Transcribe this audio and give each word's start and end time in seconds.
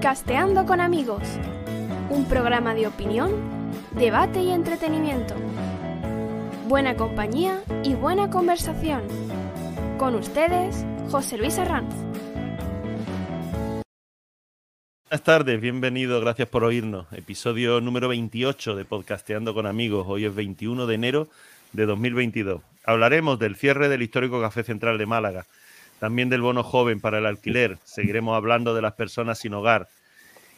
Podcasteando 0.00 0.64
con 0.64 0.80
amigos. 0.80 1.22
Un 2.08 2.24
programa 2.24 2.72
de 2.72 2.86
opinión, 2.86 3.32
debate 3.92 4.40
y 4.40 4.50
entretenimiento. 4.50 5.34
Buena 6.66 6.96
compañía 6.96 7.62
y 7.84 7.92
buena 7.92 8.30
conversación. 8.30 9.02
Con 9.98 10.14
ustedes, 10.14 10.86
José 11.10 11.36
Luis 11.36 11.58
Arranz. 11.58 11.94
Buenas 15.10 15.22
tardes, 15.22 15.60
bienvenido, 15.60 16.18
gracias 16.22 16.48
por 16.48 16.64
oírnos. 16.64 17.06
Episodio 17.12 17.82
número 17.82 18.08
28 18.08 18.76
de 18.76 18.86
Podcasteando 18.86 19.52
con 19.52 19.66
amigos. 19.66 20.06
Hoy 20.08 20.24
es 20.24 20.34
21 20.34 20.86
de 20.86 20.94
enero 20.94 21.28
de 21.74 21.84
2022. 21.84 22.62
Hablaremos 22.86 23.38
del 23.38 23.54
cierre 23.54 23.90
del 23.90 24.00
histórico 24.00 24.40
Café 24.40 24.62
Central 24.62 24.96
de 24.96 25.04
Málaga, 25.04 25.44
también 26.00 26.30
del 26.30 26.40
bono 26.40 26.64
joven 26.64 27.00
para 27.00 27.18
el 27.18 27.26
alquiler. 27.26 27.78
Seguiremos 27.84 28.34
hablando 28.36 28.74
de 28.74 28.82
las 28.82 28.94
personas 28.94 29.38
sin 29.38 29.54
hogar 29.54 29.88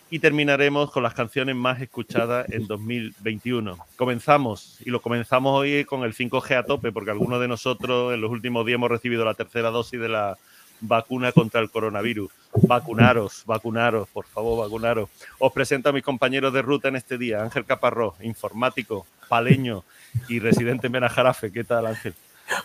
y 0.08 0.20
terminaremos 0.20 0.90
con 0.90 1.02
las 1.02 1.14
canciones 1.14 1.56
más 1.56 1.80
escuchadas 1.80 2.48
en 2.50 2.66
2021. 2.66 3.76
Comenzamos 3.96 4.78
y 4.84 4.90
lo 4.90 5.02
comenzamos 5.02 5.58
hoy 5.58 5.84
con 5.84 6.04
el 6.04 6.14
5G 6.14 6.56
a 6.56 6.62
tope 6.62 6.92
porque 6.92 7.10
algunos 7.10 7.40
de 7.40 7.48
nosotros 7.48 8.14
en 8.14 8.20
los 8.20 8.30
últimos 8.30 8.64
días 8.64 8.76
hemos 8.76 8.90
recibido 8.90 9.24
la 9.24 9.34
tercera 9.34 9.70
dosis 9.70 10.00
de 10.00 10.08
la 10.08 10.36
vacuna 10.80 11.32
contra 11.32 11.60
el 11.60 11.70
coronavirus. 11.70 12.30
Vacunaros, 12.68 13.42
vacunaros, 13.46 14.08
por 14.10 14.26
favor, 14.26 14.64
vacunaros. 14.64 15.08
Os 15.38 15.52
presento 15.52 15.88
a 15.88 15.92
mis 15.92 16.02
compañeros 16.02 16.52
de 16.52 16.62
ruta 16.62 16.88
en 16.88 16.96
este 16.96 17.16
día. 17.18 17.42
Ángel 17.42 17.64
Caparrós, 17.64 18.14
informático, 18.20 19.06
paleño 19.28 19.82
y 20.28 20.38
residente 20.38 20.88
en 20.88 20.92
Benajarafe. 20.92 21.50
¿Qué 21.50 21.64
tal, 21.64 21.86
Ángel? 21.86 22.14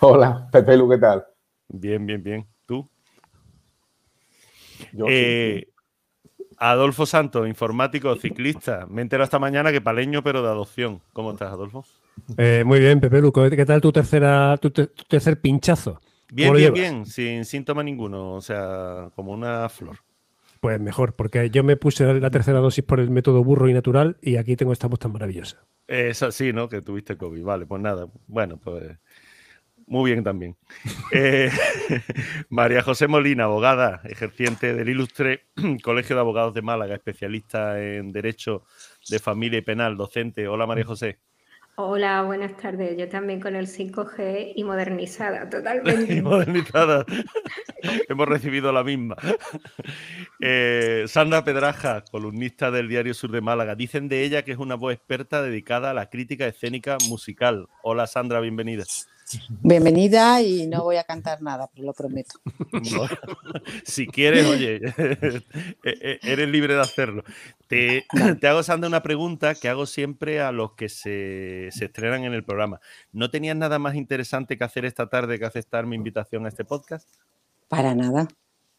Hola, 0.01 0.49
Pepe 0.51 0.75
Lu, 0.75 0.89
¿qué 0.89 0.97
tal? 0.97 1.25
Bien, 1.69 2.05
bien, 2.05 2.21
bien. 2.21 2.56
Eh, 5.07 5.67
Adolfo 6.57 7.05
Santos, 7.05 7.47
informático, 7.47 8.15
ciclista. 8.15 8.87
Me 8.89 9.01
he 9.01 9.03
enterado 9.03 9.25
esta 9.25 9.39
mañana 9.39 9.71
que 9.71 9.81
paleño, 9.81 10.23
pero 10.23 10.41
de 10.41 10.47
adopción. 10.49 11.01
¿Cómo 11.13 11.31
estás, 11.31 11.51
Adolfo? 11.51 11.85
Eh, 12.37 12.63
muy 12.65 12.79
bien, 12.79 12.99
Pepe 12.99 13.21
Luco. 13.21 13.47
¿Qué 13.49 13.65
tal 13.65 13.79
tu 13.81 13.91
tercera, 13.91 14.57
tu, 14.57 14.71
te- 14.71 14.87
tu 14.87 15.03
tercer 15.03 15.39
pinchazo? 15.39 16.01
Bien, 16.31 16.49
¿Cómo 16.49 16.53
lo 16.59 16.59
bien, 16.59 16.73
bien, 16.73 17.05
sin 17.05 17.45
síntoma 17.45 17.83
ninguno. 17.83 18.33
O 18.33 18.41
sea, 18.41 19.11
como 19.15 19.31
una 19.31 19.69
flor. 19.69 19.97
Pues 20.59 20.79
mejor, 20.81 21.15
porque 21.15 21.51
yo 21.51 21.63
me 21.63 21.77
puse 21.77 22.19
la 22.19 22.31
tercera 22.31 22.59
dosis 22.59 22.83
por 22.83 22.99
el 22.99 23.11
método 23.11 23.43
burro 23.43 23.69
y 23.69 23.73
natural 23.73 24.17
y 24.21 24.37
aquí 24.37 24.55
tengo 24.55 24.73
esta 24.73 24.87
voz 24.87 24.97
tan 24.99 25.11
maravillosa. 25.11 25.63
Eso 25.87 26.31
sí, 26.31 26.51
¿no? 26.51 26.67
Que 26.67 26.81
tuviste 26.81 27.15
COVID. 27.15 27.43
Vale, 27.43 27.65
pues 27.67 27.81
nada. 27.81 28.07
Bueno, 28.25 28.57
pues 28.57 28.97
muy 29.87 30.11
bien 30.11 30.23
también. 30.23 30.55
Eh, 31.11 31.49
María 32.49 32.83
José 32.83 33.07
Molina, 33.07 33.45
abogada, 33.45 34.01
ejerciente 34.03 34.73
del 34.73 34.89
ilustre 34.89 35.45
Colegio 35.83 36.15
de 36.15 36.19
Abogados 36.19 36.53
de 36.53 36.61
Málaga, 36.61 36.95
especialista 36.95 37.81
en 37.81 38.11
Derecho 38.11 38.65
de 39.09 39.19
Familia 39.19 39.59
y 39.59 39.63
Penal, 39.63 39.95
docente. 39.95 40.47
Hola, 40.47 40.67
María 40.67 40.83
José. 40.83 41.19
Hola, 41.79 42.23
buenas 42.23 42.57
tardes. 42.57 42.97
Yo 42.97 43.07
también 43.07 43.39
con 43.39 43.55
el 43.55 43.67
5G 43.67 44.53
y 44.55 44.63
modernizada, 44.63 45.43
y 45.47 45.49
totalmente. 45.49 46.21
modernizada. 46.21 47.05
Hemos 48.09 48.27
recibido 48.27 48.73
la 48.73 48.83
misma. 48.83 49.15
Eh, 50.41 51.05
Sandra 51.07 51.43
Pedraja, 51.43 52.03
columnista 52.11 52.71
del 52.71 52.89
Diario 52.89 53.13
Sur 53.13 53.31
de 53.31 53.41
Málaga. 53.41 53.75
Dicen 53.75 54.09
de 54.09 54.23
ella 54.23 54.43
que 54.43 54.51
es 54.51 54.57
una 54.57 54.75
voz 54.75 54.93
experta 54.93 55.41
dedicada 55.41 55.91
a 55.91 55.93
la 55.93 56.09
crítica 56.09 56.47
escénica 56.47 56.97
musical. 57.07 57.67
Hola 57.83 58.07
Sandra, 58.07 58.39
bienvenida. 58.41 58.83
Bienvenida 59.61 60.41
y 60.41 60.67
no 60.67 60.83
voy 60.83 60.95
a 60.97 61.03
cantar 61.03 61.41
nada, 61.41 61.69
pero 61.73 61.85
lo 61.87 61.93
prometo. 61.93 62.39
Si 63.83 64.07
quieres, 64.07 64.45
oye, 64.45 64.79
eh, 64.97 65.41
eh, 65.83 66.19
eres 66.21 66.49
libre 66.49 66.75
de 66.75 66.81
hacerlo. 66.81 67.23
Te, 67.67 68.05
te 68.39 68.47
hago, 68.47 68.63
Sandra, 68.63 68.87
una 68.87 69.03
pregunta 69.03 69.55
que 69.55 69.67
hago 69.67 69.85
siempre 69.85 70.39
a 70.39 70.51
los 70.51 70.73
que 70.73 70.89
se, 70.89 71.69
se 71.71 71.85
estrenan 71.85 72.23
en 72.23 72.33
el 72.33 72.43
programa. 72.43 72.79
¿No 73.11 73.29
tenías 73.29 73.55
nada 73.55 73.79
más 73.79 73.95
interesante 73.95 74.57
que 74.57 74.63
hacer 74.63 74.85
esta 74.85 75.09
tarde 75.09 75.39
que 75.39 75.45
aceptar 75.45 75.85
mi 75.85 75.95
invitación 75.95 76.45
a 76.45 76.49
este 76.49 76.63
podcast? 76.63 77.09
Para 77.67 77.95
nada. 77.95 78.27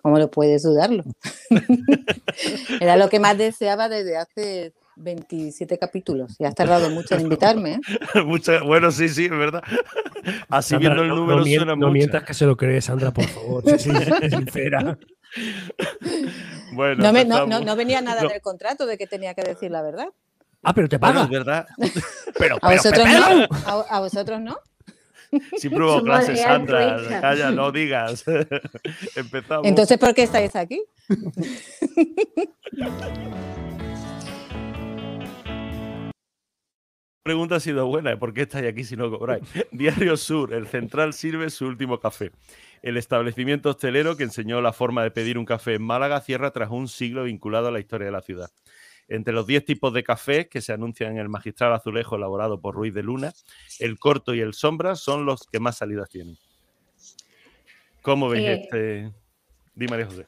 ¿Cómo 0.00 0.18
lo 0.18 0.30
puedes 0.30 0.62
dudarlo? 0.62 1.04
Era 2.80 2.96
lo 2.96 3.08
que 3.08 3.18
más 3.20 3.36
deseaba 3.36 3.88
desde 3.88 4.16
hace 4.16 4.72
27 4.98 5.78
capítulos 5.78 6.34
y 6.38 6.44
has 6.44 6.54
tardado 6.54 6.90
mucho 6.90 7.14
en 7.14 7.22
invitarme. 7.22 7.74
¿eh? 8.14 8.20
Mucha- 8.24 8.62
bueno, 8.62 8.90
sí, 8.90 9.08
sí, 9.08 9.24
es 9.26 9.30
verdad. 9.30 9.62
Así 10.48 10.70
Sandra, 10.70 10.94
viendo 10.94 11.02
el 11.02 11.08
número 11.20 11.38
no, 11.38 11.44
suena 11.44 11.64
no 11.66 11.76
mucho. 11.76 11.90
mientas 11.90 12.24
que 12.24 12.34
se 12.34 12.44
lo 12.46 12.56
cree, 12.56 12.80
Sandra, 12.80 13.10
por 13.12 13.24
favor. 13.26 13.62
Sí, 13.78 13.90
sincera. 14.30 14.98
Bueno, 16.72 17.02
No, 17.02 17.12
me- 17.12 17.24
no- 17.24 17.36
empezamos. 17.36 17.48
no- 17.48 17.64
no 17.66 17.76
venía 17.76 18.00
nada 18.00 18.22
No. 18.22 18.28
en 18.30 18.36
el 18.36 18.40
contrato 18.42 18.86
de 18.86 18.96
que 18.98 19.06
tenía 19.06 19.34
que 19.34 19.42
decir 19.42 19.70
la 19.70 19.82
verdad. 19.82 20.08
Ah, 20.62 20.72
pero 20.74 20.88
te 20.88 20.96
Bueno, 20.98 21.14
paga. 21.20 21.24
es 21.24 21.30
verdad. 21.30 21.66
Pero, 22.38 22.56
¿A 22.56 22.68
pero, 22.68 22.76
vosotros? 22.82 23.06
Lu. 23.08 23.46
¿A, 23.66 23.84
a 23.96 24.00
vosotros 24.00 24.40
no? 24.40 24.58
Siempre 25.58 25.84
hubo 25.84 26.02
clases, 26.02 26.40
Sandra. 26.40 26.96
Calla, 27.20 27.50
no 27.50 27.70
digas. 27.70 28.24
Empezamos. 29.16 29.66
Entonces, 29.66 29.98
¿por 29.98 30.14
qué 30.14 30.22
estáis 30.22 30.56
aquí? 30.56 30.82
Pregunta 37.28 37.56
ha 37.56 37.60
sido 37.60 37.86
buena. 37.86 38.12
¿eh? 38.12 38.16
¿Por 38.16 38.32
qué 38.32 38.40
estáis 38.42 38.66
aquí 38.66 38.84
si 38.84 38.96
no 38.96 39.10
cobráis? 39.10 39.42
Diario 39.70 40.16
Sur, 40.16 40.54
el 40.54 40.66
Central 40.66 41.12
sirve 41.12 41.50
su 41.50 41.66
último 41.66 42.00
café. 42.00 42.32
El 42.80 42.96
establecimiento 42.96 43.68
hostelero 43.68 44.16
que 44.16 44.22
enseñó 44.24 44.62
la 44.62 44.72
forma 44.72 45.02
de 45.02 45.10
pedir 45.10 45.36
un 45.36 45.44
café 45.44 45.74
en 45.74 45.82
Málaga 45.82 46.22
cierra 46.22 46.52
tras 46.52 46.70
un 46.70 46.88
siglo 46.88 47.24
vinculado 47.24 47.68
a 47.68 47.70
la 47.70 47.80
historia 47.80 48.06
de 48.06 48.12
la 48.12 48.22
ciudad. 48.22 48.48
Entre 49.08 49.34
los 49.34 49.46
10 49.46 49.62
tipos 49.66 49.92
de 49.92 50.02
café 50.04 50.48
que 50.48 50.62
se 50.62 50.72
anuncian 50.72 51.12
en 51.12 51.18
el 51.18 51.28
magistral 51.28 51.74
azulejo 51.74 52.16
elaborado 52.16 52.62
por 52.62 52.74
Ruiz 52.74 52.94
de 52.94 53.02
Luna, 53.02 53.34
el 53.78 53.98
corto 53.98 54.34
y 54.34 54.40
el 54.40 54.54
sombra 54.54 54.96
son 54.96 55.26
los 55.26 55.46
que 55.52 55.60
más 55.60 55.76
salidas 55.76 56.08
tienen. 56.08 56.38
¿Cómo 58.00 58.30
veis 58.30 58.46
Eh, 58.46 58.54
este? 58.62 59.12
Di 59.74 59.86
María 59.86 60.06
José. 60.06 60.26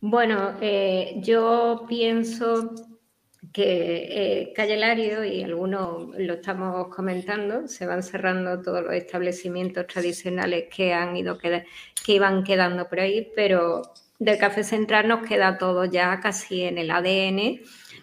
Bueno, 0.00 0.56
eh, 0.60 1.16
yo 1.24 1.86
pienso 1.88 2.72
que 3.52 4.42
eh, 4.42 4.52
Calle 4.54 4.76
Lario, 4.76 5.24
y 5.24 5.42
algunos 5.42 6.16
lo 6.18 6.34
estamos 6.34 6.88
comentando, 6.94 7.68
se 7.68 7.86
van 7.86 8.02
cerrando 8.02 8.60
todos 8.62 8.82
los 8.82 8.94
establecimientos 8.94 9.86
tradicionales 9.86 10.66
que 10.74 10.92
han 10.94 11.16
ido 11.16 11.38
queda- 11.38 11.64
que 12.04 12.12
iban 12.12 12.44
quedando 12.44 12.88
por 12.88 13.00
ahí, 13.00 13.28
pero 13.34 13.82
del 14.18 14.38
Café 14.38 14.64
Central 14.64 15.08
nos 15.08 15.26
queda 15.26 15.58
todo 15.58 15.84
ya 15.84 16.20
casi 16.20 16.62
en 16.62 16.78
el 16.78 16.90
ADN 16.90 17.60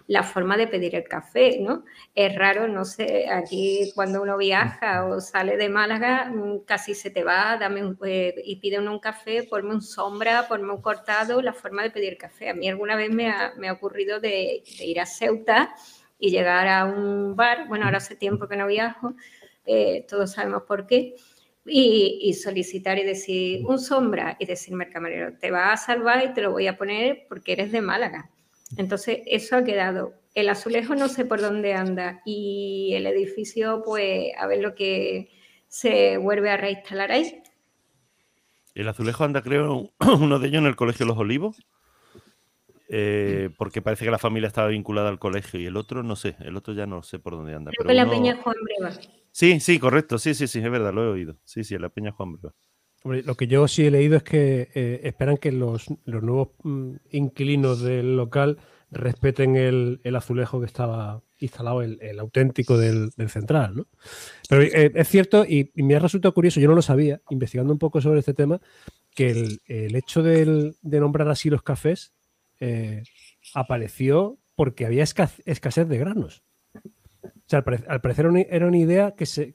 la 0.08 0.24
forma 0.24 0.58
de 0.58 0.68
pedir 0.68 0.96
el 0.96 1.04
café, 1.06 1.60
¿no? 1.62 1.86
Es 2.14 2.36
raro, 2.36 2.68
no 2.68 2.86
sé, 2.86 3.28
aquí 3.30 3.92
cuando 3.96 4.22
uno 4.22 4.38
viaja 4.38 5.06
o 5.06 5.22
sale 5.22 5.58
de 5.58 5.70
Málaga, 5.70 6.26
mm, 6.30 6.60
casi 6.66 6.94
se 6.96 7.10
te 7.10 7.24
va, 7.24 7.58
dame 7.58 7.84
un, 7.86 7.98
eh, 8.06 8.36
y 8.46 8.58
pide 8.58 8.80
uno 8.80 8.92
un 8.94 9.00
café, 9.00 9.44
ponme 9.44 9.74
un 9.74 9.82
sombra, 9.82 10.48
ponme 10.48 10.74
un 10.74 10.82
cortado, 10.82 11.42
la 11.42 11.54
forma 11.54 11.84
de 11.84 11.92
pedir 11.92 12.18
café. 12.18 12.50
A 12.50 12.54
mí 12.54 12.68
alguna 12.68 12.96
vez 12.96 13.12
me 13.12 13.30
ha, 13.30 13.54
me 13.58 13.70
ha 13.70 13.74
ocurrido 13.74 14.20
de, 14.20 14.64
de 14.78 14.86
ir 14.86 15.00
a 15.00 15.06
Ceuta 15.06 15.74
y 16.20 16.32
llegar 16.32 16.68
a 16.68 16.86
un 16.86 17.36
bar, 17.36 17.68
bueno, 17.68 17.86
ahora 17.86 17.98
hace 17.98 18.16
tiempo 18.16 18.48
que 18.48 18.56
no 18.58 18.68
viajo, 18.68 19.16
eh, 19.66 20.06
todos 20.10 20.32
sabemos 20.34 20.64
por 20.64 20.86
qué, 20.88 21.16
y, 21.66 22.20
y 22.24 22.34
solicitar 22.34 22.98
y 23.00 23.04
decir 23.06 23.66
un 23.66 23.80
sombra 23.80 24.36
y 24.40 24.46
decirme 24.46 24.86
al 24.86 24.92
camarero, 24.92 25.38
te 25.38 25.50
va 25.52 25.72
a 25.72 25.78
salvar 25.78 26.24
y 26.26 26.34
te 26.34 26.42
lo 26.42 26.52
voy 26.52 26.68
a 26.68 26.78
poner 26.78 27.26
porque 27.30 27.54
eres 27.54 27.72
de 27.72 27.82
Málaga. 27.82 28.33
Entonces, 28.78 29.20
eso 29.26 29.56
ha 29.56 29.64
quedado. 29.64 30.14
El 30.34 30.50
azulejo 30.50 30.96
no 30.96 31.08
sé 31.10 31.26
por 31.26 31.42
dónde 31.42 31.74
anda 31.74 32.22
y 32.26 32.94
el 32.96 33.06
edificio, 33.06 33.82
pues, 33.86 34.32
a 34.38 34.48
ver 34.48 34.62
lo 34.62 34.76
que 34.76 35.30
se 35.68 36.18
vuelve 36.18 36.50
a 36.50 36.58
reinstalar 36.58 37.12
ahí. 37.12 37.42
El 38.76 38.88
azulejo 38.88 39.24
anda, 39.24 39.42
creo, 39.42 39.92
uno 40.20 40.40
de 40.40 40.48
ellos 40.48 40.62
en 40.62 40.68
el 40.68 40.76
Colegio 40.76 41.06
Los 41.06 41.18
Olivos. 41.18 41.58
eh, 42.90 43.50
porque 43.58 43.82
parece 43.82 44.06
que 44.06 44.12
la 44.12 44.20
familia 44.20 44.48
estaba 44.48 44.68
vinculada 44.68 45.10
al 45.10 45.18
colegio 45.18 45.60
y 45.60 45.66
el 45.66 45.78
otro 45.78 46.04
no 46.04 46.16
sé, 46.16 46.36
el 46.42 46.56
otro 46.58 46.74
ya 46.74 46.86
no 46.86 47.02
sé 47.02 47.18
por 47.18 47.34
dónde 47.34 47.56
anda. 47.56 47.72
Creo 47.72 47.88
pero 47.88 47.90
que 47.90 47.94
la 47.96 48.10
Peña 48.10 48.42
Juan 48.42 48.56
Breva. 48.62 48.92
Sí, 49.32 49.60
sí, 49.60 49.80
correcto, 49.80 50.18
sí, 50.20 50.34
sí, 50.36 50.48
sí, 50.48 50.60
es 50.60 50.70
verdad, 50.70 50.94
lo 50.94 51.04
he 51.04 51.08
oído. 51.08 51.38
Sí, 51.44 51.64
sí, 51.64 51.74
en 51.74 51.82
la 51.82 51.90
Peña 51.90 52.12
Juan 52.12 52.34
Breva. 52.34 52.54
Lo 53.04 53.36
que 53.36 53.48
yo 53.48 53.68
sí 53.68 53.86
he 53.86 53.92
leído 53.92 54.16
es 54.18 54.24
que 54.24 54.70
eh, 54.74 55.02
esperan 55.04 55.38
que 55.38 55.52
los, 55.52 55.88
los 56.06 56.24
nuevos 56.24 56.50
mm, 56.64 56.94
inquilinos 57.12 57.82
del 57.82 58.16
local 58.16 58.58
respeten 58.92 59.56
el, 59.58 60.00
el 60.04 60.16
azulejo 60.16 60.60
que 60.60 60.68
estaba 60.68 61.22
instalado, 61.40 61.82
el, 61.82 62.00
el 62.02 62.20
auténtico 62.20 62.78
del, 62.78 63.10
del 63.18 63.30
central. 63.30 63.76
¿no? 63.76 63.88
Pero 64.48 64.62
eh, 64.62 64.92
es 64.96 65.08
cierto, 65.10 65.44
y, 65.46 65.72
me 65.76 65.96
ha 65.96 66.00
resultado 66.00 66.34
curioso, 66.34 66.62
yo 66.62 66.70
no 66.70 66.76
lo 66.76 66.82
sabía, 66.82 67.20
investigando 67.30 67.74
un 67.74 67.80
poco 67.80 68.00
sobre 68.00 68.20
este 68.20 68.34
tema, 68.34 68.62
que 69.14 69.32
el, 69.32 69.60
el 69.68 69.96
hecho 69.96 70.24
del- 70.24 70.76
de 70.82 71.00
nombrar 71.02 71.28
así 71.28 71.50
los 71.50 71.62
cafés 71.64 72.14
eh, 72.62 73.04
apareció 73.54 74.38
porque 74.56 74.86
había 74.86 75.04
esca- 75.04 75.42
escasez 75.46 75.90
de 75.90 75.98
granos. 75.98 76.44
Sea, 77.54 77.64
al 77.88 78.02
parecer 78.02 78.26
era 78.50 78.66
una 78.66 78.78
idea 78.80 79.12
que, 79.12 79.28
se, 79.28 79.54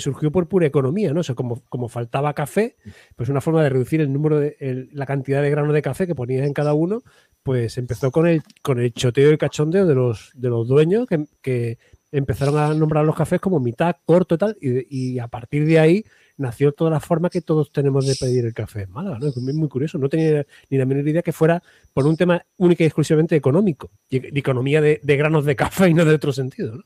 surgió 0.00 0.32
por 0.32 0.48
pura 0.48 0.66
economía, 0.66 1.12
¿no? 1.12 1.20
O 1.20 1.22
sea, 1.22 1.36
como, 1.36 1.88
faltaba 1.88 2.34
café, 2.34 2.74
pues 3.14 3.28
una 3.28 3.40
forma 3.40 3.62
de 3.62 3.68
reducir 3.68 4.00
el 4.00 4.12
número 4.12 4.40
de 4.40 4.88
la 4.90 5.06
cantidad 5.06 5.40
de 5.40 5.48
grano 5.48 5.72
de 5.72 5.80
café 5.80 6.08
que 6.08 6.16
ponías 6.16 6.44
en 6.44 6.52
cada 6.52 6.74
uno, 6.74 7.04
pues 7.44 7.78
empezó 7.78 8.10
con 8.10 8.26
el, 8.26 8.42
con 8.60 8.80
el 8.80 8.92
choteo 8.92 9.28
y 9.28 9.32
el 9.34 9.38
cachondeo 9.38 9.86
de 9.86 9.94
los, 9.94 10.32
de 10.34 10.48
dueños 10.48 11.06
que, 11.40 11.78
empezaron 12.10 12.58
a 12.58 12.74
nombrar 12.74 13.04
los 13.04 13.14
cafés 13.14 13.38
como 13.38 13.60
mitad, 13.60 13.94
corto 14.04 14.34
y 14.34 14.38
tal, 14.38 14.56
y, 14.60 15.12
y 15.14 15.18
a 15.20 15.28
partir 15.28 15.64
de 15.64 15.78
ahí 15.78 16.04
nació 16.38 16.72
toda 16.72 16.90
la 16.90 16.98
forma 16.98 17.30
que 17.30 17.40
todos 17.40 17.70
tenemos 17.70 18.04
de 18.04 18.16
pedir 18.18 18.46
el 18.46 18.54
café 18.54 18.82
en 18.82 18.90
Málaga, 18.90 19.18
¿no? 19.20 19.28
Es 19.28 19.36
muy 19.36 19.68
curioso, 19.68 19.98
no 19.98 20.08
tenía 20.08 20.44
ni 20.70 20.78
la 20.78 20.86
menor 20.86 21.06
idea 21.06 21.22
que 21.22 21.32
fuera 21.32 21.62
por 21.92 22.06
un 22.06 22.16
tema 22.16 22.42
única 22.56 22.82
y 22.82 22.86
exclusivamente 22.86 23.36
económico, 23.36 23.90
de 24.10 24.30
economía 24.34 24.80
de, 24.80 25.00
granos 25.04 25.44
de 25.44 25.54
café 25.54 25.90
y 25.90 25.94
no 25.94 26.04
de 26.04 26.14
otro 26.14 26.32
sentido, 26.32 26.76
¿no? 26.76 26.82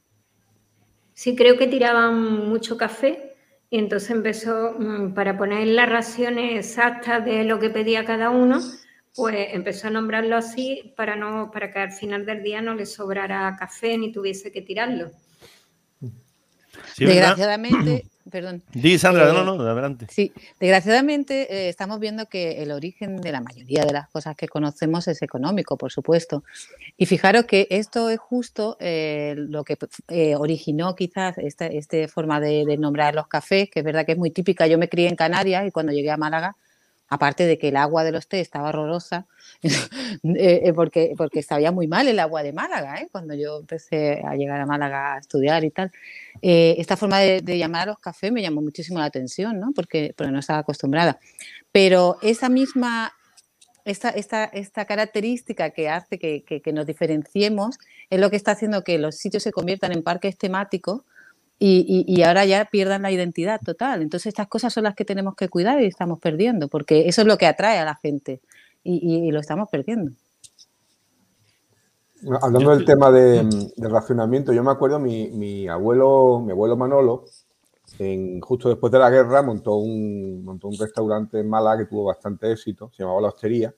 Sí, 1.14 1.36
creo 1.36 1.58
que 1.58 1.66
tiraban 1.66 2.48
mucho 2.48 2.76
café 2.76 3.34
y 3.70 3.78
entonces 3.78 4.10
empezó, 4.10 4.74
mm, 4.78 5.14
para 5.14 5.36
poner 5.36 5.66
las 5.68 5.88
raciones 5.88 6.58
exactas 6.58 7.24
de 7.24 7.44
lo 7.44 7.58
que 7.58 7.70
pedía 7.70 8.04
cada 8.04 8.30
uno, 8.30 8.60
pues 9.14 9.48
empezó 9.52 9.88
a 9.88 9.90
nombrarlo 9.90 10.36
así 10.36 10.94
para, 10.96 11.16
no, 11.16 11.50
para 11.50 11.72
que 11.72 11.78
al 11.78 11.92
final 11.92 12.24
del 12.24 12.42
día 12.42 12.62
no 12.62 12.74
le 12.74 12.86
sobrara 12.86 13.56
café 13.58 13.96
ni 13.98 14.12
tuviese 14.12 14.52
que 14.52 14.62
tirarlo. 14.62 15.10
Desgraciadamente, 16.98 18.06
perdón. 18.30 18.62
Di, 18.72 18.98
Sandra, 18.98 19.32
no, 19.32 19.42
eh, 19.42 19.44
no, 19.44 19.52
adelante. 19.62 20.06
Sí, 20.10 20.32
desgraciadamente 20.60 21.52
eh, 21.52 21.69
estamos 21.69 22.00
viendo 22.00 22.26
que 22.26 22.62
el 22.62 22.72
origen 22.72 23.20
de 23.20 23.32
la 23.32 23.40
mayoría 23.40 23.84
de 23.84 23.92
las 23.92 24.08
cosas 24.08 24.36
que 24.36 24.48
conocemos 24.48 25.08
es 25.08 25.22
económico, 25.22 25.76
por 25.76 25.92
supuesto. 25.92 26.44
Y 26.96 27.06
fijaros 27.06 27.44
que 27.44 27.66
esto 27.70 28.10
es 28.10 28.19
justo 28.19 28.76
eh, 28.80 29.34
lo 29.36 29.64
que 29.64 29.76
originó 30.36 30.94
quizás 30.94 31.38
esta, 31.38 31.66
esta 31.66 32.08
forma 32.08 32.40
de, 32.40 32.64
de, 32.64 32.76
nombrar 32.76 33.14
los 33.14 33.28
cafés, 33.28 33.70
que 33.70 33.80
es 33.80 33.84
verdad 33.84 34.06
que 34.06 34.12
es 34.12 34.19
muy 34.19 34.30
típica. 34.30 34.66
Yo 34.66 34.78
me 34.78 34.88
crié 34.88 35.08
en 35.08 35.16
Canarias 35.16 35.66
y 35.66 35.70
cuando 35.70 35.92
llegué 35.92 36.10
a 36.10 36.16
Málaga 36.16 36.56
aparte 37.12 37.46
de 37.46 37.58
que 37.58 37.68
el 37.68 37.76
agua 37.76 38.04
de 38.04 38.10
los 38.10 38.26
té 38.26 38.40
estaba 38.40 38.70
horrorosa, 38.70 39.26
eh, 39.62 40.62
eh, 40.64 40.72
porque, 40.72 41.12
porque 41.14 41.42
sabía 41.42 41.70
muy 41.70 41.86
mal 41.86 42.08
el 42.08 42.18
agua 42.18 42.42
de 42.42 42.54
Málaga, 42.54 43.02
¿eh? 43.02 43.08
cuando 43.12 43.34
yo 43.34 43.58
empecé 43.58 44.22
a 44.24 44.34
llegar 44.34 44.58
a 44.58 44.64
Málaga 44.64 45.16
a 45.16 45.18
estudiar 45.18 45.62
y 45.62 45.70
tal. 45.70 45.92
esta 46.40 46.96
forma 46.96 47.18
de, 47.18 47.58
llamar 47.58 47.82
a 47.82 47.92
los 47.92 47.98
cafés 47.98 48.32
me 48.32 48.40
llamó 48.40 48.62
muchísimo 48.62 48.98
la 48.98 49.04
atención, 49.04 49.60
¿no? 49.60 49.72
Porque, 49.74 50.14
porque 50.16 50.32
no 50.32 50.38
estaba 50.38 50.60
acostumbrada. 50.60 51.20
Pero 51.70 52.16
esa 52.22 52.48
misma, 52.48 53.12
esta, 53.84 54.08
esta, 54.08 54.44
esta 54.44 54.86
característica 54.86 55.68
que 55.68 55.90
hace 55.90 56.18
que, 56.18 56.44
que, 56.44 56.72
nos 56.72 56.86
diferenciemos 56.86 57.78
es 58.08 58.20
lo 58.20 58.30
que 58.30 58.36
está 58.36 58.52
haciendo 58.52 58.84
que 58.84 58.96
los 58.96 59.16
sitios 59.16 59.42
se 59.42 59.52
conviertan 59.52 59.92
en 59.92 60.02
parques 60.02 60.38
temáticos 60.38 61.02
y, 61.64 62.22
ahora 62.22 62.44
ya 62.44 62.64
pierdan 62.64 63.02
la 63.02 63.12
identidad 63.12 63.60
total. 63.64 64.02
Entonces 64.02 64.26
estas 64.26 64.48
cosas 64.48 64.72
son 64.72 64.84
las 64.84 64.96
que 64.96 65.04
tenemos 65.04 65.36
que 65.36 65.48
cuidar 65.48 65.80
y 65.80 65.86
estamos 65.86 66.18
perdiendo, 66.18 66.68
porque 66.68 67.08
eso 67.08 67.22
es 67.22 67.28
lo 67.28 67.38
que 67.38 67.46
atrae 67.46 67.78
a 67.78 67.84
la 67.84 67.94
gente 67.94 68.40
y, 68.82 69.30
lo 69.30 69.38
estamos 69.38 69.68
perdiendo. 69.70 70.10
Hablando 72.40 72.76
del 72.76 72.84
tema 72.84 73.10
de, 73.12 73.48
racionamiento, 73.76 74.52
yo 74.52 74.64
me 74.64 74.72
acuerdo 74.72 74.98
mi, 74.98 75.30
mi, 75.30 75.68
abuelo, 75.68 76.42
mi 76.44 76.50
abuelo 76.50 76.76
Manolo, 76.76 77.24
en, 77.98 78.40
justo 78.40 78.68
después 78.68 78.92
de 78.92 78.98
la 78.98 79.10
guerra 79.10 79.42
montó 79.42 79.76
un, 79.76 80.44
montó 80.44 80.66
un 80.68 80.76
restaurante 80.78 81.38
en 81.38 81.48
Málaga 81.48 81.78
que 81.78 81.90
tuvo 81.90 82.04
bastante 82.04 82.50
éxito, 82.50 82.90
se 82.92 83.02
llamaba 83.02 83.20
La 83.20 83.28
Hostería. 83.28 83.74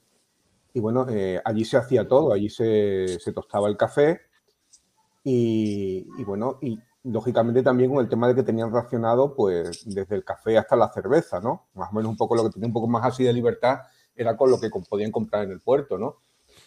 Y 0.73 0.81
bueno, 0.81 1.07
eh, 1.09 1.41
allí 1.45 1.65
se 1.65 1.77
hacía 1.77 2.09
todo, 2.09 2.33
allí 2.33 2.49
se, 2.49 3.19
se 3.21 3.33
tostaba 3.33 3.69
el 3.69 3.77
café 3.77 4.23
y, 5.23 6.07
y 6.19 6.25
bueno, 6.25 6.59
y 6.61 6.79
lógicamente 7.05 7.63
también 7.63 7.91
con 7.91 8.03
el 8.03 8.09
tema 8.09 8.27
de 8.29 8.35
que 8.35 8.43
tenían 8.43 8.73
racionado 8.73 9.35
pues 9.35 9.85
desde 9.87 10.17
el 10.17 10.25
café 10.25 10.59
hasta 10.59 10.75
la 10.75 10.91
cerveza, 10.93 11.39
¿no? 11.41 11.67
Más 11.75 11.91
o 11.93 11.95
menos 11.95 12.11
un 12.11 12.17
poco 12.17 12.35
lo 12.35 12.45
que 12.45 12.51
tenía 12.51 12.67
un 12.67 12.73
poco 12.73 12.89
más 12.89 13.05
así 13.05 13.23
de 13.23 13.33
libertad 13.33 13.81
era 14.17 14.37
con 14.37 14.51
lo 14.51 14.59
que 14.59 14.71
podían 14.89 15.13
comprar 15.13 15.45
en 15.45 15.51
el 15.53 15.61
puerto, 15.61 15.99
¿no? 15.99 16.17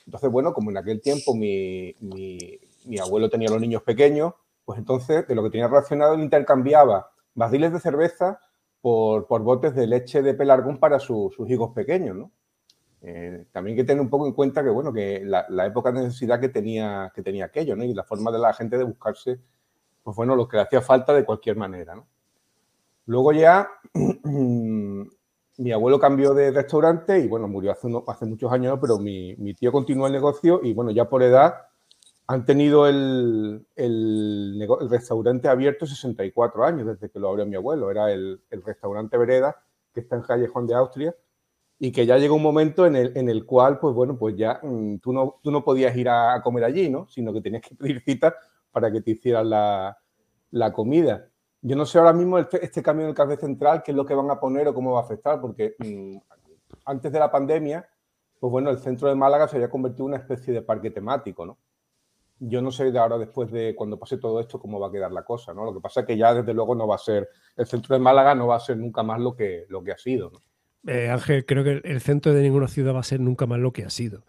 Entonces, 0.06 0.30
bueno, 0.30 0.54
como 0.54 0.70
en 0.70 0.78
aquel 0.78 1.02
tiempo 1.02 1.34
mi, 1.34 1.96
mi, 2.02 3.00
abuelo 3.00 3.30
tenía 3.30 3.50
los 3.50 3.60
niños 3.60 3.82
pequeños, 3.84 4.34
pues 4.64 4.78
entonces 4.80 5.28
de 5.28 5.36
lo 5.36 5.44
que 5.44 5.50
tenía 5.50 5.68
racionado 5.68 6.14
él 6.14 6.22
intercambiaba 6.22 7.10
barriles 7.34 7.74
de 7.74 7.80
cerveza 7.80 8.40
por, 8.82 9.28
por 9.28 9.42
botes 9.42 9.76
de 9.76 9.88
leche 9.88 10.22
de 10.22 10.34
pelargón 10.34 10.78
para 10.80 11.00
sus 11.00 11.34
hijos 11.50 11.72
pequeños, 11.74 12.16
¿no? 12.16 12.32
Eh, 13.02 13.46
también 13.52 13.76
hay 13.76 13.84
que 13.84 13.88
tener 13.88 14.02
un 14.02 14.10
poco 14.10 14.28
en 14.28 14.34
cuenta 14.34 14.64
que, 14.64 14.70
bueno, 14.70 14.92
que 14.92 15.24
la, 15.24 15.66
época 15.66 15.92
de 15.92 16.02
necesidad 16.02 16.40
que 16.40 16.50
tenía, 16.50 17.12
que 17.16 17.22
tenía 17.22 17.46
aquello, 17.46 17.76
¿no? 17.76 17.84
Y 17.84 17.94
la 17.94 18.04
forma 18.04 18.32
de 18.32 18.40
la 18.40 18.54
gente 18.54 18.78
de 18.78 18.84
buscarse 18.84 19.40
pues 20.08 20.16
bueno, 20.16 20.38
lo 20.38 20.48
que 20.48 20.58
hacía 20.58 20.82
falta 20.82 21.14
de 21.14 21.26
cualquier 21.26 21.58
manera. 21.58 21.94
¿no? 21.94 22.08
Luego 23.08 23.34
ya 23.34 23.68
mi 24.24 25.72
abuelo 25.74 26.00
cambió 26.00 26.34
de 26.34 26.52
restaurante 26.52 27.20
y 27.20 27.28
bueno, 27.28 27.50
murió 27.50 27.74
hace, 27.74 27.90
hace 28.08 28.26
muchos 28.26 28.50
años, 28.50 28.80
pero 28.80 29.00
mi, 29.00 29.36
tío 29.56 29.70
continuó 29.70 30.08
el 30.08 30.14
negocio 30.14 30.62
y 30.64 30.74
bueno, 30.74 30.92
ya 30.92 31.10
por 31.10 31.24
edad 31.24 31.56
han 32.26 32.46
tenido 32.46 32.88
el, 32.88 33.68
el, 33.76 34.66
restaurante 34.90 35.50
abierto 35.50 35.86
64 35.86 36.64
años 36.64 36.88
desde 36.88 37.10
que 37.10 37.20
lo 37.20 37.28
abrió 37.28 37.46
mi 37.46 37.58
abuelo. 37.58 37.92
Era 37.92 38.10
el, 38.10 38.40
restaurante 38.50 39.18
Vereda, 39.18 39.62
que 39.94 40.00
está 40.00 40.16
en 40.16 40.22
Callejón 40.22 40.68
de 40.68 40.76
Austria, 40.76 41.16
y 41.80 41.92
que 41.92 42.06
ya 42.06 42.18
llegó 42.18 42.36
un 42.36 42.44
momento 42.44 42.86
en 42.86 42.96
el, 42.96 43.18
en 43.18 43.28
el 43.28 43.46
cual, 43.46 43.78
pues 43.78 43.94
bueno, 43.94 44.18
pues 44.18 44.38
ya 44.38 44.62
mm, 44.64 45.00
tú, 45.00 45.12
no, 45.12 45.42
tú 45.44 45.52
no 45.52 45.66
podías 45.66 45.94
ir 45.98 46.08
a, 46.08 46.42
comer 46.42 46.64
allí, 46.64 46.90
¿no? 46.90 47.10
Sino 47.10 47.34
que 47.34 47.42
tenías 47.42 47.62
que 47.62 47.76
pedir 47.76 48.02
cita 48.06 48.34
para 48.72 48.92
que 48.92 49.02
te 49.02 49.12
hicieran 49.12 49.50
la, 49.50 49.98
comida. 50.74 51.30
Yo 51.62 51.76
no 51.76 51.86
sé 51.86 51.98
ahora 51.98 52.14
mismo 52.14 52.38
este, 52.38 52.64
este, 52.64 52.84
cambio 52.84 53.06
en 53.06 53.10
el 53.10 53.16
café 53.16 53.38
central, 53.38 53.82
qué 53.84 53.92
es 53.92 53.98
lo 53.98 54.06
que 54.06 54.14
van 54.14 54.30
a 54.30 54.40
poner 54.40 54.68
o 54.68 54.74
cómo 54.74 54.94
va 54.94 55.02
a 55.02 55.04
afectar, 55.04 55.42
porque 55.42 55.76
mm, 55.80 56.18
antes 56.86 57.12
de 57.12 57.20
la 57.20 57.32
pandemia, 57.32 57.88
pues 58.40 58.52
bueno, 58.52 58.70
el 58.70 58.80
centro 58.80 59.08
de 59.08 59.16
Málaga 59.16 59.48
se 59.48 59.56
había 59.56 59.70
convertido 59.70 60.06
en 60.06 60.14
una 60.14 60.22
especie 60.22 60.54
de 60.54 60.62
parque 60.62 60.92
temático, 60.92 61.46
¿no? 61.46 61.58
Yo 62.40 62.62
no 62.62 62.72
sé 62.72 62.92
de 62.92 63.00
ahora, 63.00 63.18
después 63.18 63.52
de 63.52 63.74
cuando 63.76 63.98
pase 63.98 64.18
todo 64.18 64.40
esto, 64.40 64.60
cómo 64.60 64.80
va 64.80 64.90
a 64.90 64.92
quedar 64.92 65.12
la 65.12 65.24
cosa, 65.24 65.56
¿no? 65.56 65.66
Lo 65.66 65.74
que 65.74 65.82
pasa 65.82 66.02
es 66.02 66.06
que 66.06 66.18
ya 66.18 66.36
desde 66.36 66.54
luego 66.54 66.76
no 66.76 66.88
va 66.88 66.96
a 66.96 67.00
ser, 67.00 67.28
el 67.56 67.66
centro 67.66 67.96
de 67.96 68.00
Málaga 68.00 68.36
no 68.36 68.46
va 68.46 68.58
a 68.58 68.60
ser 68.60 68.78
nunca 68.78 69.02
más 69.02 69.20
lo 69.20 69.36
que, 69.36 69.66
lo 69.70 69.84
que 69.84 69.92
ha 69.92 69.98
sido. 69.98 70.32
Eh, 70.86 71.10
Ángel, 71.10 71.46
creo 71.46 71.64
que 71.64 71.82
el 71.84 72.00
centro 72.00 72.34
de 72.34 72.44
ninguna 72.44 72.68
ciudad 72.68 72.94
va 72.94 73.00
a 73.00 73.04
ser 73.04 73.20
nunca 73.20 73.48
más 73.48 73.60
lo 73.60 73.74
que 73.74 73.84
ha 73.84 73.90
sido 73.90 74.24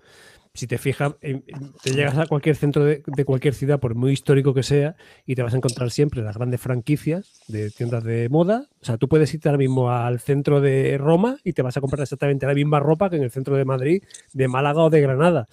si 0.58 0.66
te 0.66 0.76
fijas, 0.76 1.14
te 1.20 1.92
llegas 1.92 2.18
a 2.18 2.26
cualquier 2.26 2.56
centro 2.56 2.84
de, 2.84 3.24
cualquier 3.24 3.54
ciudad, 3.54 3.78
por 3.78 3.94
muy 3.94 4.10
histórico 4.10 4.52
que 4.54 4.64
sea, 4.64 4.96
y 5.24 5.36
te 5.36 5.42
vas 5.44 5.54
a 5.54 5.58
encontrar 5.58 5.92
siempre 5.92 6.20
las 6.20 6.36
grandes 6.36 6.60
franquicias 6.60 7.40
de 7.46 7.70
tiendas 7.70 8.02
de 8.02 8.28
moda. 8.28 8.68
O 8.82 8.84
sea, 8.84 8.96
tú 8.96 9.08
puedes 9.08 9.32
irte 9.32 9.48
ahora 9.48 9.58
mismo 9.58 9.88
al 9.88 10.18
centro 10.18 10.60
de 10.60 10.98
Roma 10.98 11.38
y 11.44 11.52
te 11.52 11.62
vas 11.62 11.76
a 11.76 11.80
comprar 11.80 12.02
exactamente 12.02 12.44
la 12.44 12.54
misma 12.54 12.80
ropa 12.80 13.08
que 13.08 13.16
en 13.16 13.22
el 13.22 13.30
centro 13.30 13.54
de 13.54 13.64
Madrid, 13.64 14.02
de 14.32 14.48
Málaga 14.48 14.82
o 14.82 14.90
de 14.90 15.00
Granada. 15.00 15.46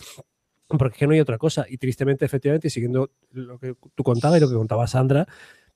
Porque 0.67 0.93
es 0.93 0.97
que 0.97 1.05
no 1.05 1.13
hay 1.13 1.19
otra 1.19 1.37
cosa. 1.37 1.67
Y 1.69 1.77
tristemente, 1.77 2.25
efectivamente, 2.25 2.71
siguiendo 2.71 3.11
lo 3.29 3.59
que 3.59 3.75
tú 3.93 4.03
contabas 4.03 4.39
y 4.39 4.41
lo 4.41 4.49
que 4.49 4.55
contaba 4.55 4.87
Sandra, 4.87 5.27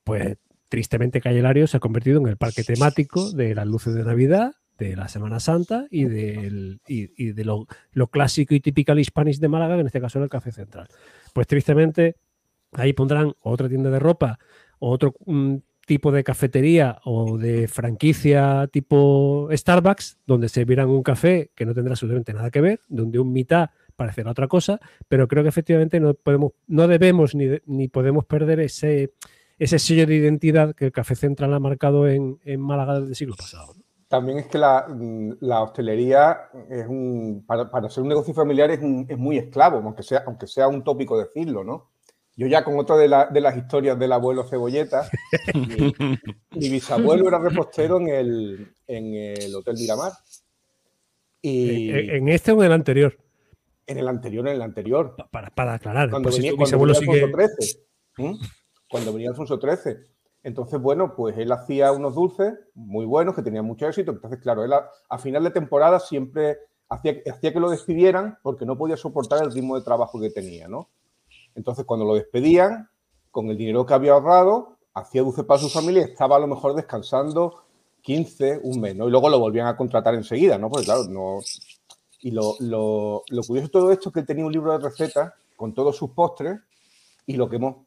pues 0.04 0.38
tristemente 0.70 1.22
Calle 1.22 1.44
Lario 1.44 1.68
se 1.68 1.78
ha 1.78 1.80
convertido 1.80 2.20
en 2.20 2.28
el 2.30 2.38
parque 2.38 2.64
temático 2.64 3.32
de 3.32 3.54
las 3.54 3.68
luces 3.68 3.94
de 3.94 4.04
Navidad, 4.04 4.54
de 4.80 4.96
la 4.96 5.08
Semana 5.08 5.40
Santa 5.40 5.86
y, 5.92 6.06
del, 6.06 6.82
y, 6.88 7.32
de 7.34 7.44
lo, 7.44 7.68
clásico 8.08 8.56
y 8.56 8.62
típico 8.62 8.98
hispanic 8.98 9.38
de 9.38 9.48
Málaga, 9.48 9.76
que 9.76 9.82
en 9.82 9.88
este 9.88 10.02
caso 10.02 10.18
era 10.18 10.24
el 10.24 10.30
Café 10.30 10.52
Central. 10.52 10.88
Pues 11.34 11.46
tristemente, 11.46 12.16
ahí 12.74 12.94
pondrán 12.94 13.34
otra 13.42 13.68
tienda 13.68 13.90
de 13.90 14.00
ropa, 14.00 14.40
otro 14.80 15.14
mm, 15.26 15.58
tipo 15.86 16.12
de 16.12 16.24
cafetería 16.24 17.00
o 17.04 17.38
de 17.38 17.68
franquicia 17.68 18.68
tipo 18.72 19.50
Starbucks, 19.52 20.20
donde 20.26 20.48
se 20.48 20.56
servirán 20.56 20.90
un 20.90 21.04
café 21.04 21.52
que 21.56 21.66
no 21.66 21.74
tendrá 21.74 21.94
absolutamente 21.94 22.34
nada 22.34 22.50
que 22.50 22.62
ver, 22.62 22.82
donde 22.88 23.20
un 23.20 23.34
mitad 23.34 23.72
parecerá 23.96 24.32
otra 24.32 24.48
cosa, 24.48 24.80
pero 25.10 25.28
creo 25.28 25.44
que 25.44 25.50
efectivamente 25.50 26.00
no 26.00 26.14
podemos, 26.14 26.54
no 26.68 26.88
debemos 26.88 27.36
ni, 27.36 27.48
ni 27.66 27.90
podemos 27.90 28.24
perder 28.26 28.62
ese, 28.62 29.14
ese 29.58 29.78
sello 29.78 30.06
de 30.06 30.16
identidad 30.16 30.74
que 30.74 30.86
el 30.86 30.92
Café 30.94 31.16
Central 31.16 31.54
ha 31.54 31.60
marcado 31.60 32.08
en, 32.08 32.40
en 32.46 32.62
Málaga 32.62 33.00
desde 33.00 33.10
el 33.10 33.16
siglo 33.16 33.36
pasado. 33.36 33.76
También 34.10 34.40
es 34.40 34.48
que 34.48 34.58
la, 34.58 34.88
mm, 34.90 35.36
hostelería 35.52 36.50
es 36.68 36.88
un, 36.88 37.44
para, 37.46 37.70
para, 37.70 37.90
ser 37.92 38.02
un 38.02 38.10
negocio 38.10 38.34
familiar 38.34 38.72
es, 38.72 38.82
muy 38.82 39.38
esclavo, 39.38 39.78
aunque 39.78 40.02
sea, 40.02 40.24
aunque 40.26 40.48
sea 40.48 40.68
un 40.68 40.84
tópico 40.84 41.18
decirlo, 41.18 41.64
¿no? 41.64 41.92
Yo 42.36 42.48
ya 42.48 42.64
con 42.64 42.80
otra 42.80 42.98
de, 42.98 43.08
las 43.08 43.58
historias 43.58 44.00
del 44.00 44.12
abuelo 44.12 44.46
Cebolleta, 44.46 45.08
mi, 45.54 46.70
bisabuelo 46.70 47.28
era 47.28 47.38
repostero 47.38 47.98
en 47.98 48.08
el, 48.08 48.74
en 48.88 49.14
el 49.14 49.54
Hotel 49.54 49.76
Miramar. 49.78 50.14
Y 51.42 51.92
¿En 51.92 52.30
este 52.30 52.52
o 52.52 52.62
en 52.62 52.66
el 52.66 52.72
anterior? 52.72 53.16
En 53.86 54.00
el 54.00 54.08
anterior, 54.08 54.48
en 54.48 54.56
el 54.56 54.62
anterior. 54.64 55.16
Para, 55.30 55.50
para 55.52 55.76
aclarar. 55.76 56.10
Cuando 56.10 56.32
venía, 56.32 56.54
cuando 56.56 56.80
venía 56.80 56.96
Alfonso 56.96 57.38
XIII. 58.16 58.40
Cuando 58.90 59.14
venía 59.14 59.30
Alfonso 59.30 59.60
XIII. 59.60 59.98
Entonces, 60.44 60.80
bueno, 60.80 61.16
pues 61.16 61.38
él 61.38 61.52
hacía 61.52 61.92
unos 61.92 62.16
dulces 62.16 62.54
muy 62.74 63.06
buenos 63.06 63.36
que 63.36 63.42
tenían 63.42 63.66
mucho 63.66 63.88
éxito. 63.88 64.12
Entonces, 64.12 64.40
claro, 64.40 64.64
él 64.64 64.72
a, 64.74 65.18
final 65.18 65.44
de 65.44 65.52
temporada 65.52 66.00
siempre 66.00 66.58
hacía, 66.88 67.22
que 67.24 67.60
lo 67.60 67.70
despidieran 67.70 68.38
porque 68.42 68.66
no 68.66 68.78
podía 68.78 68.98
soportar 68.98 69.44
el 69.44 69.52
ritmo 69.52 69.76
de 69.76 69.84
trabajo 69.84 70.20
que 70.20 70.30
tenía, 70.30 70.68
¿no? 70.68 70.90
Entonces, 71.56 71.86
cuando 71.86 72.06
lo 72.06 72.16
despedían, 72.16 72.90
con 73.32 73.50
el 73.50 73.58
dinero 73.58 73.86
que 73.86 73.94
había 73.94 74.14
ahorrado, 74.14 74.78
hacía 74.94 75.22
dulce 75.22 75.44
para 75.44 75.60
su 75.60 75.70
familia 75.70 76.02
y 76.02 76.12
estaba 76.12 76.38
a 76.38 76.40
lo 76.40 76.48
mejor 76.48 76.74
descansando 76.74 77.64
15, 78.02 78.62
un 78.64 78.80
mes, 78.80 78.96
¿no? 78.96 79.08
Y 79.08 79.12
luego 79.12 79.30
lo 79.30 79.40
volvían 79.40 79.68
a 79.68 79.76
contratar 79.76 80.16
enseguida, 80.16 80.58
¿no? 80.58 80.70
Porque 80.70 80.86
claro, 80.86 81.04
no... 81.06 81.40
Y 82.22 82.32
lo, 82.32 82.56
lo, 82.60 83.24
lo 83.30 83.44
curioso 83.44 83.68
de 83.68 83.72
todo 83.72 83.92
esto 83.92 84.10
es 84.10 84.14
que 84.14 84.20
él 84.22 84.26
tenía 84.26 84.46
un 84.46 84.52
libro 84.52 84.72
de 84.72 84.80
recetas 84.80 85.34
con 85.56 85.74
todos 85.74 85.96
sus 85.96 86.12
postres 86.12 86.60
y 87.26 87.34
lo 87.34 87.48
quemó. 87.48 87.86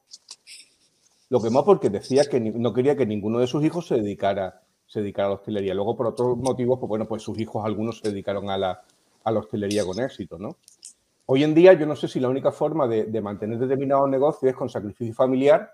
Lo 1.33 1.41
quemó 1.41 1.65
porque 1.65 1.89
decía 1.89 2.27
que 2.27 2.39
no 2.39 2.75
quería 2.75 2.95
que 2.95 3.07
ninguno 3.07 3.39
de 3.39 3.47
sus 3.47 3.65
hijos 3.65 3.87
se 3.87 3.95
dedicara, 3.95 4.61
se 4.87 5.01
dedicara 5.01 5.29
a 5.29 5.31
la 5.31 5.37
hostelería. 5.37 5.73
Luego, 5.73 5.97
por 5.97 6.09
otros 6.09 6.37
motivos, 6.37 6.79
pues 6.79 6.91
bueno, 6.91 7.09
pues 7.09 7.23
sus 7.23 7.39
hijos 7.39 7.65
algunos 7.65 8.01
se 8.01 8.11
dedicaron 8.11 8.51
a 8.51 8.59
la, 8.59 8.83
a 9.25 9.33
la 9.33 9.41
hostelería 9.41 9.83
con 9.87 9.99
éxito, 9.99 10.39
¿no? 10.39 10.59
Hoy 11.25 11.43
en 11.43 11.55
día 11.55 11.73
yo 11.73 11.87
no 11.87 11.97
sé 11.97 12.07
si 12.07 12.21
la 12.21 12.29
única 12.29 12.53
forma 12.53 12.87
de, 12.87 13.05
de 13.05 13.21
mantener 13.23 13.59
determinados 13.59 14.11
negocios 14.11 14.51
es 14.51 14.55
con 14.55 14.69
sacrificio 14.69 15.15
familiar 15.15 15.73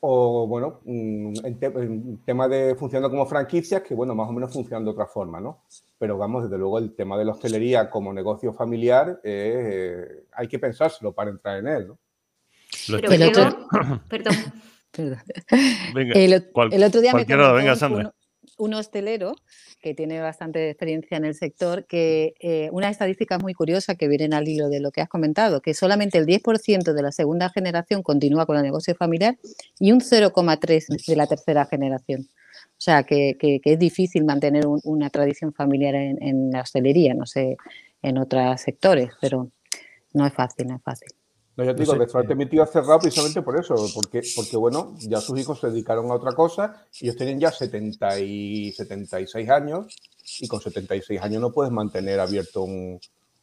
o, 0.00 0.46
bueno, 0.46 0.80
mm, 0.86 1.34
en, 1.44 2.18
tema 2.24 2.48
de 2.48 2.74
funcionando 2.76 3.10
como 3.10 3.26
franquicias, 3.26 3.82
que, 3.82 3.94
bueno, 3.94 4.14
más 4.14 4.26
o 4.26 4.32
menos 4.32 4.54
funcionan 4.54 4.86
de 4.86 4.90
otra 4.92 5.04
forma, 5.04 5.38
¿no? 5.38 5.64
Pero, 5.98 6.16
vamos, 6.16 6.44
desde 6.44 6.56
luego, 6.56 6.78
el 6.78 6.94
tema 6.94 7.18
de 7.18 7.26
la 7.26 7.32
hostelería 7.32 7.90
como 7.90 8.10
negocio 8.10 8.54
familiar, 8.54 9.20
eh, 9.22 10.24
hay 10.32 10.48
que 10.48 10.58
pensárselo 10.58 11.12
para 11.12 11.28
entrar 11.28 11.58
en 11.58 11.68
él, 11.68 11.88
¿no? 11.88 11.98
Pero 13.00 13.12
el 13.12 13.22
otro... 13.28 13.68
Perdón. 14.08 14.34
Venga, 15.94 16.12
el, 16.14 16.50
cual- 16.52 16.72
el 16.72 16.82
otro 16.84 17.00
día 17.00 17.12
me 17.14 17.24
venga, 17.54 17.72
un- 17.72 17.78
Sandra. 17.78 18.14
un, 18.58 18.66
un 18.66 18.74
hostelero 18.74 19.34
que 19.80 19.94
tiene 19.94 20.20
bastante 20.20 20.68
experiencia 20.70 21.16
en 21.16 21.24
el 21.24 21.34
sector, 21.34 21.86
que 21.86 22.34
eh, 22.40 22.68
una 22.72 22.88
estadística 22.90 23.38
muy 23.38 23.54
curiosa 23.54 23.94
que 23.94 24.06
viene 24.06 24.36
al 24.36 24.46
hilo 24.46 24.68
de 24.68 24.80
lo 24.80 24.90
que 24.92 25.00
has 25.00 25.08
comentado, 25.08 25.60
que 25.62 25.74
solamente 25.74 26.18
el 26.18 26.26
10% 26.26 26.92
de 26.92 27.02
la 27.02 27.10
segunda 27.10 27.48
generación 27.48 28.02
continúa 28.02 28.44
con 28.46 28.56
el 28.56 28.62
negocio 28.62 28.94
familiar 28.94 29.38
y 29.80 29.92
un 29.92 30.00
0,3% 30.00 31.06
de 31.06 31.16
la 31.16 31.26
tercera 31.26 31.64
generación. 31.66 32.28
O 32.62 32.80
sea, 32.84 33.02
que, 33.04 33.36
que- 33.40 33.60
que 33.60 33.72
es 33.72 33.78
difícil 33.78 34.24
mantener 34.24 34.66
un- 34.66 34.80
una 34.84 35.08
tradición 35.10 35.52
familiar 35.54 35.94
en, 35.94 36.22
en 36.22 36.50
la 36.50 36.60
hostelería, 36.60 37.14
no 37.14 37.24
sé, 37.26 37.56
en 38.02 38.18
otros 38.18 38.60
sectores, 38.60 39.10
pero 39.20 39.50
no 40.12 40.26
es 40.26 40.32
fácil, 40.34 40.66
no 40.66 40.76
es 40.76 40.82
fácil. 40.82 41.08
No, 41.56 41.64
yo 41.64 41.74
te 41.74 41.80
No 41.80 41.84
digo, 41.84 41.92
sé, 41.92 41.96
el 41.96 42.00
restaurante 42.00 42.32
eh. 42.32 42.36
mi 42.36 42.46
tío 42.46 42.62
ha 42.62 42.66
cerrado 42.66 43.00
precisamente 43.00 43.42
por 43.42 43.58
eso, 43.58 43.74
porque, 43.94 44.22
porque 44.34 44.56
bueno, 44.56 44.94
ya 45.00 45.20
sus 45.20 45.38
hijos 45.38 45.60
se 45.60 45.68
dedicaron 45.70 46.10
a 46.10 46.14
otra 46.14 46.32
cosa, 46.32 46.86
ellos 47.00 47.16
tienen 47.16 47.38
ya 47.40 47.50
70 47.50 48.18
y 48.20 48.72
76 48.72 49.50
años 49.50 49.86
y 50.40 50.48
con 50.48 50.60
76 50.60 51.20
años 51.20 51.40
no 51.42 51.52
puedes 51.52 51.72
mantener 51.72 52.20
abierto 52.20 52.62
un... 52.62 52.98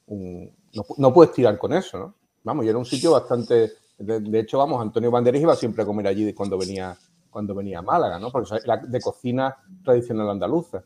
un- 0.07 0.51
no, 0.73 0.85
no 0.97 1.13
puedes 1.13 1.33
tirar 1.33 1.57
con 1.57 1.73
eso, 1.73 1.97
¿no? 1.99 2.15
Vamos, 2.43 2.65
y 2.65 2.69
era 2.69 2.77
un 2.77 2.85
sitio 2.85 3.11
bastante... 3.11 3.71
De, 3.97 4.19
de 4.21 4.39
hecho, 4.39 4.57
vamos, 4.59 4.81
Antonio 4.81 5.11
Banderas 5.11 5.41
iba 5.41 5.55
siempre 5.55 5.83
a 5.83 5.85
comer 5.85 6.07
allí 6.07 6.33
cuando 6.33 6.57
venía, 6.57 6.97
cuando 7.29 7.53
venía 7.53 7.79
a 7.79 7.81
Málaga, 7.81 8.17
¿no? 8.17 8.31
Porque 8.31 8.55
era 8.63 8.77
de 8.77 9.01
cocina 9.01 9.55
tradicional 9.83 10.29
andaluza. 10.29 10.83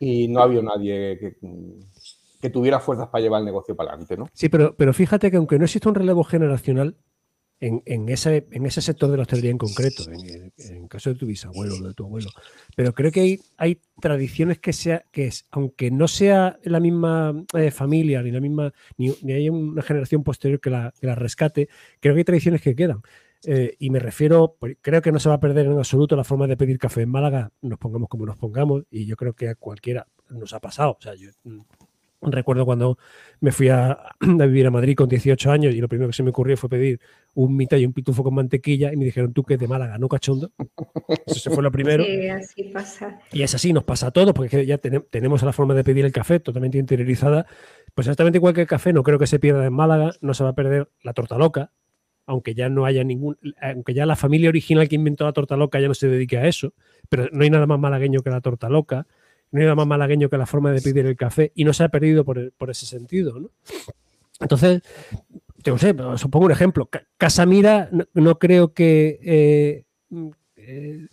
Y 0.00 0.28
no 0.28 0.42
había 0.42 0.62
nadie 0.62 1.18
que, 1.18 1.36
que 2.40 2.50
tuviera 2.50 2.80
fuerzas 2.80 3.08
para 3.08 3.22
llevar 3.22 3.40
el 3.40 3.46
negocio 3.46 3.76
para 3.76 3.90
adelante, 3.90 4.16
¿no? 4.16 4.28
Sí, 4.32 4.48
pero, 4.48 4.74
pero 4.76 4.92
fíjate 4.92 5.30
que 5.30 5.36
aunque 5.36 5.58
no 5.58 5.64
exista 5.64 5.88
un 5.88 5.94
relevo 5.94 6.24
generacional 6.24 6.96
en, 7.60 7.82
en 7.84 8.08
ese, 8.08 8.46
en 8.50 8.64
ese 8.64 8.80
sector 8.80 9.10
de 9.10 9.18
la 9.18 9.22
hostelería 9.22 9.50
en 9.50 9.58
concreto, 9.58 10.04
en 10.10 10.52
el, 10.56 10.88
caso 10.88 11.10
de 11.10 11.16
tu 11.16 11.26
bisabuelo 11.26 11.74
o 11.74 11.88
de 11.88 11.94
tu 11.94 12.06
abuelo, 12.06 12.30
pero 12.74 12.94
creo 12.94 13.12
que 13.12 13.20
hay, 13.20 13.40
hay 13.58 13.80
tradiciones 14.00 14.58
que 14.58 14.72
sea, 14.72 15.04
que 15.12 15.26
es, 15.26 15.46
aunque 15.50 15.90
no 15.90 16.08
sea 16.08 16.58
la 16.64 16.80
misma 16.80 17.44
eh, 17.54 17.70
familia, 17.70 18.22
ni 18.22 18.30
la 18.30 18.40
misma, 18.40 18.72
ni, 18.96 19.12
ni 19.22 19.34
hay 19.34 19.50
una 19.50 19.82
generación 19.82 20.24
posterior 20.24 20.58
que 20.58 20.70
la, 20.70 20.94
que 20.98 21.06
la 21.06 21.14
rescate, 21.14 21.68
creo 22.00 22.14
que 22.14 22.20
hay 22.20 22.24
tradiciones 22.24 22.62
que 22.62 22.74
quedan. 22.74 23.02
Eh, 23.44 23.76
y 23.78 23.90
me 23.90 23.98
refiero, 23.98 24.56
pues, 24.58 24.76
creo 24.80 25.00
que 25.00 25.12
no 25.12 25.18
se 25.18 25.28
va 25.28 25.36
a 25.36 25.40
perder 25.40 25.66
en 25.66 25.78
absoluto 25.78 26.16
la 26.16 26.24
forma 26.24 26.46
de 26.46 26.56
pedir 26.56 26.78
café 26.78 27.02
en 27.02 27.10
Málaga, 27.10 27.52
nos 27.62 27.78
pongamos 27.78 28.08
como 28.08 28.26
nos 28.26 28.36
pongamos, 28.36 28.84
y 28.90 29.06
yo 29.06 29.16
creo 29.16 29.34
que 29.34 29.48
a 29.48 29.54
cualquiera 29.54 30.06
nos 30.30 30.52
ha 30.52 30.60
pasado. 30.60 30.96
O 30.98 31.02
sea, 31.02 31.14
yo 31.14 31.30
recuerdo 32.22 32.64
cuando 32.64 32.98
me 33.40 33.52
fui 33.52 33.68
a, 33.68 33.92
a 34.20 34.46
vivir 34.46 34.66
a 34.66 34.70
Madrid 34.70 34.94
con 34.94 35.08
18 35.08 35.50
años 35.50 35.74
y 35.74 35.80
lo 35.80 35.88
primero 35.88 36.08
que 36.08 36.14
se 36.14 36.22
me 36.22 36.30
ocurrió 36.30 36.56
fue 36.56 36.68
pedir 36.68 37.00
un 37.34 37.56
mitad 37.56 37.76
y 37.78 37.86
un 37.86 37.92
pitufo 37.92 38.22
con 38.22 38.34
mantequilla 38.34 38.92
y 38.92 38.96
me 38.96 39.04
dijeron, 39.04 39.32
tú 39.32 39.42
que 39.44 39.54
es 39.54 39.60
de 39.60 39.68
Málaga, 39.68 39.96
¿no, 39.98 40.08
cachondo? 40.08 40.50
Eso 41.26 41.50
fue 41.50 41.62
lo 41.62 41.70
primero. 41.72 42.04
Sí, 42.04 42.28
así 42.28 42.62
pasa. 42.64 43.18
Y 43.32 43.42
es 43.42 43.54
así, 43.54 43.72
nos 43.72 43.84
pasa 43.84 44.08
a 44.08 44.10
todos, 44.10 44.32
porque 44.34 44.66
ya 44.66 44.78
tenem- 44.80 45.04
tenemos 45.10 45.42
la 45.42 45.52
forma 45.52 45.74
de 45.74 45.84
pedir 45.84 46.04
el 46.04 46.12
café 46.12 46.40
totalmente 46.40 46.78
interiorizada. 46.78 47.46
Pues 47.94 48.06
exactamente 48.06 48.38
igual 48.38 48.54
que 48.54 48.62
el 48.62 48.66
café, 48.66 48.92
no 48.92 49.02
creo 49.02 49.18
que 49.18 49.26
se 49.26 49.38
pierda 49.38 49.64
en 49.66 49.72
Málaga, 49.72 50.12
no 50.20 50.34
se 50.34 50.44
va 50.44 50.50
a 50.50 50.54
perder 50.54 50.88
la 51.02 51.12
torta 51.14 51.38
loca, 51.38 51.70
aunque 52.26 52.54
ya 52.54 52.68
no 52.68 52.84
haya 52.84 53.02
ningún, 53.02 53.38
aunque 53.60 53.94
ya 53.94 54.06
la 54.06 54.14
familia 54.14 54.48
original 54.50 54.88
que 54.88 54.94
inventó 54.94 55.24
la 55.24 55.32
torta 55.32 55.56
loca 55.56 55.80
ya 55.80 55.88
no 55.88 55.94
se 55.94 56.08
dedique 56.08 56.38
a 56.38 56.46
eso, 56.46 56.74
pero 57.08 57.28
no 57.32 57.42
hay 57.42 57.50
nada 57.50 57.66
más 57.66 57.80
malagueño 57.80 58.20
que 58.22 58.30
la 58.30 58.40
torta 58.40 58.68
loca, 58.68 59.06
no 59.52 59.58
hay 59.60 59.64
nada 59.64 59.74
más 59.74 59.86
malagueño 59.86 60.28
que 60.28 60.38
la 60.38 60.46
forma 60.46 60.70
de 60.72 60.80
pedir 60.80 61.06
el 61.06 61.16
café 61.16 61.52
y 61.54 61.64
no 61.64 61.72
se 61.72 61.84
ha 61.84 61.88
perdido 61.88 62.24
por, 62.24 62.38
el- 62.38 62.52
por 62.52 62.70
ese 62.70 62.86
sentido, 62.86 63.38
¿no? 63.40 63.50
Entonces, 64.40 64.82
yo 65.62 65.72
no 65.74 65.78
sé, 65.78 65.90
os 65.90 66.24
pongo 66.28 66.46
un 66.46 66.52
ejemplo. 66.52 66.86
Ca- 66.86 67.02
Casamira 67.18 67.88
no, 67.92 68.04
no 68.14 68.38
creo 68.38 68.72
que 68.72 69.18
eh, 69.22 69.84
mm, 70.08 70.28
eh, 70.56 71.06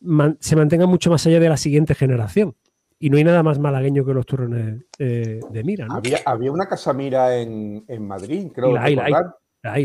man- 0.00 0.36
se 0.40 0.56
mantenga 0.56 0.86
mucho 0.86 1.10
más 1.10 1.26
allá 1.26 1.40
de 1.40 1.48
la 1.48 1.56
siguiente 1.56 1.94
generación. 1.94 2.54
Y 2.98 3.10
no 3.10 3.16
hay 3.18 3.24
nada 3.24 3.42
más 3.42 3.58
malagueño 3.58 4.04
que 4.04 4.14
los 4.14 4.24
turrones 4.26 4.84
eh, 4.98 5.40
de 5.50 5.64
Mira, 5.64 5.86
¿no? 5.86 5.94
Había, 5.96 6.18
había 6.24 6.52
una 6.52 6.68
casa 6.68 6.92
mira 6.92 7.36
en, 7.36 7.84
en 7.88 8.06
Madrid, 8.06 8.50
creo 8.54 8.68
la 8.74 8.82
hay, 8.84 8.94
la 8.96 9.04
hay. 9.04 9.12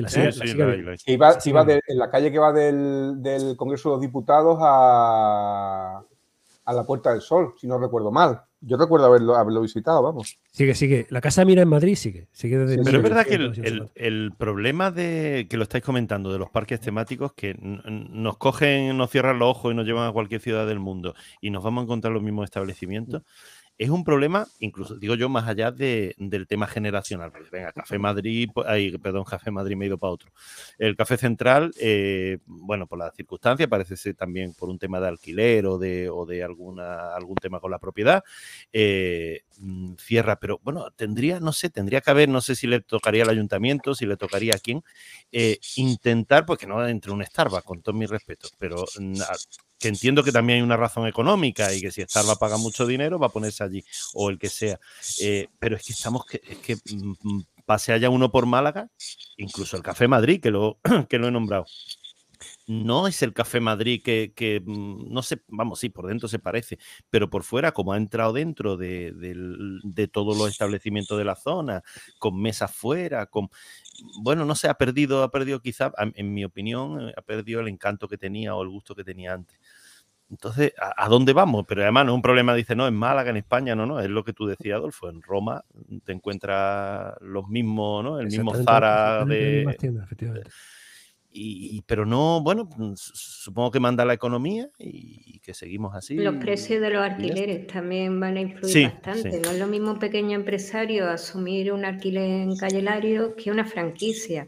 la 0.01 0.09
sigue- 0.09 0.31
sí, 0.97 1.49
iba, 1.49 1.63
de- 1.65 1.81
en 1.87 1.97
la 1.97 2.09
calle 2.09 2.31
que 2.31 2.39
va 2.39 2.51
del, 2.53 3.15
del 3.21 3.55
Congreso 3.57 3.89
de 3.89 3.95
los 3.95 4.01
Diputados 4.01 4.57
a, 4.61 6.03
a 6.69 6.73
la 6.73 6.85
Puerta 6.85 7.11
del 7.11 7.21
Sol, 7.21 7.53
si 7.57 7.65
no 7.67 7.79
recuerdo 7.79 8.11
mal. 8.11 8.41
Yo 8.61 8.75
recuerdo 8.77 9.05
haberlo, 9.07 9.35
haberlo 9.35 9.61
visitado, 9.61 10.03
vamos. 10.03 10.37
Sigue, 10.51 10.75
sigue. 10.75 11.07
La 11.09 11.21
casa 11.21 11.45
Mira 11.45 11.61
en 11.61 11.69
Madrid 11.69 11.95
sigue. 11.95 12.27
Sigue 12.33 12.57
desde 12.57 12.75
Sí, 12.75 12.81
Pero 12.83 12.97
es 12.97 13.03
verdad 13.03 13.25
que 13.25 13.35
el, 13.35 13.49
1980. 13.51 13.91
el- 13.95 14.13
el 14.23 14.31
problema 14.37 14.91
de 14.91 15.47
que 15.49 15.55
lo 15.57 15.63
estáis 15.63 15.83
comentando 15.83 16.31
de 16.31 16.39
los 16.39 16.49
parques 16.49 16.81
temáticos, 16.81 17.31
que 17.33 17.55
nos 17.59 18.37
cogen, 18.37 18.97
nos 18.97 19.09
cierran 19.09 19.39
los 19.39 19.49
ojos 19.49 19.71
y 19.71 19.75
nos 19.75 19.85
llevan 19.85 20.09
a 20.09 20.11
cualquier 20.11 20.41
ciudad 20.41 20.67
del 20.67 20.79
mundo 20.79 21.15
y 21.41 21.49
nos 21.51 21.63
vamos 21.63 21.81
a 21.81 21.83
encontrar 21.85 22.13
los 22.13 22.21
mismos 22.21 22.43
establecimientos, 22.43 23.23
es 23.79 23.89
un 23.89 24.03
problema, 24.03 24.45
incluso 24.59 24.95
digo 24.97 25.15
yo, 25.15 25.29
más 25.29 25.47
allá 25.47 25.71
de- 25.71 26.13
del 26.17 26.45
tema 26.47 26.67
generacional. 26.67 27.31
Venga, 27.49 27.71
Café 27.71 27.97
Madrid, 27.97 28.49
pues, 28.53 28.67
ay, 28.67 28.97
perdón, 28.97 29.23
Café 29.23 29.51
Madrid 29.51 29.77
me 29.77 29.85
he 29.85 29.87
ido 29.87 29.97
para 29.97 30.11
otro. 30.11 30.31
El 30.77 30.97
Café 30.97 31.15
Central, 31.17 31.71
eh, 31.79 32.39
bueno, 32.45 32.87
por 32.87 32.99
las 32.99 33.15
circunstancias, 33.15 33.69
parece 33.69 33.95
ser 33.95 34.15
también 34.15 34.53
por 34.53 34.69
un 34.69 34.77
tema 34.77 34.99
de 34.99 35.07
alquiler 35.07 35.65
o 35.65 35.77
de, 35.77 36.09
o 36.09 36.25
de 36.25 36.43
alguna, 36.43 37.15
algún 37.15 37.35
tema 37.37 37.61
con 37.61 37.71
la 37.71 37.79
propiedad, 37.79 38.21
eh, 38.73 39.43
mm, 39.59 39.93
cierra. 39.95 40.35
Pero 40.35 40.59
bueno, 40.61 40.91
tendría, 40.91 41.39
no 41.39 41.53
sé, 41.53 41.69
tendría 41.69 42.01
que 42.01 42.11
haber, 42.11 42.27
no 42.27 42.41
sé 42.41 42.55
si 42.55 42.67
le 42.67 42.81
tocaría 42.81 43.23
al 43.23 43.29
ayuntamiento, 43.29 43.95
si 43.95 44.05
le 44.05 44.17
tocaría 44.17 44.55
a 44.55 44.59
quién, 44.59 44.83
eh, 45.31 45.57
intentar, 45.77 46.45
pues 46.45 46.59
que 46.59 46.67
no 46.67 46.85
entre 46.85 47.11
un 47.13 47.23
Starbucks, 47.23 47.63
con 47.63 47.81
todos 47.81 47.97
mis 47.97 48.09
respetos, 48.09 48.53
pero 48.59 48.83
mm, 48.99 49.13
que 49.79 49.87
entiendo 49.87 50.23
que 50.23 50.31
también 50.31 50.57
hay 50.57 50.63
una 50.63 50.77
razón 50.77 51.07
económica 51.07 51.73
y 51.73 51.81
que 51.81 51.91
si 51.91 52.01
Starbucks 52.01 52.37
paga 52.37 52.57
mucho 52.57 52.85
dinero 52.85 53.17
va 53.17 53.27
a 53.27 53.31
ponerse 53.31 53.63
allí 53.63 53.83
o 54.13 54.29
el 54.29 54.37
que 54.37 54.49
sea. 54.49 54.79
Eh, 55.21 55.47
pero 55.57 55.77
es 55.77 55.83
que 55.83 55.93
estamos, 55.93 56.25
que, 56.25 56.41
es 56.47 56.57
que 56.57 56.75
mm, 56.75 57.13
mm, 57.21 57.45
pase 57.65 57.93
haya 57.93 58.09
uno 58.09 58.29
por 58.31 58.45
Málaga, 58.45 58.89
incluso 59.37 59.77
el 59.77 59.83
Café 59.83 60.07
Madrid, 60.07 60.41
que 60.41 60.51
lo, 60.51 60.79
que 61.09 61.17
lo 61.17 61.27
he 61.27 61.31
nombrado. 61.31 61.65
No 62.67 63.07
es 63.07 63.21
el 63.23 63.33
Café 63.33 63.59
Madrid 63.59 64.01
que, 64.03 64.31
que, 64.35 64.61
mm, 64.63 65.11
no 65.11 65.23
sé, 65.23 65.41
vamos, 65.47 65.79
sí, 65.79 65.89
por 65.89 66.07
dentro 66.07 66.27
se 66.27 66.39
parece, 66.39 66.77
pero 67.09 67.29
por 67.29 67.43
fuera, 67.43 67.71
como 67.71 67.93
ha 67.93 67.97
entrado 67.97 68.33
dentro 68.33 68.77
de, 68.77 69.13
de 69.83 70.07
todos 70.07 70.37
los 70.37 70.49
establecimientos 70.49 71.17
de 71.17 71.25
la 71.25 71.35
zona, 71.35 71.83
con 72.19 72.39
mesas 72.39 72.73
fuera, 72.73 73.25
con, 73.27 73.49
bueno, 74.21 74.45
no 74.45 74.55
sé, 74.55 74.67
ha 74.67 74.75
perdido, 74.75 75.23
ha 75.23 75.31
perdido 75.31 75.61
quizá, 75.61 75.91
en 75.97 76.33
mi 76.33 76.45
opinión, 76.45 77.09
eh, 77.09 77.13
ha 77.15 77.21
perdido 77.21 77.61
el 77.61 77.67
encanto 77.67 78.07
que 78.07 78.17
tenía 78.17 78.55
o 78.55 78.63
el 78.63 78.69
gusto 78.69 78.95
que 78.95 79.03
tenía 79.03 79.33
antes. 79.33 79.58
Entonces, 80.29 80.73
¿a, 80.79 81.05
a 81.05 81.09
dónde 81.09 81.33
vamos? 81.33 81.65
Pero 81.67 81.81
además 81.81 82.05
no 82.05 82.11
es 82.11 82.15
un 82.15 82.21
problema, 82.21 82.53
dice, 82.53 82.75
no, 82.75 82.87
en 82.87 82.95
Málaga, 82.95 83.29
en 83.31 83.37
España, 83.37 83.75
no, 83.75 83.85
no, 83.85 83.99
es 83.99 84.09
lo 84.09 84.23
que 84.23 84.33
tú 84.33 84.45
decías, 84.45 84.77
Adolfo, 84.77 85.09
en 85.09 85.21
Roma 85.21 85.63
te 86.03 86.11
encuentras 86.11 87.15
los 87.21 87.47
mismos, 87.47 88.03
¿no? 88.03 88.19
El 88.19 88.27
mismo 88.27 88.53
Zara 88.53 89.25
de... 89.25 89.55
mismas 89.57 89.77
tiendas, 89.77 90.05
efectivamente. 90.05 90.49
Y, 91.31 91.77
y- 91.77 91.81
pero 91.83 92.05
no, 92.07 92.41
bueno, 92.41 92.65
mm, 92.65 92.93
supongo 92.95 93.69
que 93.71 93.79
manda 93.79 94.03
la 94.03 94.13
economía 94.13 94.67
y, 94.79 95.21
y 95.35 95.39
que 95.39 95.53
seguimos 95.53 95.95
así. 95.95 96.15
Los 96.17 96.35
precios 96.37 96.81
de 96.81 96.89
los 96.89 97.03
alquileres 97.03 97.67
también 97.67 98.19
van 98.19 98.37
a 98.37 98.41
influir 98.41 98.73
Sí, 98.73 98.83
bastante. 98.83 99.33
sí. 99.33 99.41
No 99.43 99.51
es 99.51 99.59
lo 99.59 99.67
mismo 99.67 99.91
un 99.91 99.99
pequeño 99.99 100.35
empresario 100.35 101.07
asumir 101.07 101.71
un 101.71 101.85
alquiler 101.85 102.23
en 102.23 102.55
Calle 102.55 102.81
Lario 102.81 103.35
que 103.35 103.51
una 103.51 103.63
franquicia. 103.65 104.47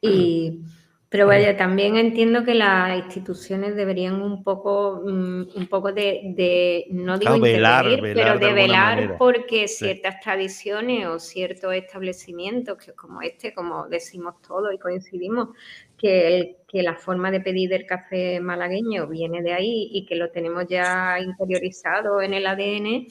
Y, 0.00 0.60
Pero 1.14 1.28
vaya, 1.28 1.56
también 1.56 1.94
entiendo 1.94 2.42
que 2.42 2.54
las 2.54 2.98
instituciones 2.98 3.76
deberían 3.76 4.20
un 4.20 4.42
poco, 4.42 5.00
mm, 5.06 5.46
un 5.54 5.66
poco 5.68 5.92
de, 5.92 6.86
no 6.90 7.16
digo 7.18 7.38
velar, 7.38 7.86
pero 8.00 8.36
de, 8.36 8.52
velar 8.52 9.14
porque 9.16 9.68
ciertas 9.68 10.18
tradiciones 10.18 11.06
o 11.06 11.20
ciertos 11.20 11.72
establecimientos, 11.72 12.78
que 12.78 12.94
como 12.94 13.22
este, 13.22 13.54
como 13.54 13.86
decimos 13.86 14.42
todos 14.42 14.74
y 14.74 14.78
coincidimos, 14.78 15.50
que, 15.96 16.56
que 16.66 16.82
la 16.82 16.96
forma 16.96 17.30
de 17.30 17.40
pedir 17.40 17.72
el 17.74 17.86
café 17.86 18.40
malagueño 18.40 19.06
viene 19.06 19.40
de 19.40 19.52
ahí 19.52 19.90
y 19.92 20.06
que 20.06 20.16
lo 20.16 20.32
tenemos 20.32 20.66
ya 20.66 21.20
interiorizado 21.20 22.22
en 22.22 22.34
el 22.34 22.44
ADN, 22.44 23.06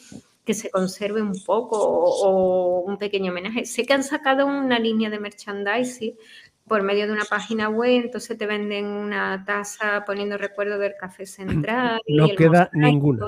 que 0.45 0.53
se 0.53 0.69
conserve 0.69 1.21
un 1.21 1.41
poco 1.45 1.77
o, 1.77 2.81
un 2.81 2.97
pequeño 2.97 3.31
homenaje. 3.31 3.65
Sé 3.65 3.85
que 3.85 3.93
han 3.93 4.03
sacado 4.03 4.45
una 4.45 4.77
línea 4.77 5.09
de 5.09 5.19
merchandising 5.19 6.15
por 6.67 6.81
medio 6.83 7.07
de 7.07 7.13
una 7.13 7.25
página 7.25 7.69
web, 7.69 8.05
entonces 8.05 8.37
te 8.37 8.45
venden 8.45 8.85
una 8.85 9.43
taza 9.45 10.03
poniendo 10.05 10.37
recuerdo 10.37 10.77
del 10.77 10.93
café 10.99 11.25
central. 11.25 12.01
No 12.07 12.29
queda 12.29 12.69
ninguna. 12.73 13.25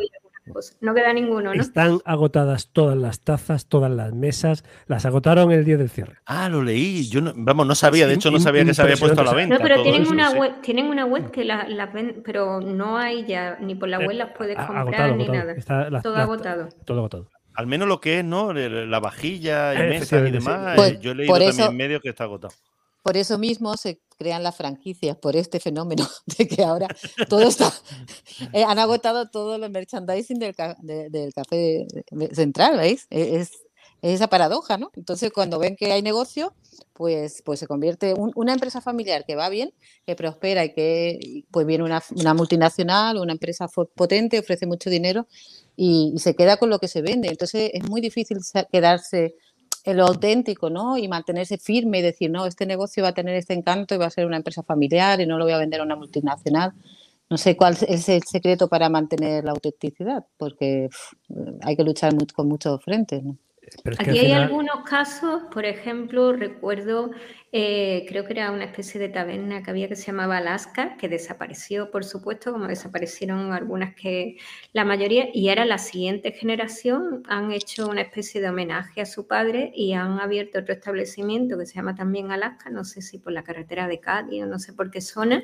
No 0.80 0.94
queda 0.94 1.12
ninguno, 1.12 1.56
¿no? 1.56 1.62
Están 1.62 2.00
agotadas 2.06 2.70
todas 2.72 2.96
las 2.96 3.22
tazas, 3.22 3.66
todas 3.66 3.92
las 3.92 4.14
mesas. 4.14 4.64
Las 4.86 5.06
agotaron 5.06 5.52
el 5.52 5.66
día 5.66 5.78
del 5.78 5.90
cierre. 5.90 6.18
Ah, 6.26 6.50
lo 6.50 6.62
leí. 6.62 7.08
Yo 7.10 7.22
no, 7.22 7.34
vamos, 7.36 7.66
no 7.66 7.74
sabía. 7.74 8.06
De 8.08 8.14
hecho, 8.14 8.30
no 8.30 8.40
sabía 8.40 8.64
que 8.64 8.74
se 8.74 8.82
había 8.82 8.96
puesto 8.96 9.22
a 9.22 9.24
la 9.24 9.34
venta. 9.34 9.56
No, 9.56 9.62
pero 9.62 9.82
tienen 9.82 10.08
una, 10.08 10.32
web, 10.32 10.62
tienen 10.62 10.86
una 10.86 11.06
web 11.06 11.32
que 11.32 11.46
las 11.46 11.68
la 11.70 11.88
ven, 11.88 12.22
pero 12.24 12.62
no 12.62 12.98
hay 12.98 13.26
ya, 13.26 13.58
ni 13.60 13.74
por 13.74 13.90
la 13.90 13.98
web 13.98 14.12
las 14.12 14.32
puedes 14.38 14.56
comprar 14.56 15.16
ni 15.16 15.28
nada. 15.28 15.56
todo 16.02 16.16
agotado. 16.16 16.70
Todo 16.86 17.00
agotado. 17.00 17.32
Al 17.56 17.68
menos 17.68 17.88
lo 17.88 18.00
que 18.00 18.20
es, 18.20 18.26
¿no? 18.26 18.54
La 18.54 19.00
vajilla 19.00 19.74
y 19.74 19.90
mesas 19.90 20.28
y 20.28 20.32
demás. 20.32 20.78
Eh, 20.78 21.00
yo 21.02 21.12
he 21.12 21.16
leído 21.16 21.34
también 21.34 21.70
en 21.70 21.78
medio 21.78 22.02
que 22.02 22.10
está 22.10 22.26
agotado. 22.26 22.54
Por 23.06 23.18
eso 23.18 23.38
mismo 23.38 23.78
se 23.78 24.02
crean 24.18 24.42
las 24.42 24.56
franquicias, 24.56 25.16
por 25.16 25.36
este 25.36 25.60
fenómeno 25.60 26.10
de 26.40 26.48
que 26.48 26.64
ahora 26.64 26.88
todo 27.30 27.44
está. 27.44 27.72
Eh, 28.52 28.64
han 28.64 28.80
agotado 28.80 29.30
todo 29.30 29.54
el 29.58 29.70
merchandising 29.70 30.40
del, 30.40 30.56
del 31.12 31.32
café 31.32 31.86
central, 32.34 32.78
¿veis? 32.78 33.06
E, 33.12 33.36
es, 33.36 33.52
esa 34.02 34.28
paradoja, 34.28 34.80
¿no? 34.80 34.90
Entonces, 34.96 35.32
cuando 35.32 35.60
ven 35.60 35.76
que 35.76 35.92
hay 35.92 36.02
negocio, 36.02 36.56
pues, 36.94 37.44
pues 37.46 37.60
se 37.60 37.68
convierte 37.68 38.10
en 38.10 38.32
una 38.34 38.54
empresa 38.54 38.82
familiar 38.82 39.24
que 39.24 39.36
va 39.36 39.50
bien, 39.50 39.72
que 40.08 40.16
prospera 40.16 40.66
y 40.66 40.74
que 40.74 41.44
pues 41.52 41.68
viene 41.68 41.84
una, 41.84 42.02
multinacional, 42.34 43.18
una 43.18 43.34
empresa 43.34 43.68
potente, 43.68 44.40
ofrece 44.40 44.66
mucho 44.66 44.90
dinero 44.90 45.28
y, 45.76 46.16
se 46.18 46.36
queda 46.36 46.58
con 46.58 46.72
lo 46.72 46.80
que 46.80 46.88
se 46.88 47.04
vende. 47.04 47.28
Entonces, 47.28 47.70
es 47.72 47.88
muy 47.88 48.02
difícil 48.02 48.40
quedarse 48.72 49.36
lo 49.94 50.06
auténtico, 50.08 50.70
¿no? 50.70 50.98
Y 50.98 51.08
mantenerse 51.08 51.58
firme 51.58 52.00
y 52.00 52.02
decir, 52.02 52.32
no, 52.32 52.46
este 52.46 52.66
negocio 52.66 53.04
va 53.04 53.10
a 53.10 53.14
tener 53.14 53.36
este 53.36 53.54
encanto 53.54 53.94
y 53.96 53.98
va 53.98 54.08
a 54.08 54.10
ser 54.10 54.26
una 54.26 54.38
empresa 54.38 54.64
familiar 54.64 55.22
y 55.22 55.28
no 55.28 55.38
lo 55.38 55.46
voy 55.46 55.54
a 55.54 55.58
vender 55.58 55.82
a 55.82 55.84
una 55.84 55.96
multinacional. 55.96 56.74
No 57.30 57.38
sé 57.38 57.58
cuál 57.58 57.78
es 57.88 58.10
el 58.10 58.24
secreto 58.24 58.68
para 58.68 58.90
mantener 58.90 59.44
la 59.44 59.52
autenticidad, 59.52 60.26
porque 60.38 60.90
hay 61.62 61.76
que 61.76 61.84
luchar 61.84 62.14
con 62.36 62.48
muchos 62.48 62.84
frentes, 62.84 63.24
¿no? 63.24 63.38
Aquí 63.98 64.20
hay 64.20 64.32
algunos 64.34 64.84
casos, 64.84 65.44
por 65.52 65.66
ejemplo, 65.66 66.34
recuerdo, 66.34 67.12
eh, 67.52 68.06
creo 68.08 68.26
que 68.26 68.34
era 68.34 68.52
una 68.52 68.66
especie 68.66 69.00
de 69.00 69.10
taberna 69.10 69.64
que 69.64 69.72
había 69.72 69.88
que 69.88 69.96
se 69.96 70.08
llamaba 70.08 70.38
Alaska, 70.38 70.98
que 70.98 71.08
desapareció, 71.08 71.90
por 71.92 72.04
supuesto, 72.04 72.52
como 72.52 72.68
desaparecieron 72.68 73.54
algunas 73.54 73.96
que 73.96 74.38
la 74.74 74.86
mayoría, 74.86 75.30
y 75.34 75.50
era 75.50 75.66
la 75.66 75.78
siguiente 75.78 76.32
generación, 76.32 77.24
han 77.28 77.52
hecho 77.52 77.88
una 77.88 78.02
especie 78.02 78.42
de 78.42 78.50
homenaje 78.50 79.02
a 79.02 79.06
su 79.06 79.28
padre 79.28 79.72
y 79.74 79.94
han 79.94 80.20
abierto 80.20 80.60
otro 80.60 80.74
establecimiento 80.74 81.58
que 81.58 81.66
se 81.66 81.76
llama 81.76 81.96
también 81.96 82.32
Alaska, 82.32 82.70
no 82.70 82.84
sé 82.84 83.02
si 83.02 83.18
por 83.18 83.34
la 83.34 83.44
carretera 83.44 83.88
de 83.88 84.00
Cádiz 84.00 84.44
o 84.44 84.48
no 84.48 84.60
sé 84.60 84.74
por 84.74 84.92
qué 84.92 85.02
zona, 85.02 85.44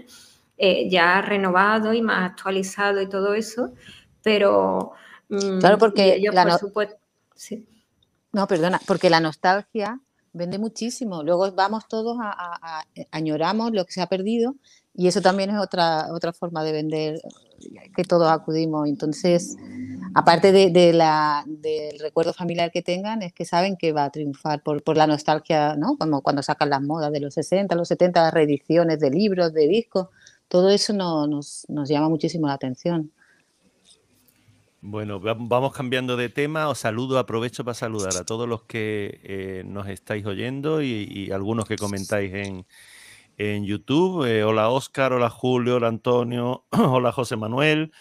eh, 0.58 0.90
ya 0.90 1.22
renovado 1.22 1.94
y 1.94 2.02
más 2.02 2.32
actualizado 2.32 3.02
y 3.02 3.10
todo 3.10 3.34
eso, 3.34 3.74
pero... 4.22 4.92
Mm, 5.30 5.60
claro, 5.60 5.78
porque 5.78 6.16
ellos, 6.16 6.36
por 6.36 6.60
supuesto, 6.60 6.98
sí. 7.36 7.68
No, 8.34 8.48
perdona, 8.48 8.80
porque 8.88 9.10
la 9.10 9.20
nostalgia 9.20 10.00
vende 10.34 10.58
muchísimo. 10.58 11.24
Luego 11.24 11.52
vamos 11.52 11.88
todos 11.88 12.18
a, 12.22 12.86
añoramos 13.12 13.72
lo 13.72 13.86
que 13.86 13.92
se 13.92 14.02
ha 14.02 14.08
perdido 14.08 14.56
y 14.94 15.08
eso 15.08 15.22
también 15.22 15.50
es 15.50 15.58
otra, 15.58 16.08
otra 16.14 16.34
forma 16.34 16.64
de 16.64 16.72
vender 16.72 17.22
que 17.96 18.04
todos 18.04 18.32
acudimos. 18.32 18.88
Entonces, 18.88 19.58
aparte 20.14 20.52
de, 20.52 20.94
la, 20.94 21.44
del 21.46 22.00
recuerdo 22.00 22.34
familiar 22.34 22.72
que 22.72 22.82
tengan, 22.82 23.22
es 23.22 23.34
que 23.34 23.46
saben 23.46 23.76
que 23.78 23.92
va 23.92 24.06
a 24.06 24.10
triunfar 24.10 24.64
por, 24.64 24.84
por 24.84 24.98
la 24.98 25.08
nostalgia, 25.08 25.76
¿no? 25.76 25.98
Como 25.98 26.22
cuando 26.22 26.42
sacan 26.44 26.70
las 26.70 26.82
modas 26.82 27.12
de 27.12 27.20
los 27.20 27.34
60, 27.34 27.76
los 27.76 27.90
70, 27.90 28.22
las 28.22 28.34
reediciones 28.34 29.00
de 29.00 29.10
libros, 29.10 29.54
de 29.54 29.68
discos, 29.68 30.08
todo 30.48 30.70
eso 30.70 30.94
nos, 30.94 31.66
nos 31.70 31.90
llama 31.90 32.10
muchísimo 32.10 32.48
la 32.48 32.54
atención. 32.54 33.12
Bueno, 34.84 35.20
vamos 35.20 35.74
cambiando 35.74 36.18
de 36.18 36.30
tema. 36.30 36.68
Os 36.68 36.80
saludo, 36.80 37.20
aprovecho 37.20 37.64
para 37.64 37.76
saludar 37.76 38.18
a 38.18 38.24
todos 38.26 38.50
los 38.50 38.64
que 38.64 39.20
eh, 39.24 39.64
nos 39.64 39.88
estáis 39.88 40.26
oyendo 40.26 40.82
y, 40.82 41.30
algunos 41.32 41.66
que 41.66 41.76
comentáis 41.76 42.34
en, 42.34 42.66
en 43.38 43.64
YouTube. 43.64 44.26
Eh, 44.26 44.44
hola 44.44 44.70
Oscar, 44.70 45.14
hola 45.14 45.30
Julio, 45.30 45.76
hola 45.76 45.88
Antonio, 45.88 46.66
hola 46.72 47.12
José 47.12 47.36
Manuel. 47.36 47.92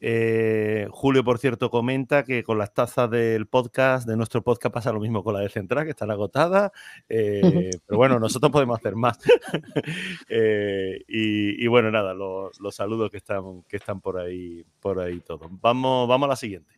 Eh, 0.00 0.88
Julio, 0.90 1.22
por 1.22 1.38
cierto, 1.38 1.70
comenta 1.70 2.24
que 2.24 2.42
con 2.42 2.56
las 2.56 2.72
tazas 2.72 3.10
del 3.10 3.46
podcast, 3.46 4.08
de 4.08 4.16
nuestro 4.16 4.42
podcast, 4.42 4.72
pasa 4.72 4.92
lo 4.92 5.00
mismo 5.00 5.22
con 5.22 5.34
la 5.34 5.40
de 5.40 5.50
Central, 5.50 5.84
que 5.84 5.90
están 5.90 6.10
agotadas. 6.10 6.72
Eh, 7.12 7.70
pero 7.86 7.98
bueno, 7.98 8.18
nosotros 8.18 8.52
podemos 8.52 8.78
hacer 8.78 8.94
más. 8.96 9.18
Eh, 10.28 11.02
y, 11.08 11.66
bueno, 11.66 11.90
nada, 11.90 12.14
los, 12.14 12.52
saludos 12.70 13.10
que 13.10 13.16
están, 13.16 13.62
que 13.64 13.76
están 13.76 14.00
por 14.00 14.18
ahí, 14.18 14.64
por 14.80 15.00
ahí 15.00 15.20
todos. 15.20 15.48
Vamos, 15.60 16.08
vamos 16.08 16.26
a 16.26 16.30
la 16.30 16.36
siguiente. 16.36 16.72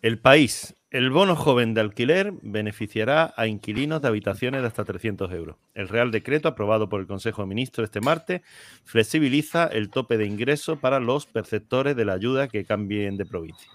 El 0.00 0.18
país. 0.18 0.74
El 0.94 1.10
bono 1.10 1.34
joven 1.34 1.74
de 1.74 1.80
alquiler 1.80 2.34
beneficiará 2.42 3.34
a 3.36 3.48
inquilinos 3.48 4.00
de 4.00 4.06
habitaciones 4.06 4.60
de 4.60 4.68
hasta 4.68 4.84
300 4.84 5.32
euros. 5.32 5.56
El 5.74 5.88
Real 5.88 6.12
Decreto, 6.12 6.46
aprobado 6.46 6.88
por 6.88 7.00
el 7.00 7.08
Consejo 7.08 7.42
de 7.42 7.48
Ministros 7.48 7.86
este 7.86 8.00
martes, 8.00 8.42
flexibiliza 8.84 9.66
el 9.66 9.90
tope 9.90 10.18
de 10.18 10.26
ingreso 10.26 10.78
para 10.78 11.00
los 11.00 11.26
perceptores 11.26 11.96
de 11.96 12.04
la 12.04 12.12
ayuda 12.12 12.46
que 12.46 12.64
cambien 12.64 13.16
de 13.16 13.26
provincia. 13.26 13.68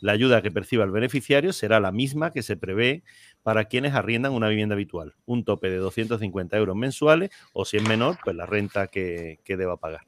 La 0.00 0.12
ayuda 0.12 0.40
que 0.40 0.50
perciba 0.50 0.84
el 0.84 0.92
beneficiario 0.92 1.52
será 1.52 1.78
la 1.78 1.92
misma 1.92 2.32
que 2.32 2.42
se 2.42 2.56
prevé 2.56 3.02
para 3.42 3.66
quienes 3.66 3.92
arriendan 3.92 4.32
una 4.32 4.48
vivienda 4.48 4.74
habitual, 4.74 5.14
un 5.26 5.44
tope 5.44 5.68
de 5.68 5.76
250 5.76 6.56
euros 6.56 6.74
mensuales 6.74 7.28
o 7.52 7.66
si 7.66 7.76
es 7.76 7.86
menor, 7.86 8.16
pues 8.24 8.34
la 8.34 8.46
renta 8.46 8.86
que, 8.86 9.40
deba 9.44 9.76
pagar. 9.76 10.06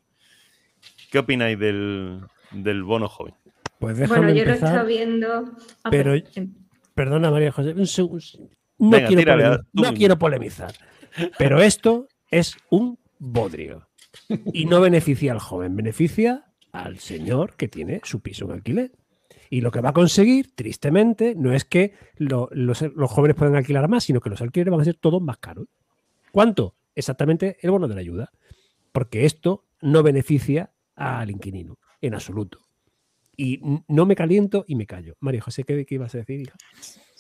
¿Qué 1.11 1.19
opináis 1.19 1.59
del 1.59 2.83
bono 2.85 3.11
joven? 3.11 3.35
Pues 3.85 4.09
bueno, 4.09 4.31
yo 4.31 4.45
lo 4.47 4.51
he 4.53 4.55
estado 4.55 4.87
viendo. 4.87 5.45
Ah, 5.83 5.91
pero, 5.91 6.15
perdona, 6.95 7.31
María 7.31 7.53
José, 7.53 7.75
no, 7.75 7.85
quiero, 9.95 10.19
polemizar, 10.19 10.75
pero 11.39 11.61
esto 11.61 12.09
es 12.31 12.57
un 12.71 12.99
bodrio. 13.19 13.89
Y 14.55 14.65
no 14.65 14.81
beneficia 14.81 15.33
al 15.33 15.39
joven, 15.39 15.77
beneficia 15.77 16.47
al 16.73 16.99
señor 16.99 17.57
que 17.57 17.69
tiene 17.69 18.01
su 18.05 18.21
piso 18.21 18.47
en 18.47 18.53
alquiler. 18.53 18.93
Y 19.51 19.61
lo 19.61 19.71
que 19.71 19.83
va 19.83 19.91
a 19.91 19.93
conseguir, 19.93 20.55
tristemente, 20.55 21.35
no 21.37 21.53
es 21.53 21.67
que 21.67 21.93
los, 22.17 22.49
jóvenes 23.11 23.37
puedan 23.37 23.55
alquilar 23.55 23.87
más, 23.89 24.05
sino 24.05 24.21
que 24.21 24.31
los 24.31 24.41
alquileres 24.41 24.73
van 24.73 24.81
a 24.81 24.85
ser 24.85 24.97
todos 24.97 25.21
más 25.21 25.37
caros. 25.37 25.69
¿Cuánto? 26.33 26.75
Exactamente 26.95 27.59
el 27.61 27.71
bono 27.71 27.87
de 27.87 27.95
la 27.95 28.01
ayuda. 28.01 28.31
Porque 28.93 29.27
esto 29.27 29.67
no 29.83 30.03
beneficia 30.03 30.71
al 30.95 31.31
inquilino, 31.31 31.79
en 32.01 32.15
absoluto 32.15 32.65
y 33.37 33.61
no 33.89 34.07
me 34.07 34.17
caliento 34.17 34.65
y 34.67 34.75
me 34.77 34.87
callo. 34.87 35.15
María 35.21 35.41
José, 35.41 35.65
¿qué, 35.65 35.85
qué 35.85 35.95
ibas 35.95 36.15
a 36.15 36.19
decir, 36.19 36.41
hija? 36.41 36.55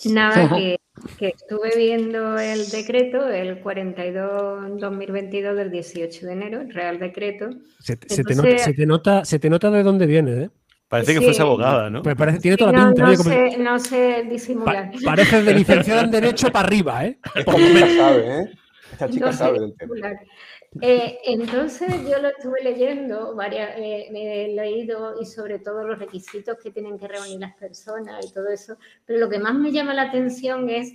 Nada, 0.06 0.48
que, 1.18 1.28
estuve 1.28 1.70
viendo 1.76 2.38
el 2.38 2.68
decreto, 2.70 3.28
el 3.28 3.62
42-2022 3.62 5.54
del 5.54 5.70
18 5.70 6.26
de 6.26 6.32
enero, 6.32 6.60
el 6.60 6.72
Real 6.72 6.98
Decreto. 6.98 7.50
Se, 7.80 7.96
te 7.96 8.34
nota, 8.34 9.24
se, 9.24 9.38
te 9.38 9.48
nota, 9.50 9.70
de 9.70 9.82
dónde 9.82 10.06
viene, 10.06 10.44
¿eh? 10.44 10.50
Parece 10.88 11.14
que 11.14 11.22
fuese 11.22 11.42
abogada, 11.42 11.90
¿no? 11.90 12.02
Pues 12.02 12.14
parece, 12.14 12.38
tiene 12.38 12.56
toda 12.56 12.72
la 12.72 12.86
pinta. 12.86 13.02
No, 13.04 13.12
¿eh? 13.12 13.16
sé, 13.16 13.56
no 13.58 13.78
sé 13.78 14.26
disimular. 14.30 14.92
parece 15.04 15.42
de 15.42 15.54
licenciada 15.54 16.02
en 16.02 16.10
Derecho 16.10 16.52
para 16.52 16.66
arriba, 16.66 17.06
¿eh? 17.06 17.18
Esta 17.34 17.56
chica 17.56 17.88
sabe, 17.96 18.40
¿eh? 18.40 18.50
Esta 18.92 19.10
chica 19.10 19.32
sabe 19.32 19.60
del 19.60 19.74
tema. 19.76 19.94
Eh, 20.80 21.18
entonces 21.24 21.88
yo 22.08 22.18
lo 22.20 22.28
estuve 22.28 22.62
leyendo, 22.62 23.34
varias, 23.34 23.78
me 23.78 24.44
he 24.44 24.54
leído 24.54 25.20
y 25.20 25.26
sobre 25.26 25.60
todo 25.60 25.86
los 25.86 25.98
requisitos 25.98 26.58
que 26.62 26.70
tienen 26.70 26.98
que 26.98 27.06
reunir 27.06 27.38
las 27.38 27.54
personas 27.54 28.26
y 28.26 28.32
todo 28.32 28.48
eso, 28.48 28.76
pero 29.06 29.20
lo 29.20 29.28
que 29.28 29.38
más 29.38 29.54
me 29.54 29.70
llama 29.70 29.94
la 29.94 30.02
atención 30.02 30.68
es 30.68 30.92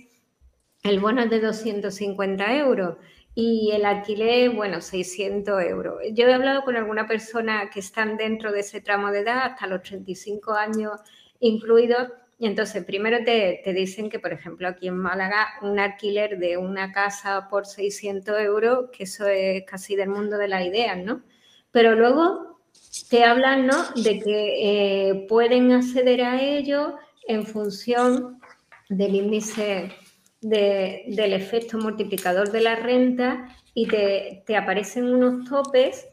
el 0.82 1.00
bono 1.00 1.26
de 1.26 1.40
250 1.40 2.56
euros 2.56 2.96
y 3.34 3.70
el 3.72 3.84
alquiler, 3.84 4.50
bueno, 4.50 4.80
600 4.80 5.62
euros. 5.62 5.96
Yo 6.12 6.26
he 6.26 6.34
hablado 6.34 6.62
con 6.62 6.76
alguna 6.76 7.06
persona 7.06 7.70
que 7.70 7.80
están 7.80 8.16
dentro 8.16 8.52
de 8.52 8.60
ese 8.60 8.80
tramo 8.80 9.10
de 9.10 9.20
edad, 9.20 9.52
hasta 9.52 9.66
los 9.66 9.82
35 9.82 10.52
años 10.52 11.00
incluidos, 11.40 12.08
Y 12.40 12.46
entonces, 12.46 12.82
primero 12.86 13.18
te, 13.22 13.62
dicen 13.74 14.08
que, 14.08 14.18
por 14.18 14.32
ejemplo, 14.32 14.66
aquí 14.66 14.88
en 14.88 14.96
Málaga, 14.96 15.46
un 15.60 15.78
alquiler 15.78 16.38
de 16.38 16.56
una 16.56 16.90
casa 16.90 17.48
por 17.50 17.66
600 17.66 18.40
euros, 18.40 18.88
que 18.96 19.04
eso 19.04 19.26
es 19.26 19.62
casi 19.66 19.94
del 19.94 20.08
mundo 20.08 20.38
de 20.38 20.48
las 20.48 20.64
ideas, 20.64 20.96
¿no? 20.96 21.22
Pero 21.70 21.94
luego 21.94 22.62
te 23.10 23.24
hablan, 23.24 23.66
¿no? 23.66 23.76
De 23.94 24.20
que 24.20 25.10
eh, 25.10 25.26
pueden 25.28 25.70
acceder 25.70 26.22
a 26.22 26.40
ello 26.40 26.96
en 27.28 27.44
función 27.44 28.40
del 28.88 29.16
índice 29.16 29.92
del 30.40 31.34
efecto 31.34 31.76
multiplicador 31.76 32.50
de 32.50 32.62
la 32.62 32.76
renta 32.76 33.54
y 33.74 33.86
te, 33.86 34.44
te 34.46 34.56
aparecen 34.56 35.12
unos 35.12 35.46
topes 35.46 36.06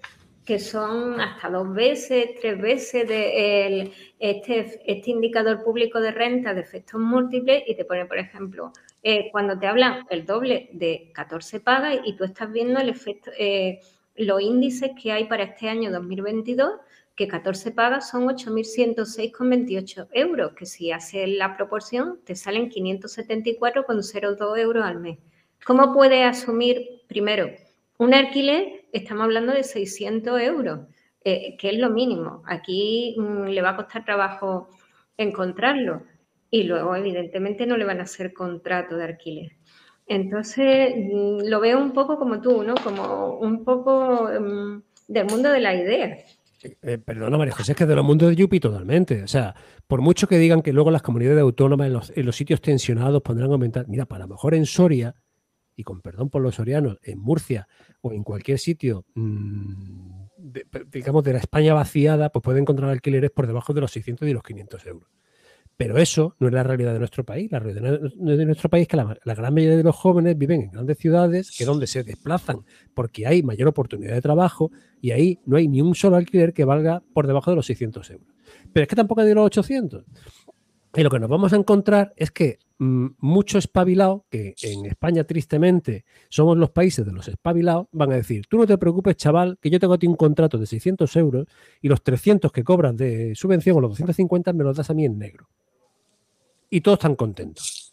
que 0.47 0.59
son 0.59 1.19
hasta 1.19 1.49
dos 1.49 1.73
veces, 1.73 2.29
tres 2.39 2.57
veces 2.61 3.05
de 3.05 3.91
este, 4.17 4.81
este, 4.85 5.11
indicador 5.11 5.61
público 5.61 5.99
de 5.99 6.11
renta 6.11 6.53
de 6.53 6.61
efectos 6.61 7.01
múltiples 7.01 7.63
y 7.67 7.75
te 7.75 7.83
pone, 7.83 8.05
por 8.05 8.17
ejemplo, 8.17 8.71
eh, 9.03 9.27
cuando 9.33 9.59
te 9.59 9.67
hablan 9.67 10.05
el 10.09 10.25
doble 10.25 10.69
de 10.71 11.11
14 11.13 11.59
pagas 11.59 11.97
y 12.05 12.15
tú 12.15 12.23
estás 12.23 12.49
viendo 12.49 12.79
el 12.79 12.87
efecto, 12.87 13.29
eh, 13.37 13.81
los 14.15 14.41
índices 14.41 14.91
que 15.03 15.11
hay 15.11 15.25
para 15.25 15.43
este 15.43 15.67
año 15.67 15.91
2022, 15.91 16.75
que 17.13 17.27
14 17.27 17.71
pagas 17.71 18.09
son 18.09 18.29
8.106,28 18.29 20.07
euros, 20.13 20.53
que 20.53 20.65
si 20.65 20.93
haces 20.93 21.27
la 21.27 21.57
proporción 21.57 22.21
te 22.23 22.37
salen 22.37 22.69
574,02 22.69 24.57
euros 24.59 24.85
al 24.85 25.01
mes. 25.01 25.19
¿Cómo 25.65 25.93
puedes 25.93 26.25
asumir, 26.25 27.01
primero, 27.07 27.49
un 27.97 28.13
alquiler, 28.13 28.76
estamos 28.91 29.23
hablando 29.25 29.53
de 29.53 29.63
600 29.63 30.41
euros, 30.41 30.79
eh, 31.23 31.55
que 31.57 31.69
es 31.69 31.77
lo 31.77 31.89
mínimo. 31.89 32.43
Aquí 32.45 33.15
mm, 33.17 33.45
le 33.45 33.61
va 33.61 33.71
a 33.71 33.75
costar 33.75 34.05
trabajo 34.05 34.69
encontrarlo 35.17 36.03
y 36.49 36.63
luego, 36.63 36.95
evidentemente, 36.95 37.65
no 37.65 37.77
le 37.77 37.85
van 37.85 37.99
a 37.99 38.03
hacer 38.03 38.33
contrato 38.33 38.95
de 38.95 39.05
alquiler. 39.05 39.51
Entonces, 40.05 40.93
mm, 40.95 41.47
lo 41.47 41.59
veo 41.59 41.79
un 41.79 41.91
poco 41.91 42.17
como 42.17 42.41
tú, 42.41 42.63
¿no? 42.63 42.75
Como 42.75 43.37
un 43.39 43.65
poco 43.65 44.29
mm, 44.39 44.81
del 45.07 45.25
mundo 45.25 45.51
de 45.51 45.59
la 45.59 45.75
idea. 45.75 46.17
Eh, 46.81 46.97
perdona, 46.97 47.37
María 47.37 47.53
José, 47.53 47.73
es 47.73 47.77
que 47.77 47.85
de 47.85 47.95
los 47.95 48.05
mundos 48.05 48.29
de 48.29 48.35
Yupi 48.35 48.59
totalmente. 48.59 49.23
O 49.23 49.27
sea, 49.27 49.53
por 49.85 50.01
mucho 50.01 50.27
que 50.27 50.37
digan 50.37 50.61
que 50.61 50.73
luego 50.73 50.91
las 50.91 51.01
comunidades 51.01 51.41
autónomas 51.41 51.87
en 51.87 51.93
los, 51.93 52.13
en 52.15 52.25
los 52.25 52.35
sitios 52.35 52.61
tensionados 52.61 53.21
pondrán 53.21 53.49
a 53.49 53.53
aumentar, 53.53 53.87
mira, 53.87 54.05
para 54.05 54.25
lo 54.25 54.29
mejor 54.29 54.55
en 54.55 54.65
Soria 54.65 55.15
y 55.77 55.83
con 55.83 56.01
perdón 56.01 56.29
por 56.29 56.41
los 56.41 56.55
sorianos, 56.55 56.97
en 57.03 57.19
Murcia 57.19 57.67
o 58.01 58.11
en 58.11 58.23
cualquier 58.23 58.57
sitio, 58.57 59.05
mm, 59.13 60.25
digamos, 60.91 61.23
de 61.23 61.33
la 61.33 61.39
España 61.39 61.73
vaciada, 61.73 62.29
pues 62.29 62.43
puede 62.43 62.59
encontrar 62.59 62.89
alquileres 62.89 63.29
por 63.29 63.45
debajo 63.45 63.73
de 63.73 63.81
los 63.81 63.91
600 63.91 64.27
y 64.27 64.33
los 64.33 64.43
500 64.43 64.85
euros. 64.87 65.09
Pero 65.77 65.99
eso 65.99 66.35
no 66.39 66.47
es 66.47 66.53
la 66.53 66.63
realidad 66.63 66.93
de 66.93 66.99
nuestro 66.99 67.23
país. 67.23 67.51
La 67.51 67.59
realidad 67.59 67.99
de 68.01 68.45
nuestro 68.45 68.67
país 68.67 68.83
es 68.83 68.87
que 68.87 68.97
la, 68.97 69.35
gran 69.35 69.53
mayoría 69.53 69.77
de 69.77 69.83
los 69.83 69.95
jóvenes 69.95 70.35
viven 70.35 70.61
en 70.61 70.71
grandes 70.71 70.97
ciudades, 70.97 71.55
que 71.55 71.63
es 71.63 71.67
donde 71.67 71.85
se 71.85 72.03
desplazan 72.03 72.65
porque 72.95 73.27
hay 73.27 73.43
mayor 73.43 73.67
oportunidad 73.67 74.15
de 74.15 74.21
trabajo 74.21 74.71
y 74.99 75.11
ahí 75.11 75.39
no 75.45 75.57
hay 75.57 75.67
ni 75.67 75.81
un 75.81 75.93
solo 75.93 76.15
alquiler 76.15 76.53
que 76.53 76.65
valga 76.65 77.03
por 77.13 77.27
debajo 77.27 77.51
de 77.51 77.57
los 77.57 77.67
600 77.67 78.09
euros. 78.09 78.27
Pero 78.73 78.83
es 78.83 78.87
que 78.87 78.95
tampoco 78.95 79.21
hay 79.21 79.27
de 79.27 79.35
los 79.35 79.45
800. 79.45 80.03
Y 80.95 81.03
lo 81.03 81.09
que 81.09 81.19
nos 81.19 81.29
vamos 81.29 81.53
a 81.53 81.57
encontrar 81.57 82.13
es 82.15 82.31
que 82.31 82.59
mm, 82.79 83.07
mucho 83.19 83.59
que 84.29 84.55
en 84.61 84.85
España 84.85 85.23
tristemente 85.23 86.05
somos 86.29 86.57
los 86.57 86.71
países 86.71 87.05
de 87.05 87.11
los 87.11 87.27
espabilados, 87.27 87.87
van 87.91 88.11
a 88.11 88.15
decir, 88.15 88.45
tú 88.47 88.57
no 88.57 88.65
te 88.65 88.77
preocupes 88.77 89.15
chaval, 89.17 89.57
que 89.61 89.69
yo 89.69 89.79
tengo 89.79 89.93
a 89.93 89.97
ti 89.97 90.07
un 90.07 90.15
contrato 90.15 90.57
de 90.57 90.65
600 90.65 91.15
euros 91.17 91.47
y 91.81 91.87
los 91.87 92.01
300 92.01 92.51
que 92.51 92.63
cobras 92.63 92.95
de 92.95 93.35
subvención 93.35 93.77
o 93.77 93.81
los 93.81 93.91
250 93.91 94.53
me 94.53 94.63
los 94.63 94.77
das 94.77 94.89
a 94.89 94.93
mí 94.93 95.05
en 95.05 95.17
negro. 95.17 95.49
Y 96.69 96.81
todos 96.81 96.97
están 96.97 97.15
contentos. 97.15 97.86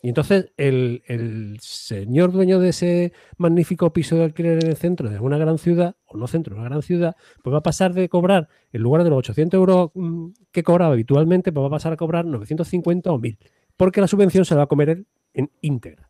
Y 0.00 0.08
entonces 0.08 0.52
el, 0.56 1.58
señor 1.60 2.30
dueño 2.30 2.60
de 2.60 2.68
ese 2.68 3.12
magnífico 3.36 3.92
piso 3.92 4.16
de 4.16 4.24
alquiler 4.24 4.62
en 4.62 4.70
el 4.70 4.76
centro 4.76 5.10
de 5.10 5.18
una 5.18 5.38
gran 5.38 5.58
ciudad, 5.58 5.96
o 6.06 6.16
no 6.16 6.28
centro, 6.28 6.54
una 6.54 6.64
gran 6.64 6.82
ciudad, 6.82 7.16
pues 7.42 7.52
va 7.52 7.58
a 7.58 7.62
pasar 7.62 7.94
de 7.94 8.08
cobrar, 8.08 8.48
en 8.72 8.82
lugar 8.82 9.02
de 9.02 9.10
los 9.10 9.18
800 9.18 9.58
euros 9.58 9.90
mm, 9.94 10.28
que 10.52 10.62
cobraba 10.62 10.92
habitualmente, 10.92 11.50
pues 11.52 11.62
va 11.62 11.66
a 11.66 11.70
pasar 11.70 11.92
a 11.92 11.96
cobrar 11.96 12.24
950 12.26 13.10
o 13.10 13.18
1000, 13.18 13.38
porque 13.76 14.00
la 14.00 14.06
subvención 14.06 14.44
se 14.44 14.54
la 14.54 14.58
va 14.58 14.64
a 14.64 14.68
comer 14.68 15.04
en 15.34 15.50
íntegra. 15.62 16.08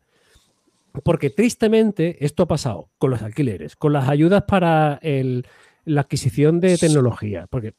Porque 1.03 1.29
tristemente 1.29 2.23
esto 2.23 2.43
ha 2.43 2.47
pasado 2.47 2.89
con 2.97 3.09
los 3.09 3.21
alquileres, 3.21 3.75
con 3.75 3.93
las 3.93 4.07
ayudas 4.07 4.43
para 4.43 4.99
la 5.01 6.01
adquisición 6.01 6.59
de 6.59 6.77
tecnología, 6.77 7.47
porque, 7.49 7.73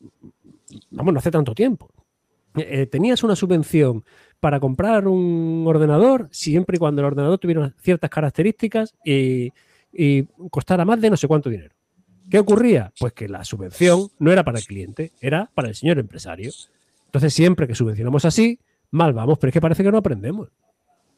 vamos, 0.91 1.15
no 1.15 1.19
hace 1.19 1.31
tanto 1.31 1.55
tiempo. 1.55 1.89
Eh, 2.57 2.87
tenías 2.87 3.23
una 3.23 3.37
subvención 3.37 4.05
para 4.41 4.59
comprar 4.59 5.07
un 5.07 5.65
ordenador 5.67 6.29
siempre 6.33 6.77
y 6.77 6.79
cuando 6.79 7.03
el 7.03 7.07
ordenador 7.07 7.39
tuviera 7.39 7.73
ciertas 7.79 8.11
características 8.11 8.95
y, 9.05 9.53
costara 10.51 10.85
más 10.85 11.01
de 11.01 11.11
no 11.11 11.17
sé 11.17 11.29
cuánto 11.29 11.51
dinero. 11.51 11.75
¿Qué 12.31 12.39
ocurría? 12.39 12.93
Pues 12.99 13.13
que 13.13 13.29
la 13.29 13.45
subvención 13.45 14.09
no 14.19 14.33
era 14.33 14.45
para 14.45 14.59
el 14.59 14.65
cliente, 14.65 15.13
era 15.21 15.51
para 15.53 15.69
el 15.69 15.75
señor 15.75 15.99
empresario. 15.99 16.53
Entonces, 17.07 17.35
siempre 17.35 17.67
que 17.67 17.75
subvencionamos 17.75 18.25
así, 18.25 18.61
mal 18.93 19.13
vamos, 19.13 19.39
pero 19.39 19.49
es 19.49 19.53
que 19.53 19.61
parece 19.61 19.83
que 19.83 19.91
no 19.91 19.99
aprendemos. 19.99 20.49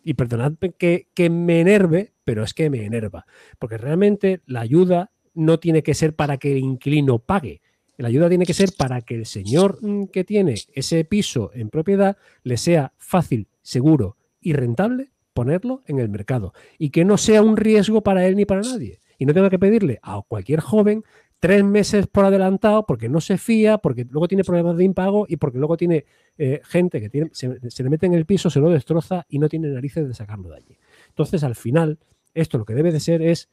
Y 0.02 0.14
perdonadme 0.14 0.72
que, 0.72 1.08
que 1.14 1.28
me 1.28 1.60
enerve, 1.60 2.14
pero 2.24 2.42
es 2.42 2.54
que 2.54 2.70
me 2.70 2.84
enerva. 2.86 3.26
Porque 3.58 3.76
realmente 3.76 4.40
la 4.46 4.60
ayuda 4.60 5.10
no 5.34 5.58
tiene 5.60 5.82
que 5.82 5.94
ser 5.94 6.14
para 6.16 6.38
que 6.38 6.52
el 6.52 6.58
inquilino 6.58 7.18
pague, 7.18 7.60
la 7.98 8.08
ayuda 8.08 8.28
tiene 8.28 8.46
que 8.46 8.54
ser 8.54 8.70
para 8.76 9.00
que 9.02 9.14
el 9.14 9.26
señor 9.26 9.78
mm, 9.80 10.06
que 10.06 10.24
tiene 10.24 10.54
ese 10.74 11.04
piso 11.04 11.50
en 11.54 11.68
propiedad 11.68 12.16
le 12.42 12.56
sea 12.56 12.92
fácil, 12.98 13.48
seguro 13.62 14.16
y 14.40 14.54
rentable 14.54 15.10
ponerlo 15.34 15.82
en 15.86 15.98
el 15.98 16.08
mercado 16.08 16.52
y 16.78 16.90
que 16.90 17.04
no 17.04 17.16
sea 17.16 17.42
un 17.42 17.56
riesgo 17.56 18.02
para 18.02 18.26
él 18.26 18.36
ni 18.36 18.44
para 18.44 18.62
nadie. 18.62 19.00
Y 19.18 19.26
no 19.26 19.34
tenga 19.34 19.50
que 19.50 19.58
pedirle 19.58 19.98
a 20.02 20.20
cualquier 20.26 20.60
joven 20.60 21.04
tres 21.38 21.64
meses 21.64 22.06
por 22.06 22.24
adelantado 22.24 22.86
porque 22.86 23.08
no 23.08 23.20
se 23.20 23.38
fía, 23.38 23.78
porque 23.78 24.04
luego 24.08 24.28
tiene 24.28 24.44
problemas 24.44 24.76
de 24.76 24.84
impago 24.84 25.26
y 25.28 25.36
porque 25.36 25.58
luego 25.58 25.76
tiene 25.76 26.04
eh, 26.38 26.60
gente 26.64 27.00
que 27.00 27.08
tiene, 27.08 27.30
se, 27.32 27.58
se, 27.70 27.82
le 27.82 27.90
mete 27.90 28.06
en 28.06 28.14
el 28.14 28.26
piso, 28.26 28.50
se 28.50 28.60
lo 28.60 28.70
destroza 28.70 29.26
y 29.28 29.38
no 29.38 29.48
tiene 29.48 29.68
narices 29.68 30.06
de 30.06 30.14
sacarlo 30.14 30.50
de 30.50 30.56
allí. 30.56 30.78
Entonces, 31.08 31.42
al 31.44 31.54
final, 31.54 31.98
esto 32.34 32.58
lo 32.58 32.64
que 32.64 32.74
debe 32.74 32.92
de 32.92 33.00
ser 33.00 33.22
es 33.22 33.48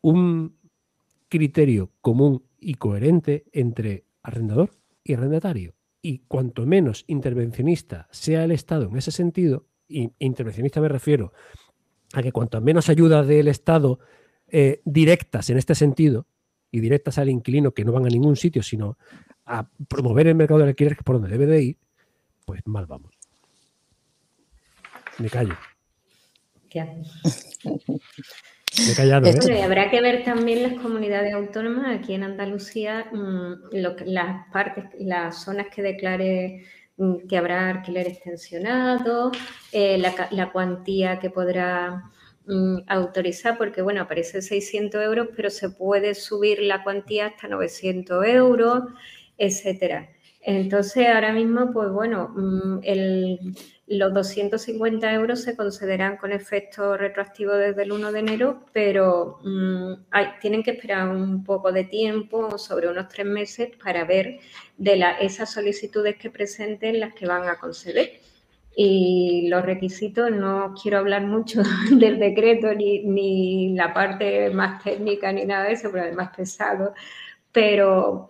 un 0.00 0.56
criterio 1.28 1.92
común 2.00 2.44
y 2.60 2.74
coherente 2.74 3.44
entre 3.52 4.04
arrendador 4.22 4.70
y 5.04 5.14
arrendatario. 5.14 5.74
Y 6.02 6.20
cuanto 6.28 6.66
menos 6.66 7.04
intervencionista 7.06 8.08
sea 8.10 8.44
el 8.44 8.52
Estado 8.52 8.88
en 8.88 8.96
ese 8.96 9.10
sentido, 9.10 9.66
y 9.88 10.10
intervencionista 10.18 10.80
me 10.80 10.88
refiero 10.88 11.32
a 12.12 12.22
que 12.22 12.32
cuanto 12.32 12.60
menos 12.60 12.88
ayuda 12.88 13.22
del 13.22 13.48
Estado 13.48 13.98
eh, 14.48 14.80
directas 14.84 15.50
en 15.50 15.58
este 15.58 15.74
sentido, 15.74 16.26
y 16.70 16.80
directas 16.80 17.18
al 17.18 17.28
inquilino 17.28 17.72
que 17.72 17.84
no 17.84 17.92
van 17.92 18.06
a 18.06 18.08
ningún 18.08 18.36
sitio, 18.36 18.62
sino 18.62 18.98
a 19.46 19.68
promover 19.88 20.26
el 20.26 20.34
mercado 20.34 20.60
de 20.60 20.68
alquiler, 20.68 20.94
que 20.94 21.00
es 21.00 21.04
por 21.04 21.16
donde 21.16 21.30
debe 21.30 21.46
de 21.46 21.62
ir, 21.62 21.78
pues 22.44 22.60
mal 22.66 22.86
vamos. 22.86 23.14
Me 25.18 25.30
callo. 25.30 25.54
¿eh? 29.48 29.62
habrá 29.62 29.90
que 29.90 30.00
ver 30.00 30.24
también 30.24 30.62
las 30.62 30.74
comunidades 30.74 31.34
autónomas 31.34 31.98
aquí 31.98 32.14
en 32.14 32.22
Andalucía, 32.22 33.06
mm, 33.12 33.74
las 34.06 34.46
partes, 34.52 34.84
las 34.98 35.42
zonas 35.42 35.66
que 35.74 35.82
declare 35.82 36.64
mm, 36.96 37.26
que 37.28 37.36
habrá 37.36 37.70
alquiler 37.70 38.06
extensionado, 38.06 39.32
eh, 39.72 39.98
la, 39.98 40.52
cuantía 40.52 41.18
que 41.18 41.30
podrá 41.30 42.04
mm, 42.46 42.78
autorizar, 42.86 43.58
porque 43.58 43.82
bueno, 43.82 44.02
aparece 44.02 44.42
600 44.42 45.02
euros, 45.02 45.28
pero 45.34 45.50
se 45.50 45.70
puede 45.70 46.14
subir 46.14 46.60
la 46.60 46.82
cuantía 46.84 47.26
hasta 47.26 47.48
900 47.48 48.26
euros, 48.26 48.82
etcétera. 49.36 50.08
Entonces, 50.50 51.06
ahora 51.08 51.32
mismo, 51.32 51.72
pues 51.72 51.90
bueno, 51.90 52.34
el 52.82 53.54
los 53.88 54.12
250 54.12 55.14
euros 55.14 55.42
se 55.42 55.56
concederán 55.56 56.18
con 56.18 56.30
efecto 56.30 56.96
retroactivo 56.96 57.52
desde 57.54 57.84
el 57.84 57.92
1 57.92 58.12
de 58.12 58.18
enero, 58.18 58.66
pero 58.72 59.38
mm, 59.42 59.92
tienen 60.40 60.62
que 60.62 60.72
esperar 60.72 61.08
un 61.08 61.42
poco 61.42 61.72
de 61.72 61.84
tiempo, 61.84 62.58
sobre 62.58 62.88
unos 62.88 63.08
tres 63.08 63.26
meses, 63.26 63.70
para 63.82 64.04
ver 64.04 64.40
de 64.76 65.02
esas 65.20 65.50
solicitudes 65.52 66.16
que 66.16 66.30
presenten 66.30 67.00
las 67.00 67.14
que 67.14 67.26
van 67.26 67.48
a 67.48 67.58
conceder. 67.58 68.20
Y 68.76 69.48
los 69.48 69.64
requisitos, 69.64 70.30
no 70.30 70.74
quiero 70.80 70.98
hablar 70.98 71.22
mucho 71.22 71.62
del 71.90 72.18
decreto 72.18 72.74
ni, 72.74 73.74
la 73.74 73.94
parte 73.94 74.50
más 74.50 74.84
técnica 74.84 75.32
ni 75.32 75.46
nada 75.46 75.64
de 75.64 75.72
eso, 75.72 75.90
pero 75.90 76.04
además 76.04 76.30
pesado, 76.36 76.92
pero 77.52 78.28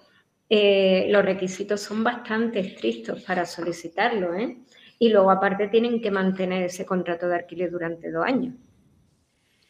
eh, 0.49 1.07
los 1.11 1.25
requisitos 1.25 1.81
son 1.81 2.03
bastante 2.03 2.61
estrictos 2.61 3.23
para 3.23 3.45
solicitarlo, 3.45 4.35
¿eh? 4.35 4.59
y 4.99 5.11
luego 5.11 5.31
aparte 5.31 5.69
tienen 5.69 6.01
que 6.01 6.11
mantener 6.11 6.65
ese 6.65 6.85
contrato 6.87 7.29
de 7.29 7.37
alquiler 7.37 7.71
durante 7.71 8.11
dos 8.11 8.25
años. 8.25 8.55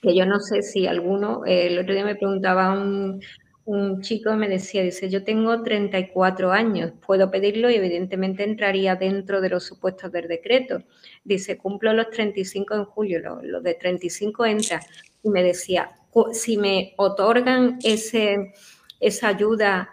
Que 0.00 0.14
yo 0.14 0.24
no 0.24 0.38
sé 0.38 0.62
si 0.62 0.86
alguno, 0.86 1.44
eh, 1.44 1.66
el 1.66 1.78
otro 1.78 1.94
día 1.94 2.04
me 2.04 2.14
preguntaba 2.14 2.72
un, 2.72 3.20
un 3.68 4.00
chico 4.00 4.34
me 4.34 4.48
decía, 4.48 4.82
dice, 4.82 5.10
yo 5.10 5.24
tengo 5.24 5.62
34 5.62 6.52
años, 6.52 6.92
puedo 7.06 7.30
pedirlo 7.30 7.68
y 7.68 7.74
evidentemente 7.74 8.42
entraría 8.42 8.96
dentro 8.96 9.42
de 9.42 9.50
los 9.50 9.64
supuestos 9.64 10.10
del 10.10 10.26
decreto. 10.26 10.84
Dice, 11.22 11.58
cumplo 11.58 11.92
los 11.92 12.08
35 12.08 12.74
en 12.74 12.84
julio, 12.86 13.18
los 13.20 13.44
lo 13.44 13.60
de 13.60 13.74
35 13.74 14.46
entra. 14.46 14.80
Y 15.22 15.28
me 15.28 15.42
decía, 15.42 15.90
si 16.32 16.56
me 16.56 16.94
otorgan 16.96 17.78
ese, 17.82 18.54
esa 19.00 19.28
ayuda 19.28 19.90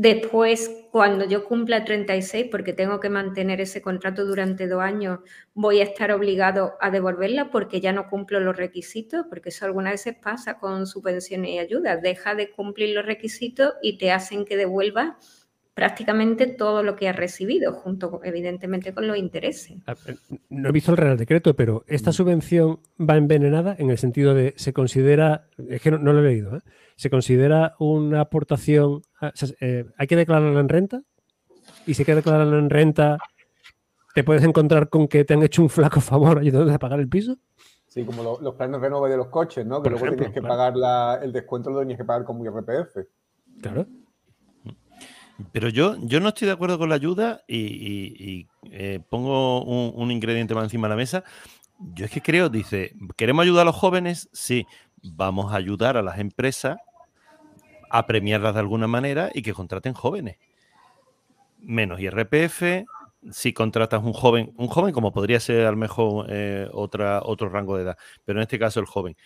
Después, 0.00 0.70
cuando 0.92 1.24
yo 1.24 1.44
cumpla 1.44 1.84
36, 1.84 2.46
porque 2.52 2.72
tengo 2.72 3.00
que 3.00 3.10
mantener 3.10 3.60
ese 3.60 3.82
contrato 3.82 4.24
durante 4.24 4.68
dos 4.68 4.80
años, 4.80 5.18
voy 5.54 5.80
a 5.80 5.82
estar 5.84 6.12
obligado 6.12 6.74
a 6.80 6.90
devolverla 6.92 7.50
porque 7.50 7.80
ya 7.80 7.92
no 7.92 8.08
cumplo 8.08 8.38
los 8.38 8.56
requisitos, 8.56 9.26
porque 9.28 9.48
eso 9.48 9.64
algunas 9.66 9.94
veces 9.94 10.14
pasa 10.22 10.58
con 10.58 10.86
subvenciones 10.86 11.50
y 11.50 11.58
ayudas. 11.58 12.00
Deja 12.00 12.36
de 12.36 12.52
cumplir 12.52 12.94
los 12.94 13.04
requisitos 13.06 13.72
y 13.82 13.98
te 13.98 14.12
hacen 14.12 14.44
que 14.44 14.56
devuelvas 14.56 15.47
prácticamente 15.78 16.48
todo 16.48 16.82
lo 16.82 16.96
que 16.96 17.08
has 17.08 17.14
recibido, 17.14 17.72
junto 17.72 18.20
evidentemente 18.24 18.92
con 18.92 19.06
los 19.06 19.16
intereses. 19.16 19.78
Ah, 19.86 19.94
eh, 20.06 20.16
no 20.48 20.70
he 20.70 20.72
visto 20.72 20.90
el 20.90 20.96
Real 20.96 21.16
Decreto, 21.16 21.54
pero 21.54 21.84
esta 21.86 22.10
mm. 22.10 22.14
subvención 22.14 22.80
va 23.00 23.16
envenenada 23.16 23.76
en 23.78 23.88
el 23.88 23.96
sentido 23.96 24.34
de 24.34 24.54
se 24.56 24.72
considera, 24.72 25.46
es 25.68 25.80
que 25.80 25.92
no, 25.92 26.12
lo 26.12 26.18
he 26.18 26.22
leído, 26.24 26.56
¿eh? 26.56 26.60
se 26.96 27.10
considera 27.10 27.76
una 27.78 28.22
aportación, 28.22 29.02
eh, 29.60 29.84
hay 29.96 30.06
que 30.08 30.16
declararla 30.16 30.58
en 30.58 30.68
renta 30.68 31.02
y 31.86 31.94
si 31.94 32.02
hay 32.02 32.06
que 32.06 32.14
declararla 32.16 32.58
en 32.58 32.70
renta, 32.70 33.18
te 34.16 34.24
puedes 34.24 34.42
encontrar 34.42 34.88
con 34.88 35.06
que 35.06 35.24
te 35.24 35.34
han 35.34 35.44
hecho 35.44 35.62
un 35.62 35.70
flaco 35.70 36.00
favor 36.00 36.40
ayudándote 36.40 36.74
a 36.74 36.80
pagar 36.80 36.98
el 36.98 37.08
piso. 37.08 37.36
Sí, 37.86 38.04
como 38.04 38.40
los 38.42 38.54
planes 38.56 38.80
renove 38.80 39.08
de 39.10 39.16
los 39.16 39.28
coches, 39.28 39.64
¿no? 39.64 39.80
Que 39.80 39.90
luego 39.90 40.06
tienes 40.08 40.32
que 40.32 40.42
pagar 40.42 40.74
el 41.22 41.30
descuento, 41.30 41.70
lo 41.70 41.78
tenías 41.78 41.98
que 41.98 42.04
pagar 42.04 42.24
como 42.24 42.44
IRPF. 42.44 42.96
Claro. 43.62 43.86
Pero 45.52 45.68
yo, 45.68 45.96
yo 46.00 46.20
no 46.20 46.30
estoy 46.30 46.46
de 46.46 46.52
acuerdo 46.52 46.78
con 46.78 46.88
la 46.88 46.96
ayuda 46.96 47.42
y, 47.46 48.46
eh, 48.70 49.00
pongo 49.08 49.62
un, 49.62 50.10
ingrediente 50.10 50.54
más 50.54 50.64
encima 50.64 50.88
de 50.88 50.90
la 50.90 50.96
mesa. 50.96 51.24
Yo 51.78 52.04
es 52.04 52.10
que 52.10 52.20
creo, 52.20 52.48
dice, 52.48 52.92
¿queremos 53.16 53.44
ayudar 53.44 53.62
a 53.62 53.66
los 53.66 53.76
jóvenes? 53.76 54.28
Sí, 54.32 54.66
vamos 55.02 55.52
a 55.52 55.56
ayudar 55.56 55.96
a 55.96 56.02
las 56.02 56.18
empresas 56.18 56.78
a 57.90 58.06
premiarlas 58.06 58.54
de 58.54 58.60
alguna 58.60 58.88
manera 58.88 59.30
y 59.32 59.42
que 59.42 59.54
contraten 59.54 59.94
jóvenes. 59.94 60.38
Menos 61.60 62.00
IRPF, 62.00 62.86
si 63.30 63.52
contratas 63.52 64.02
un 64.02 64.12
joven, 64.12 64.52
un 64.56 64.68
joven 64.68 64.92
como 64.92 65.12
podría 65.12 65.40
ser 65.40 65.66
a 65.66 65.70
lo 65.70 65.76
mejor 65.76 66.26
eh, 66.30 66.68
otro 66.72 67.48
rango 67.48 67.76
de 67.76 67.84
edad, 67.84 67.98
pero 68.24 68.40
en 68.40 68.42
este 68.42 68.58
caso 68.58 68.80
el 68.80 68.86
joven 68.86 69.16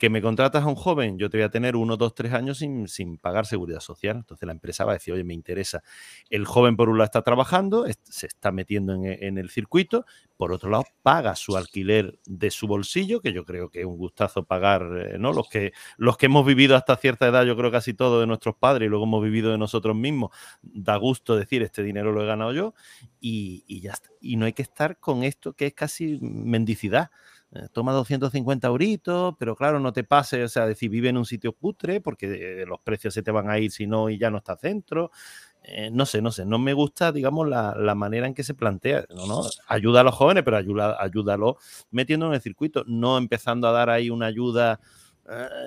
que 0.00 0.08
me 0.08 0.22
contratas 0.22 0.64
a 0.64 0.66
un 0.66 0.76
joven, 0.76 1.18
yo 1.18 1.28
te 1.28 1.36
voy 1.36 1.44
a 1.44 1.50
tener 1.50 1.76
uno, 1.76 1.98
dos, 1.98 2.14
tres 2.14 2.32
años 2.32 2.56
sin, 2.56 2.88
sin, 2.88 3.18
pagar 3.18 3.44
seguridad 3.44 3.80
social. 3.80 4.16
Entonces 4.16 4.46
la 4.46 4.52
empresa 4.52 4.86
va 4.86 4.92
a 4.92 4.94
decir, 4.94 5.12
oye, 5.12 5.24
me 5.24 5.34
interesa. 5.34 5.82
El 6.30 6.46
joven 6.46 6.74
por 6.74 6.88
un 6.88 6.96
lado 6.96 7.04
está 7.04 7.20
trabajando, 7.20 7.84
se 8.04 8.26
está 8.26 8.50
metiendo 8.50 8.94
en, 8.94 9.36
el 9.36 9.50
circuito, 9.50 10.06
por 10.38 10.52
otro 10.52 10.70
lado 10.70 10.84
paga 11.02 11.36
su 11.36 11.54
alquiler 11.54 12.18
de 12.24 12.50
su 12.50 12.66
bolsillo, 12.66 13.20
que 13.20 13.34
yo 13.34 13.44
creo 13.44 13.68
que 13.68 13.80
es 13.80 13.84
un 13.84 13.98
gustazo 13.98 14.44
pagar, 14.44 14.88
eh, 14.96 15.18
¿no? 15.18 15.34
Los 15.34 15.50
que, 15.50 15.72
los 15.98 16.16
que 16.16 16.26
hemos 16.26 16.46
vivido 16.46 16.76
hasta 16.76 16.96
cierta 16.96 17.26
edad, 17.26 17.44
yo 17.44 17.54
creo 17.54 17.70
casi 17.70 17.92
todo 17.92 18.22
de 18.22 18.26
nuestros 18.26 18.56
padres 18.56 18.86
y 18.86 18.88
luego 18.88 19.04
hemos 19.04 19.22
vivido 19.22 19.52
de 19.52 19.58
nosotros 19.58 19.94
mismos, 19.94 20.30
da 20.62 20.96
gusto 20.96 21.36
decir, 21.36 21.62
este 21.62 21.82
dinero 21.82 22.10
lo 22.10 22.22
he 22.22 22.26
ganado 22.26 22.54
yo 22.54 22.72
y, 23.20 23.64
y 23.66 23.82
ya 23.82 23.92
está. 23.92 24.08
Y 24.22 24.36
no 24.36 24.46
hay 24.46 24.54
que 24.54 24.62
estar 24.62 24.98
con 24.98 25.24
esto 25.24 25.52
que 25.52 25.66
es 25.66 25.74
casi 25.74 26.18
mendicidad. 26.22 27.10
Eh, 27.52 27.66
toma 27.72 27.92
250 27.92 28.68
euritos, 28.68 29.34
pero 29.36 29.56
claro, 29.56 29.80
no 29.80 29.92
te 29.92 30.04
pases, 30.04 30.44
o 30.44 30.48
sea, 30.48 30.66
decir, 30.66 30.88
vive 30.88 31.08
en 31.08 31.16
un 31.16 31.24
sitio 31.24 31.52
putre 31.52 32.00
porque 32.00 32.62
eh, 32.62 32.66
los 32.66 32.78
precios 32.80 33.12
se 33.12 33.22
te 33.22 33.32
van 33.32 33.50
a 33.50 33.58
ir 33.58 33.72
si 33.72 33.88
no 33.88 34.08
y 34.08 34.18
ya 34.18 34.30
no 34.30 34.38
está 34.38 34.56
centro. 34.56 35.10
Eh, 35.64 35.90
no 35.92 36.06
sé, 36.06 36.22
no 36.22 36.30
sé, 36.30 36.46
no 36.46 36.58
me 36.58 36.72
gusta, 36.74 37.10
digamos, 37.10 37.48
la, 37.48 37.94
manera 37.96 38.28
en 38.28 38.34
que 38.34 38.44
se 38.44 38.54
plantea. 38.54 39.04
¿no? 39.14 39.26
¿no? 39.26 39.42
Ayuda 39.66 40.00
a 40.00 40.04
los 40.04 40.14
jóvenes, 40.14 40.44
pero 40.44 40.56
ayuda, 40.56 40.96
ayúdalo 41.02 41.56
metiendo 41.90 42.28
en 42.28 42.34
el 42.34 42.40
circuito, 42.40 42.84
no 42.86 43.18
empezando 43.18 43.66
a 43.66 43.72
dar 43.72 43.90
ahí 43.90 44.10
una 44.10 44.26
ayuda 44.26 44.80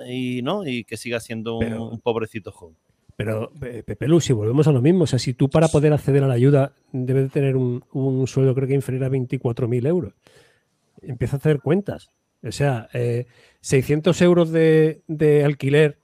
y, 0.08 0.42
¿no? 0.42 0.66
y 0.66 0.84
que 0.84 0.96
siga 0.96 1.20
siendo 1.20 1.58
un, 1.58 2.00
pobrecito 2.00 2.50
joven. 2.50 2.76
Pero, 3.16 3.52
Pepe 3.60 4.08
Lu, 4.08 4.20
si 4.20 4.32
volvemos 4.32 4.66
a 4.66 4.72
lo 4.72 4.82
mismo, 4.82 5.04
o 5.04 5.06
sea, 5.06 5.18
si 5.18 5.34
tú 5.34 5.48
para 5.48 5.68
poder 5.68 5.92
acceder 5.92 6.24
a 6.24 6.26
la 6.26 6.34
ayuda 6.34 6.72
debes 6.92 7.30
tener 7.30 7.56
un, 7.56 7.84
un 7.92 8.26
sueldo, 8.26 8.54
creo 8.54 8.66
que 8.66 8.74
inferior 8.74 9.04
a 9.04 9.08
24.000 9.08 9.86
euros 9.86 10.12
empieza 11.06 11.36
a 11.36 11.38
hacer 11.38 11.60
cuentas. 11.60 12.10
O 12.42 12.52
sea, 12.52 12.88
600 13.60 14.20
eh, 14.20 14.24
euros 14.24 14.50
de, 14.50 15.42
alquiler 15.44 15.98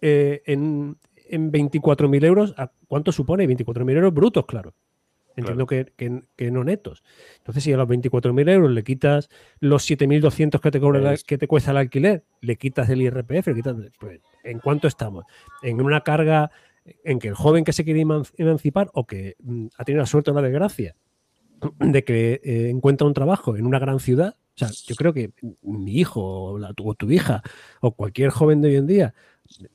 eh, 0.00 0.42
en, 0.46 0.96
en 1.28 1.52
24.000 1.52 2.24
euros, 2.24 2.54
¿cuánto 2.86 3.12
supone? 3.12 3.46
24.000 3.48 3.96
euros 3.96 4.14
brutos, 4.14 4.46
claro. 4.46 4.74
Entiendo 5.36 5.66
Que, 5.66 6.50
no 6.50 6.64
netos. 6.64 7.04
Entonces, 7.38 7.62
si 7.62 7.72
a 7.72 7.76
los 7.76 7.88
24.000 7.88 8.50
euros 8.50 8.72
le 8.72 8.82
quitas 8.82 9.28
los 9.60 9.88
7.200 9.88 10.60
que 10.60 10.70
te 10.72 10.80
cobra 10.80 11.14
que 11.16 11.38
te 11.38 11.46
cuesta 11.46 11.70
el 11.70 11.76
alquiler, 11.76 12.24
le 12.40 12.56
quitas 12.56 12.88
el 12.88 13.02
IRPF, 13.02 13.46
le 13.46 13.54
quitas, 13.54 13.76
pues, 14.00 14.20
¿en 14.42 14.58
cuánto 14.58 14.88
estamos? 14.88 15.26
En 15.62 15.80
una 15.80 16.00
carga 16.00 16.50
en 17.04 17.20
que 17.20 17.28
el 17.28 17.34
joven 17.34 17.62
que 17.64 17.72
se 17.72 17.84
quiere 17.84 18.04
emancipar 18.36 18.90
o 18.94 19.06
que 19.06 19.36
mm, 19.38 19.66
ha 19.76 19.84
tenido 19.84 20.02
la 20.02 20.06
suerte 20.06 20.32
o 20.32 20.34
la 20.34 20.42
desgracia 20.42 20.96
de 21.78 22.04
que 22.04 22.40
eh, 22.42 22.70
encuentra 22.70 23.06
un 23.06 23.14
trabajo 23.14 23.56
en 23.56 23.66
una 23.66 23.78
gran 23.78 24.00
ciudad, 24.00 24.34
o 24.54 24.58
sea, 24.58 24.68
yo 24.86 24.96
creo 24.96 25.12
que 25.12 25.30
mi 25.62 25.92
hijo 25.92 26.20
o, 26.20 26.58
la, 26.58 26.72
tu, 26.72 26.94
tu, 26.94 27.10
hija 27.10 27.42
o 27.80 27.92
cualquier 27.92 28.30
joven 28.30 28.60
de 28.60 28.68
hoy 28.68 28.76
en 28.76 28.86
día, 28.86 29.14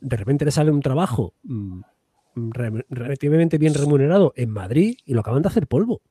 de 0.01 0.17
repente 0.17 0.45
le 0.45 0.51
sale 0.51 0.71
un 0.71 0.81
trabajo 0.81 1.33
mm, 1.43 1.81
relativamente 2.89 3.57
bien 3.57 3.73
remunerado 3.73 4.33
en 4.35 4.49
Madrid 4.49 4.97
y 5.05 5.13
lo 5.13 5.21
acaban 5.21 5.41
de 5.41 5.47
hacer 5.47 5.67
polvo. 5.67 6.01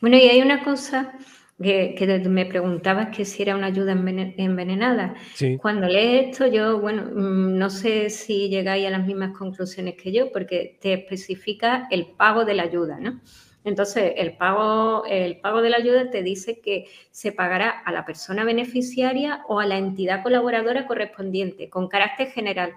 Bueno, 0.00 0.16
y 0.18 0.28
hay 0.28 0.42
una 0.42 0.62
cosa 0.62 1.14
que, 1.62 2.20
me 2.28 2.44
preguntabas 2.44 3.16
que 3.16 3.24
si 3.24 3.42
era 3.42 3.56
una 3.56 3.68
ayuda 3.68 3.92
envenenada. 3.92 5.14
Cuando 5.60 5.86
lees 5.86 6.30
esto, 6.30 6.46
yo, 6.46 6.80
bueno, 6.80 7.04
mm, 7.04 7.56
no 7.56 7.70
sé 7.70 8.10
si 8.10 8.48
llegáis 8.48 8.86
a 8.86 8.90
las 8.90 9.06
mismas 9.06 9.36
conclusiones 9.36 9.94
que 9.94 10.12
yo, 10.12 10.30
porque 10.32 10.78
te 10.80 10.92
especifica 10.92 11.86
el 11.90 12.08
pago 12.16 12.44
de 12.44 12.54
la 12.54 12.64
ayuda, 12.64 12.98
¿no? 13.00 13.20
Entonces, 13.66 14.12
el 14.16 14.36
pago, 14.36 15.04
el 15.06 15.40
pago 15.40 15.60
de 15.60 15.70
la 15.70 15.78
ayuda 15.78 16.08
te 16.08 16.22
dice 16.22 16.60
que 16.60 16.86
se 17.10 17.32
pagará 17.32 17.70
a 17.70 17.90
la 17.90 18.06
persona 18.06 18.44
beneficiaria 18.44 19.42
o 19.48 19.58
a 19.58 19.66
la 19.66 19.76
entidad 19.76 20.22
colaboradora 20.22 20.86
correspondiente, 20.86 21.68
con 21.68 21.88
carácter 21.88 22.30
general, 22.30 22.74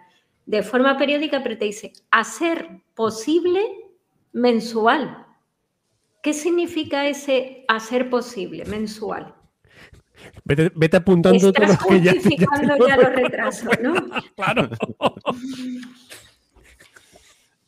de 0.48 0.64
forma 0.64 0.98
periódica, 0.98 1.44
pero 1.44 1.60
te 1.60 1.66
dice 1.66 1.94
hacer 2.10 2.82
posible 2.96 3.62
mensual. 4.34 5.28
¿Qué 6.24 6.34
significa 6.34 7.08
ese 7.08 7.66
hacer 7.68 8.10
posible 8.10 8.66
mensual? 8.66 9.36
Vete, 10.44 10.98
apuntando 10.98 11.54
todos 11.54 11.70
los 11.70 11.86
que 11.86 12.02
ya, 12.02 12.16
ya, 12.16 12.98
los 12.98 13.14
retrasos, 13.14 13.80
¿no? 13.80 13.94
claro. 14.36 14.68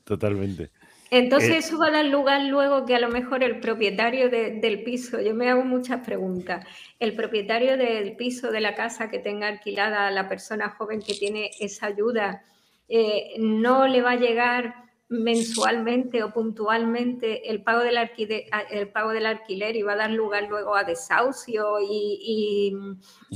Totalmente. 0.05 0.71
Entonces 1.11 1.49
eh, 1.49 1.57
eso 1.57 1.77
va 1.77 1.87
a 1.87 1.91
dar 1.91 2.05
lugar 2.05 2.41
luego 2.45 2.85
que 2.85 2.95
a 2.95 2.99
lo 2.99 3.09
mejor 3.09 3.43
el 3.43 3.59
propietario 3.59 4.29
del 4.29 4.83
piso, 4.83 5.19
yo 5.19 5.35
me 5.35 5.49
hago 5.49 5.65
muchas 5.65 6.05
preguntas, 6.05 6.65
el 6.99 7.15
propietario 7.15 7.75
del 7.75 8.15
piso 8.15 8.49
de 8.49 8.61
la 8.61 8.75
casa 8.75 9.09
que 9.09 9.19
tenga 9.19 9.49
alquilada 9.49 10.07
a 10.07 10.11
la 10.11 10.29
persona 10.29 10.69
joven 10.69 11.01
que 11.01 11.13
tiene 11.13 11.51
esa 11.59 11.87
ayuda, 11.87 12.43
eh, 12.87 13.33
no 13.39 13.87
le 13.87 14.01
va 14.01 14.11
a 14.11 14.15
llegar 14.15 14.73
mensualmente 15.09 16.23
o 16.23 16.31
puntualmente 16.31 17.51
el 17.51 17.61
pago, 17.61 17.81
del 17.81 17.97
alquiler, 17.97 18.45
el 18.71 18.87
pago 18.87 19.11
del 19.11 19.25
alquiler 19.25 19.75
y 19.75 19.81
va 19.81 19.93
a 19.93 19.97
dar 19.97 20.11
lugar 20.11 20.47
luego 20.47 20.77
a 20.77 20.85
desahucio 20.85 21.75
y, 21.81 22.73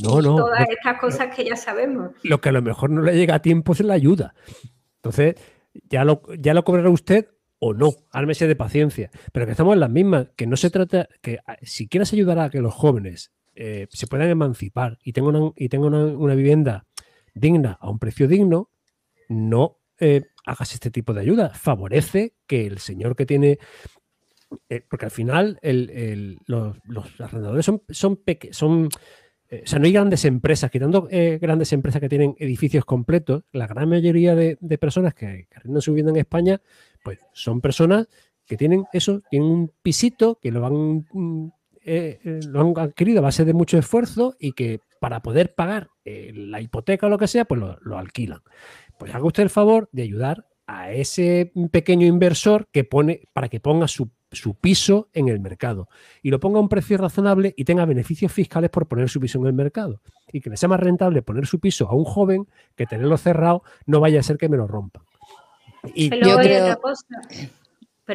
todas 0.02 0.70
estas 0.70 0.98
cosas 1.02 1.36
que 1.36 1.44
ya 1.44 1.58
sabemos. 1.58 2.12
Lo 2.24 2.40
que 2.40 2.48
a 2.48 2.54
lo 2.54 2.62
mejor 2.62 2.90
no 2.90 3.02
le 3.02 3.18
llega 3.18 3.36
a 3.36 3.42
tiempo 3.42 3.74
es 3.74 3.82
la 3.82 3.96
ayuda. 3.96 4.34
Entonces, 4.96 5.36
ya 5.90 6.06
lo, 6.06 6.22
ya 6.40 6.54
lo 6.54 6.64
cobrará 6.64 6.90
usted 6.90 7.35
o 7.60 7.74
no, 7.74 7.94
ármese 8.12 8.48
de 8.48 8.56
paciencia. 8.56 9.12
Pero 9.32 9.46
que 9.46 9.52
estamos 9.52 9.74
en 9.74 9.80
las 9.80 9.90
mismas, 9.90 10.28
que 10.36 10.48
no 10.48 10.58
se 10.58 10.70
trata, 10.70 11.08
que 11.22 11.40
ah, 11.46 11.58
si 11.62 11.88
quieres 11.88 12.12
ayudar 12.14 12.40
a 12.40 12.50
que 12.50 12.62
los 12.62 12.74
jóvenes 12.74 13.32
eh, 13.56 13.88
se 13.90 14.08
puedan 14.08 14.30
emancipar 14.30 14.98
y 15.04 15.14
tengan, 15.14 15.36
una, 15.36 15.54
y 15.56 15.70
una, 15.78 16.36
vivienda 16.36 16.86
digna 17.34 17.78
a 17.80 17.90
un 17.90 18.00
precio 18.00 18.28
digno, 18.28 18.70
no 19.30 19.80
eh, 20.00 20.24
hagas 20.46 20.74
este 20.74 20.92
tipo 20.92 21.14
de 21.14 21.22
ayuda. 21.22 21.52
Favorece 21.54 22.36
que 22.48 22.68
el 22.68 22.80
señor 22.80 23.16
que 23.16 23.26
tiene. 23.26 23.60
Eh, 24.70 24.86
porque 24.88 25.06
al 25.06 25.12
final 25.12 25.60
los, 26.46 27.20
arrendadores 27.20 27.66
son, 27.66 27.82
son, 27.90 28.20
son 28.52 28.86
o 28.86 29.68
sea, 29.68 29.80
no 29.80 29.86
hay 29.86 29.92
grandes 29.92 30.24
empresas, 30.26 30.70
quitando 30.70 31.10
grandes 31.42 31.74
empresas 31.74 32.00
que 32.00 32.10
tienen 32.10 32.36
edificios 32.38 32.86
completos, 32.86 33.44
la 33.52 33.68
gran 33.68 33.90
mayoría 33.90 34.36
de, 34.36 34.58
personas 34.78 35.14
que, 35.14 35.48
que 35.50 35.58
arrendan 35.58 35.82
su 35.82 35.92
vivienda 35.92 36.12
en 36.12 36.18
España 36.18 36.62
pues 37.06 37.20
son 37.34 37.62
personas 37.62 38.08
que 38.48 38.58
tienen 38.58 38.86
eso, 38.92 39.22
tienen 39.30 39.50
un 39.50 39.72
pisito, 39.84 40.40
que 40.42 40.52
lo 40.52 40.62
van 40.62 41.06
mm, 41.14 41.52
eh, 41.88 42.20
eh, 42.24 42.40
lo 42.48 42.62
han 42.62 42.74
adquirido 42.78 43.20
a 43.20 43.22
base 43.22 43.46
de 43.46 43.54
mucho 43.54 43.78
esfuerzo 43.78 44.36
y 44.40 44.54
que 44.54 44.82
para 45.00 45.22
poder 45.22 45.54
pagar 45.54 45.90
eh, 46.04 46.32
la 46.34 46.60
hipoteca 46.60 47.06
o 47.06 47.10
lo 47.10 47.20
que 47.20 47.28
sea, 47.28 47.46
pues 47.46 47.62
lo, 47.62 47.98
alquilan. 47.98 48.40
Pues 48.98 49.14
haga 49.14 49.24
usted 49.24 49.44
el 49.44 49.52
favor 49.52 49.88
de 49.92 50.02
ayudar 50.02 50.48
a 50.66 50.92
ese 50.92 51.52
pequeño 51.72 52.08
inversor 52.08 52.68
que 52.72 52.86
pone 52.86 53.22
para 53.34 53.50
que 53.50 53.60
ponga 53.60 53.88
su, 53.88 54.10
su 54.32 54.56
piso 54.56 55.10
en 55.14 55.28
el 55.28 55.40
mercado 55.40 55.90
y 56.24 56.32
lo 56.32 56.40
ponga 56.40 56.58
a 56.58 56.62
un 56.62 56.70
precio 56.70 56.98
razonable 56.98 57.54
y 57.56 57.66
tenga 57.66 57.86
beneficios 57.86 58.32
fiscales 58.32 58.72
por 58.72 58.88
poner 58.88 59.08
su 59.08 59.20
piso 59.20 59.38
en 59.38 59.46
el 59.46 59.54
mercado 59.54 60.02
y 60.34 60.42
que 60.42 60.50
le 60.50 60.58
sea 60.58 60.70
más 60.70 60.80
rentable 60.80 61.22
poner 61.22 61.46
su 61.46 61.60
piso 61.60 61.88
a 61.88 61.94
un 61.94 62.04
joven 62.04 62.48
que 62.76 62.88
tenerlo 62.88 63.16
cerrado 63.18 63.62
no 63.86 64.00
vaya 64.00 64.22
a 64.22 64.24
ser 64.24 64.38
que 64.38 64.50
me 64.50 64.58
lo 64.58 64.66
rompan. 64.66 65.04
Y 65.94 66.10
Pero 66.10 66.28
yo 66.28 66.38
creo- 66.38 66.64
otra 66.64 66.76
cosa. 66.78 67.06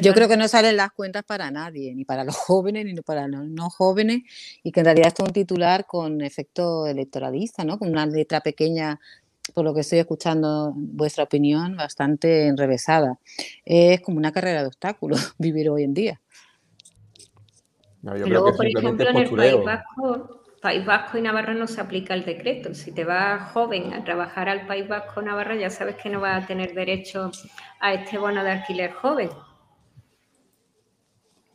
Yo 0.03 0.15
creo 0.15 0.29
que 0.29 0.37
no 0.37 0.47
salen 0.47 0.77
las 0.77 0.93
cuentas 0.93 1.25
para 1.25 1.51
nadie, 1.51 1.93
ni 1.97 2.05
para 2.05 2.23
los 2.23 2.37
jóvenes, 2.37 2.85
ni 2.85 2.95
para 3.01 3.27
los 3.27 3.45
no 3.49 3.71
jóvenes, 3.71 4.23
y 4.63 4.71
que 4.71 4.81
en 4.81 4.87
realidad 4.87 5.09
esto 5.09 5.25
es 5.25 5.29
un 5.31 5.33
titular 5.33 5.85
con 5.87 6.21
efecto 6.21 6.87
electoralista, 6.87 7.65
¿no? 7.65 7.77
Con 7.79 7.89
una 7.89 8.07
letra 8.07 8.41
pequeña, 8.41 9.01
por 9.53 9.65
lo 9.65 9.75
que 9.75 9.81
estoy 9.81 9.99
escuchando 9.99 10.73
vuestra 10.77 11.25
opinión, 11.25 11.77
bastante 11.77 12.47
enrevesada. 12.47 13.19
Es 13.65 14.01
como 14.01 14.19
una 14.19 14.31
carrera 14.31 14.61
de 14.63 14.69
obstáculos 14.69 15.35
vivir 15.39 15.69
hoy 15.71 15.83
en 15.83 15.95
día. 15.95 16.21
No, 18.03 18.13
yo 18.17 18.27
Y 18.27 18.31
creo 18.31 18.41
luego, 18.43 18.53
que 18.53 18.57
por 18.57 18.67
ejemplo, 18.67 19.09
en 19.11 19.17
el 19.17 19.31
País. 19.31 19.65
Vasco, 19.65 20.40
País 20.61 20.85
Vasco 20.85 21.17
y 21.17 21.23
Navarra 21.23 21.55
no 21.55 21.67
se 21.67 21.81
aplica 21.81 22.15
el 22.15 22.25
decreto. 22.25 22.75
Si 22.75 22.93
te 22.93 23.05
vas 23.05 23.53
joven 23.53 23.95
a 23.95 24.05
trabajar 24.05 24.49
al 24.49 24.67
País 24.67 24.87
Vasco 24.87 25.21
o 25.21 25.23
Navarra, 25.23 25.57
ya 25.57 25.71
sabes 25.71 25.97
que 25.97 26.11
no 26.11 26.21
vas 26.21 26.45
a 26.45 26.47
tener 26.47 26.75
derecho 26.75 27.31
a 27.81 27.95
este 27.95 28.19
bono 28.19 28.45
de 28.45 28.51
alquiler 28.51 28.93
joven. 28.93 29.31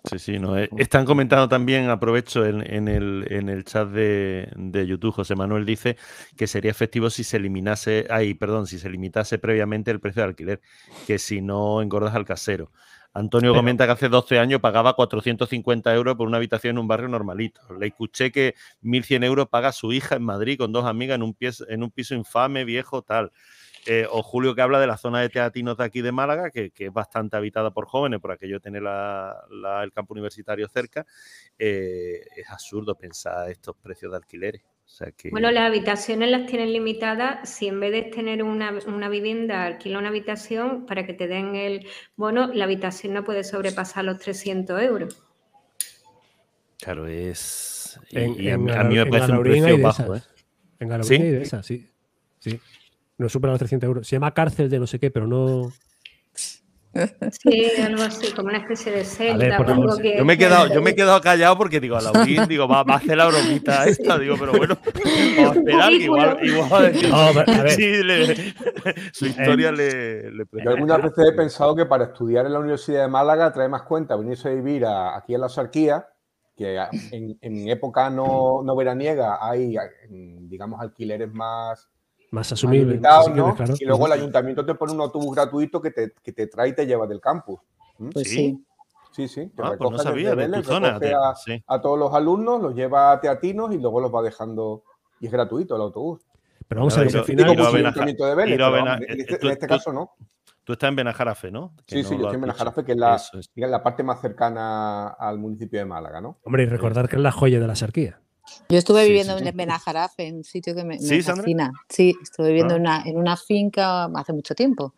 Sí, 0.05 0.19
sí, 0.19 0.39
no. 0.39 0.55
Están 0.57 1.03
comentando 1.05 1.47
también, 1.49 1.89
aprovecho 1.89 2.45
en, 2.45 2.61
en 2.61 2.87
el, 2.87 3.25
en 3.29 3.49
el 3.49 3.63
chat 3.63 3.89
de, 3.89 4.49
de 4.55 4.85
YouTube, 4.85 5.15
José 5.15 5.35
Manuel 5.35 5.65
dice 5.65 5.97
que 6.37 6.45
sería 6.45 6.69
efectivo 6.69 7.09
si 7.09 7.23
se 7.23 7.37
eliminase, 7.37 8.05
ay, 8.09 8.35
perdón, 8.35 8.67
si 8.67 8.77
se 8.77 8.89
limitase 8.89 9.39
previamente 9.39 9.89
el 9.89 9.99
precio 9.99 10.21
de 10.21 10.27
alquiler, 10.29 10.61
que 11.07 11.17
si 11.17 11.41
no 11.41 11.81
engordas 11.81 12.13
al 12.13 12.25
casero. 12.25 12.71
Antonio 13.15 13.51
Pero- 13.51 13.61
comenta 13.61 13.85
que 13.85 13.91
hace 13.93 14.09
12 14.09 14.37
años 14.39 14.59
pagaba 14.59 14.93
450 14.93 15.93
euros 15.95 16.15
por 16.15 16.27
una 16.27 16.35
habitación 16.37 16.71
en 16.75 16.79
un 16.79 16.87
barrio 16.87 17.07
normalito. 17.07 17.61
Le 17.79 17.87
escuché 17.87 18.29
que 18.31 18.55
1.100 18.81 19.23
euros 19.23 19.47
paga 19.47 19.71
su 19.71 19.93
hija 19.93 20.15
en 20.17 20.23
Madrid 20.23 20.57
con 20.57 20.73
dos 20.73 20.85
amigas 20.85 21.15
en 21.15 21.23
un, 21.23 21.33
pies- 21.33 21.65
en 21.69 21.81
un 21.81 21.91
piso 21.91 22.13
infame, 22.13 22.65
viejo, 22.65 23.01
tal. 23.03 23.31
Eh, 23.87 24.05
o 24.11 24.21
Julio 24.21 24.53
que 24.55 24.61
habla 24.61 24.79
de 24.79 24.87
la 24.87 24.97
zona 24.97 25.21
de 25.21 25.29
teatinos 25.29 25.77
de 25.77 25.83
aquí 25.85 26.01
de 26.01 26.11
Málaga, 26.11 26.49
que, 26.51 26.71
que 26.71 26.87
es 26.87 26.91
bastante 26.93 27.37
habitada 27.37 27.71
por 27.71 27.85
jóvenes, 27.85 28.19
por 28.19 28.31
aquello 28.31 28.59
tiene 28.59 28.81
la- 28.81 29.35
la- 29.49 29.83
el 29.83 29.93
campo 29.93 30.13
universitario 30.13 30.67
cerca. 30.67 31.05
Eh, 31.57 32.19
es 32.35 32.49
absurdo 32.49 32.95
pensar 32.95 33.49
estos 33.49 33.75
precios 33.77 34.11
de 34.11 34.17
alquileres. 34.17 34.61
O 34.85 34.97
sea 34.97 35.11
que, 35.11 35.29
Bueno, 35.31 35.51
las 35.51 35.67
habitaciones 35.67 36.29
las 36.29 36.45
tienen 36.45 36.71
limitadas. 36.71 37.49
Si 37.49 37.67
en 37.67 37.79
vez 37.79 37.91
de 37.91 38.03
tener 38.03 38.43
una, 38.43 38.71
una 38.87 39.09
vivienda, 39.09 39.65
alquila 39.65 39.97
una 39.99 40.09
habitación 40.09 40.85
para 40.85 41.05
que 41.05 41.13
te 41.13 41.27
den 41.27 41.55
el 41.55 41.87
bono, 42.15 42.47
la 42.53 42.63
habitación 42.65 43.13
no 43.13 43.23
puede 43.23 43.43
sobrepasar 43.43 44.05
los 44.05 44.19
300 44.19 44.81
euros. 44.81 45.21
claro, 46.79 47.07
es. 47.07 47.99
y- 48.11 48.17
En- 48.19 48.41
y 48.41 48.49
a, 48.49 48.53
en 48.53 48.63
mí- 48.63 48.71
a 48.71 48.75
Gala- 48.75 48.89
mí 48.89 48.95
me 48.95 49.05
parece 49.07 49.31
un 49.31 49.41
precio 49.43 49.77
bajo. 49.81 50.13
esas. 50.15 50.23
¿eh? 50.23 50.29
En 50.79 50.89
Galaurín 50.89 51.17
¿Sí? 51.17 51.23
hay 51.25 51.31
de 51.31 51.41
esas, 51.41 51.65
sí. 51.65 51.89
Sí. 52.39 52.59
No 53.17 53.27
supera 53.29 53.51
los 53.53 53.59
300 53.59 53.87
euros. 53.87 54.07
Se 54.07 54.15
llama 54.17 54.33
cárcel 54.33 54.69
de 54.69 54.77
no 54.79 54.85
sé 54.87 54.99
qué, 54.99 55.09
pero 55.09 55.25
no. 55.25 55.71
Sí, 57.31 57.71
algo 57.81 58.03
así, 58.03 58.31
como 58.33 58.47
una 58.49 58.59
especie 58.59 58.91
de 58.91 59.03
celda. 59.03 59.57
por 59.57 59.67
favor, 59.67 60.01
que- 60.01 60.17
Yo 60.17 60.23
me 60.25 60.33
he 60.33 60.37
quedado, 60.37 60.67
yo 60.73 60.81
me 60.81 60.91
he 60.91 60.95
quedado 60.95 61.19
callado 61.21 61.57
porque 61.57 61.79
digo, 61.79 61.97
a 61.97 62.01
Laurín, 62.01 62.45
digo, 62.47 62.67
va, 62.67 62.83
va 62.83 62.93
a 62.93 62.97
hacer 62.97 63.17
la 63.17 63.27
bromita 63.27 63.85
esta, 63.85 64.17
digo, 64.17 64.35
pero 64.39 64.53
bueno, 64.53 64.77
vamos 65.37 65.55
a 65.55 65.59
esperar 65.59 65.89
que 65.89 65.95
igual, 66.03 66.37
igual 66.41 66.93
No, 67.09 67.15
a 67.17 67.31
ver, 67.33 67.49
a 67.49 67.61
ver. 67.63 67.71
sí, 67.71 68.03
le- 68.03 68.53
su 69.11 69.25
historia 69.25 69.71
le, 69.71 70.31
le 70.31 70.45
Yo 70.63 70.69
algunas 70.69 71.01
veces 71.03 71.25
he 71.29 71.33
pensado 71.33 71.75
que 71.75 71.85
para 71.85 72.05
estudiar 72.05 72.45
en 72.45 72.53
la 72.53 72.59
Universidad 72.59 73.01
de 73.01 73.07
Málaga 73.09 73.51
trae 73.51 73.67
más 73.67 73.81
cuenta 73.83 74.15
venirse 74.15 74.47
a 74.49 74.51
vivir 74.53 74.85
a- 74.85 75.17
aquí 75.17 75.33
en 75.35 75.41
la 75.41 75.49
Sarquía, 75.49 76.07
que 76.57 76.77
en, 77.11 77.37
en 77.41 77.67
época 77.69 78.09
no, 78.09 78.61
no 78.63 78.75
veraniega 78.77 79.37
hay, 79.41 79.75
digamos, 80.09 80.79
alquileres 80.79 81.29
más, 81.33 81.89
Más 82.35 82.51
asumible. 82.51 82.99
Y 83.79 83.85
luego 83.85 84.05
el 84.07 84.11
ayuntamiento 84.11 84.65
te 84.65 84.75
pone 84.75 84.91
un 84.93 85.01
autobús 85.01 85.33
gratuito 85.35 85.81
que 85.81 85.91
te, 85.91 86.13
que 86.21 86.31
te 86.33 86.47
trae 86.47 86.69
y 86.69 86.73
te 86.75 86.85
lleva 86.85 87.07
del 87.07 87.19
campus. 87.21 87.59
¿Mm? 87.97 88.09
Pues 88.09 88.27
Sí. 88.29 88.35
sí. 88.35 88.65
Sí, 89.11 89.27
sí. 89.29 89.47
Te 89.55 89.63
Ah, 89.63 89.75
pues 89.77 89.91
no 89.91 89.97
sabía 89.97 90.31
de 90.31 90.35
Vélez, 90.35 90.65
zona. 90.65 90.97
a, 90.97 91.35
sí. 91.35 91.63
a 91.65 91.79
todos 91.81 91.97
los 91.97 92.13
alumnos, 92.13 92.61
los 92.61 92.75
lleva 92.75 93.13
a 93.13 93.21
teatinos 93.21 93.73
y 93.73 93.77
luego 93.77 94.01
los 94.01 94.13
va 94.13 94.21
dejando. 94.21 94.83
Y 95.21 95.27
es 95.27 95.31
gratuito 95.31 95.75
el 95.77 95.81
autobús. 95.83 96.19
Pero 96.67 96.81
vamos 96.81 96.97
a 96.97 97.01
No, 97.01 97.05
ver, 97.07 97.17
al 97.17 97.23
final. 97.23 97.49
ayuntamiento 97.49 98.25
de 98.25 98.35
Vélez, 98.35 98.57
pero 98.57 98.77
en 98.77 98.87
este, 99.03 99.33
eh, 99.35 99.37
tú- 99.39 99.45
en 99.47 99.51
este 99.53 99.67
tú- 99.67 99.73
caso 99.73 99.93
no. 99.93 100.11
Tú 100.65 100.73
estás 100.73 100.89
en 100.89 100.95
Benajarafe, 100.97 101.49
¿no? 101.51 101.73
Que 101.85 101.95
Sí, 101.97 102.01
no 102.03 102.09
sí, 102.09 102.15
yo 102.15 102.21
estoy 102.23 102.35
en. 102.35 102.41
Benajarafe, 102.41 102.83
que 102.83 102.91
es 102.91 102.97
la, 102.97 103.15
es. 103.15 103.31
digamos, 103.55 103.71
la 103.71 103.83
parte 103.83 104.03
más 104.03 104.19
cercana 104.19 105.07
al 105.09 105.37
municipio 105.39 105.79
de 105.79 105.85
Málaga, 105.85 106.19
¿no? 106.19 106.39
Hombre, 106.43 106.63
y 106.63 106.65
recordar 106.65 107.07
que 107.07 107.15
es 107.15 107.21
la 107.21 107.31
joya 107.31 107.59
de 107.61 107.67
la 107.67 107.75
sarquía. 107.75 108.19
Yo 108.69 108.77
estuve 108.77 109.01
Sí, 109.03 109.07
viviendo 109.09 109.37
sí. 109.37 109.47
en 109.47 109.57
Benajarafe, 109.57 110.27
en 110.27 110.35
un 110.37 110.43
sitio 110.43 110.75
que 110.75 110.83
me, 110.83 110.95
me 110.95 110.99
¿Sí, 110.99 111.21
Sandra? 111.21 111.43
fascina. 111.43 111.71
Sí, 111.89 112.15
estuve 112.21 112.47
viviendo 112.49 112.73
Ah. 112.73 112.77
en, 112.77 112.81
una, 112.81 113.03
en 113.05 113.17
una 113.17 113.37
finca 113.37 114.05
hace 114.05 114.33
mucho 114.33 114.55
tiempo. 114.55 114.93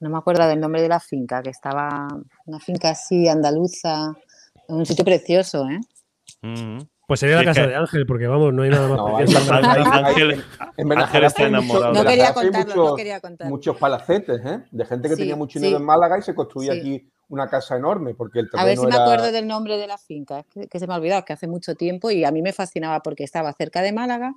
No 0.00 0.10
me 0.10 0.18
acuerdo 0.18 0.46
del 0.48 0.58
nombre 0.60 0.82
de 0.82 0.88
la 0.88 0.98
finca, 1.00 1.42
que 1.42 1.50
estaba 1.50 2.08
una 2.46 2.58
finca 2.60 2.90
así 2.90 3.28
andaluza, 3.28 4.12
un 4.68 4.84
sitio 4.84 5.04
precioso, 5.04 5.66
¿eh? 5.68 5.80
Ujú. 6.42 6.88
Pues 7.06 7.20
sería 7.20 7.36
la 7.36 7.44
casa 7.44 7.62
que- 7.62 7.68
de 7.68 7.74
Ángel, 7.76 8.06
porque 8.06 8.26
vamos, 8.26 8.52
no 8.54 8.62
hay 8.62 8.70
nada 8.70 8.88
más 8.88 8.96
No, 8.96 9.16
hay, 9.16 9.24
hay- 9.26 9.34
Ángel- 9.34 10.44
en 10.76 10.92
Ángel 10.98 11.24
está 11.24 11.42
mucho- 11.42 11.46
enamorado. 11.48 11.86
en 11.88 11.92
No 11.94 12.04
quería 12.10 12.34
contarlo, 12.34 12.74
no 12.74 12.82
muchos- 12.82 12.96
quería 12.96 13.20
contarlo. 13.20 13.50
muchos 13.50 13.76
palacetes, 13.76 14.40
¿eh? 14.44 14.64
De 14.70 14.84
gente 14.86 15.08
que 15.08 15.14
Sí, 15.16 15.20
tenía 15.22 15.36
mucho 15.36 15.58
dinero 15.58 15.76
sí. 15.76 15.80
en 15.82 15.86
Málaga 15.86 16.18
y 16.18 16.22
se 16.22 16.34
construía 16.34 16.72
Sí. 16.72 16.78
aquí 16.80 17.10
una 17.32 17.48
casa 17.48 17.76
enorme 17.76 18.14
porque 18.14 18.40
el 18.40 18.50
A 18.52 18.64
ver 18.64 18.76
si 18.76 18.82
terreno 18.82 18.88
me 18.88 18.94
era... 18.94 19.04
acuerdo 19.04 19.32
del 19.32 19.46
nombre 19.46 19.78
de 19.78 19.86
la 19.86 19.96
finca, 19.96 20.40
es 20.40 20.46
que, 20.52 20.66
que 20.68 20.78
se 20.78 20.86
me 20.86 20.92
ha 20.92 20.96
olvidado, 20.98 21.24
que 21.24 21.32
hace 21.32 21.46
mucho 21.46 21.74
tiempo 21.74 22.10
y 22.10 22.24
a 22.24 22.30
mí 22.30 22.42
me 22.42 22.52
fascinaba 22.52 23.00
porque 23.00 23.24
estaba 23.24 23.52
cerca 23.54 23.80
de 23.80 23.92
Málaga, 23.92 24.34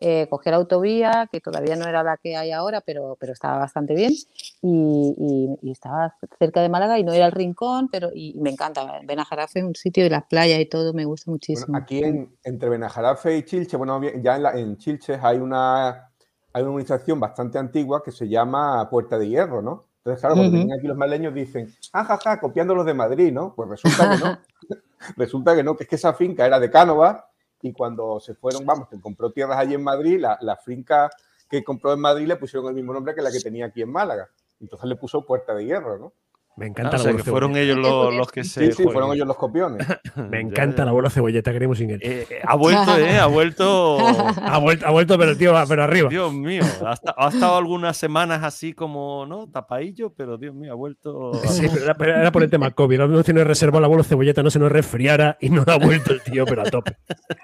eh, 0.00 0.26
cogí 0.28 0.50
la 0.50 0.56
autovía, 0.56 1.28
que 1.32 1.40
todavía 1.40 1.74
no 1.76 1.86
era 1.88 2.02
la 2.02 2.18
que 2.18 2.36
hay 2.36 2.52
ahora, 2.52 2.82
pero, 2.82 3.16
pero 3.18 3.32
estaba 3.32 3.56
bastante 3.58 3.94
bien, 3.94 4.12
y, 4.60 5.14
y- 5.16 5.58
y 5.68 5.70
estaba 5.70 6.14
cerca 6.38 6.60
de 6.60 6.68
Málaga 6.68 6.98
y 6.98 7.04
no 7.04 7.12
era 7.14 7.24
el 7.26 7.32
rincón, 7.32 7.88
pero 7.90 8.10
y, 8.14 8.34
me 8.38 8.50
encanta. 8.50 9.00
Benajarafe 9.04 9.60
es 9.60 9.64
un 9.64 9.74
sitio 9.74 10.04
de 10.04 10.10
las 10.10 10.24
playas 10.26 10.60
y 10.60 10.66
todo, 10.66 10.92
me 10.92 11.06
gusta 11.06 11.24
Bueno, 11.30 11.34
muchísimo. 11.36 11.76
aquí 11.78 12.00
en- 12.04 12.36
entre 12.42 12.68
Benajarafe 12.68 13.38
y 13.38 13.44
Chilche, 13.44 13.78
bueno, 13.78 13.98
ya 14.20 14.36
en, 14.36 14.42
la- 14.42 14.58
en 14.58 14.76
Chilches 14.76 15.18
hay 15.22 15.38
una, 15.38 16.10
hay 16.52 16.62
una 16.62 16.70
organización 16.72 17.18
bastante 17.18 17.58
antigua 17.58 18.02
que 18.02 18.12
se 18.12 18.28
llama 18.28 18.86
Puerta 18.90 19.16
de 19.16 19.28
Hierro, 19.28 19.62
¿no? 19.62 19.86
Entonces, 20.04 20.20
claro, 20.20 20.34
cuando 20.36 20.52
vienen 20.52 20.78
aquí 20.78 20.86
los 20.86 20.98
maleños 20.98 21.32
dicen, 21.32 21.74
ah, 21.94 22.04
ja, 22.04 22.18
ja, 22.18 22.38
copiando 22.38 22.74
los 22.74 22.84
de 22.84 22.92
Madrid, 22.92 23.32
¿no? 23.32 23.54
Pues 23.54 23.70
resulta 23.70 24.10
que 24.10 24.22
no. 24.22 24.38
resulta 25.16 25.56
que 25.56 25.62
no, 25.62 25.74
que 25.74 25.84
es 25.84 25.88
que 25.88 25.96
esa 25.96 26.12
finca 26.12 26.44
era 26.44 26.60
de 26.60 26.70
Cánovas 26.70 27.24
y 27.62 27.72
cuando 27.72 28.20
se 28.20 28.34
fueron, 28.34 28.66
vamos, 28.66 28.88
que 28.90 29.00
compró 29.00 29.32
tierras 29.32 29.56
allí 29.56 29.72
en 29.72 29.82
Madrid, 29.82 30.20
la, 30.20 30.36
la 30.42 30.56
finca 30.56 31.08
que 31.48 31.64
compró 31.64 31.94
en 31.94 32.00
Madrid 32.00 32.26
le 32.26 32.36
pusieron 32.36 32.68
el 32.68 32.74
mismo 32.74 32.92
nombre 32.92 33.14
que 33.14 33.22
la 33.22 33.32
que 33.32 33.40
tenía 33.40 33.64
aquí 33.64 33.80
en 33.80 33.90
Málaga. 33.90 34.28
Entonces 34.60 34.86
le 34.86 34.96
puso 34.96 35.24
Puerta 35.24 35.54
de 35.54 35.64
Hierro, 35.64 35.98
¿no? 35.98 36.12
Me 36.56 36.66
Ah, 36.66 36.68
encanta 36.68 36.90
o 36.90 36.94
el 37.00 37.02
sea, 37.02 37.16
que 37.16 37.22
fueron 37.24 37.56
ellos 37.56 37.76
los, 37.78 38.30
que 38.30 38.44
se. 38.44 38.66
Sí, 38.66 38.72
sí, 38.72 38.82
fueron 38.84 39.12
ellos 39.12 39.26
los 39.26 39.36
copiones. 39.36 39.84
Me 40.30 40.38
encanta 40.40 40.76
ya. 40.78 40.82
el 40.84 40.88
abuelo 40.90 41.10
Cebolleta, 41.10 41.52
queremos 41.52 41.78
sin 41.78 41.90
él. 41.90 42.00
Eh, 42.00 42.26
eh, 42.30 42.38
ha 42.44 42.54
vuelto, 42.54 42.96
¿eh? 42.96 43.18
Ha 43.18 43.26
vuelto. 43.26 43.98
Ha 44.44 44.58
vuelto, 44.58 44.86
ha 44.86 44.90
vuelto, 44.90 45.18
pero 45.18 45.36
tío, 45.36 45.52
va- 45.52 45.66
pero 45.66 45.82
arriba. 45.82 46.08
Dios 46.08 46.32
mío, 46.32 46.62
ha, 46.86 46.92
esta- 46.92 47.14
ha 47.16 47.28
estado 47.28 47.56
algunas 47.56 47.96
semanas 47.96 48.44
así 48.44 48.72
como, 48.72 49.26
¿no? 49.26 49.48
Tapadillo, 49.50 50.12
pero 50.14 50.38
Dios 50.38 50.54
mío, 50.54 50.70
ha 50.72 50.76
vuelto. 50.76 51.32
Sí, 51.48 51.66
pero 51.72 51.84
era, 51.84 51.94
pero 51.94 52.14
era 52.16 52.30
por 52.30 52.42
el 52.44 52.50
tema 52.50 52.70
COVID. 52.70 53.00
Mismo 53.00 53.24
tiene 53.24 53.42
reservado 53.42 53.78
el 53.78 53.84
abuelo 53.86 54.04
Cebolleta, 54.04 54.42
no 54.44 54.50
se 54.50 54.58
nos 54.60 54.70
resfriara 54.70 55.36
y 55.40 55.50
no 55.50 55.64
ha 55.66 55.76
vuelto 55.78 56.12
el 56.12 56.22
tío, 56.22 56.44
pero 56.46 56.62
a 56.62 56.64
tope. 56.66 56.96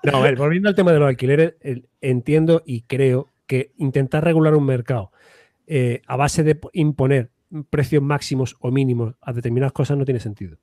No, 0.05 0.19
a 0.19 0.21
ver, 0.21 0.37
volviendo 0.37 0.69
al 0.69 0.75
tema 0.77 0.93
de 0.93 1.01
los 1.01 1.09
alquileres, 1.09 1.55
el- 1.63 1.89
entiendo 2.01 2.63
y 2.65 2.83
creo 2.83 3.29
que 3.49 3.73
intentar 3.77 4.23
regular 4.23 4.55
un 4.55 4.65
mercado 4.67 5.11
eh, 5.67 6.03
a 6.07 6.15
base 6.17 6.45
de 6.45 6.55
po- 6.55 6.71
imponer 6.73 7.31
precios 7.69 8.03
máximos 8.03 8.57
o 8.61 8.71
mínimos 8.71 9.15
a 9.21 9.33
determinadas 9.33 9.73
cosas 9.73 9.97
no 9.97 10.05
tiene 10.05 10.21
sentido. 10.21 10.59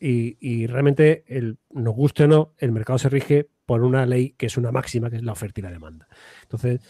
Y, 0.00 0.66
realmente, 0.66 1.24
nos 1.70 1.94
guste 1.94 2.24
o 2.24 2.28
no, 2.28 2.54
el 2.58 2.72
mercado 2.72 2.98
se 2.98 3.08
rige 3.08 3.48
por 3.64 3.82
una 3.82 4.04
ley 4.06 4.34
que 4.36 4.46
es 4.46 4.56
una 4.56 4.70
máxima, 4.70 5.08
que 5.08 5.16
es 5.16 5.22
la 5.22 5.32
oferta 5.32 5.60
y 5.60 5.62
la 5.62 5.70
demanda. 5.70 6.08
Entonces, 6.42 6.80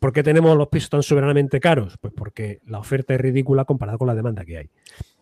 ¿por 0.00 0.12
qué 0.12 0.22
tenemos 0.22 0.56
los 0.56 0.68
pisos 0.68 0.90
tan 0.90 1.02
soberanamente 1.02 1.60
caros? 1.60 1.96
Pues 1.98 2.12
porque 2.14 2.60
la 2.66 2.78
oferta 2.78 3.14
es 3.14 3.20
ridícula 3.20 3.64
comparada 3.64 3.98
con 3.98 4.08
la 4.08 4.14
demanda 4.14 4.44
que 4.44 4.58
hay. 4.58 4.70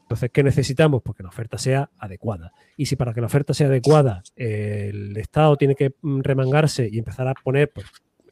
Entonces, 0.02 0.30
¿qué 0.30 0.42
necesitamos? 0.42 1.02
Pues 1.02 1.16
que 1.16 1.22
la 1.22 1.28
oferta 1.28 1.58
sea 1.58 1.90
adecuada. 1.98 2.52
Y 2.76 2.86
si 2.86 2.96
para 2.96 3.14
que 3.14 3.20
la 3.20 3.26
oferta 3.26 3.54
sea 3.54 3.68
adecuada 3.68 4.22
el 4.36 5.16
Estado 5.16 5.56
tiene 5.56 5.74
que 5.74 5.94
mm, 6.00 6.20
remangarse 6.20 6.88
y 6.90 6.98
empezar 6.98 7.28
a 7.28 7.34
poner, 7.34 7.70
pues, 7.72 7.86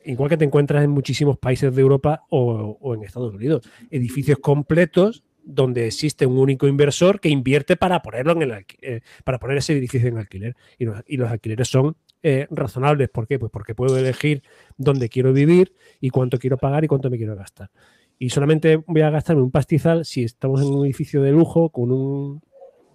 igual 0.05 0.31
que 0.31 0.37
te 0.37 0.45
encuentras 0.45 0.85
en 0.85 0.91
muchísimos 0.91 1.39
países 1.39 1.75
de 1.75 1.83
Europa 1.83 2.25
o, 2.31 2.95
en 2.95 3.05
Estados 3.05 3.35
Unidos, 3.35 3.69
edificios 3.91 4.39
completos 4.39 5.25
donde 5.43 5.87
existe 5.87 6.27
un 6.27 6.39
único 6.39 6.69
inversor 6.69 7.19
que 7.19 7.29
invierte 7.29 7.77
para 7.77 8.03
ponerlo 8.03 8.33
en 8.33 8.43
el 8.43 8.67
eh, 8.83 9.01
para 9.25 9.39
poner 9.39 9.59
ese 9.59 9.73
edificio 9.73 10.09
en 10.09 10.19
alquiler. 10.19 10.55
Y 10.79 10.85
los, 10.85 11.03
y 11.07 11.17
los 11.17 11.31
alquileres 11.31 11.69
son 11.69 11.97
eh, 12.23 12.47
razonables. 12.51 13.09
¿Por 13.09 13.27
qué? 13.27 13.39
Pues 13.39 13.51
porque 13.51 13.75
puedo 13.75 13.97
elegir 13.97 14.43
dónde 14.77 15.09
quiero 15.09 15.33
vivir 15.33 15.73
y 16.01 16.11
cuánto 16.11 16.39
quiero 16.39 16.59
pagar 16.59 16.85
y 16.85 16.89
cuánto 16.89 17.11
me 17.11 17.17
quiero 17.17 17.35
gastar. 17.35 17.71
Y 18.19 18.29
solamente 18.29 18.83
voy 18.87 19.01
a 19.01 19.11
gastarme 19.11 19.43
un 19.43 19.51
pastizal 19.51 20.05
si 20.05 20.25
estamos 20.25 20.61
en 20.61 20.69
un 20.69 20.85
edificio 20.85 21.23
de 21.23 21.33
lujo 21.33 21.71
con 21.71 21.91
un 21.91 22.43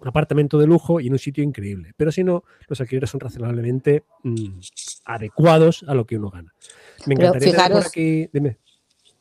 apartamento 0.08 0.58
de 0.58 0.66
lujo 0.66 1.00
y 1.00 1.06
en 1.08 1.12
un 1.14 1.18
sitio 1.18 1.42
increíble. 1.44 1.92
Pero 1.96 2.12
si 2.12 2.24
no, 2.24 2.44
los 2.68 2.80
alquileres 2.80 3.10
son 3.10 3.20
razonablemente 3.20 4.04
mm, 4.22 4.58
adecuados 5.04 5.84
a 5.88 5.94
lo 5.94 6.06
que 6.06 6.16
uno 6.16 6.30
gana. 6.30 6.52
Me 7.06 7.14
encantaría 7.14 7.68
por 7.68 7.86
aquí. 7.86 8.28
Dime. 8.32 8.58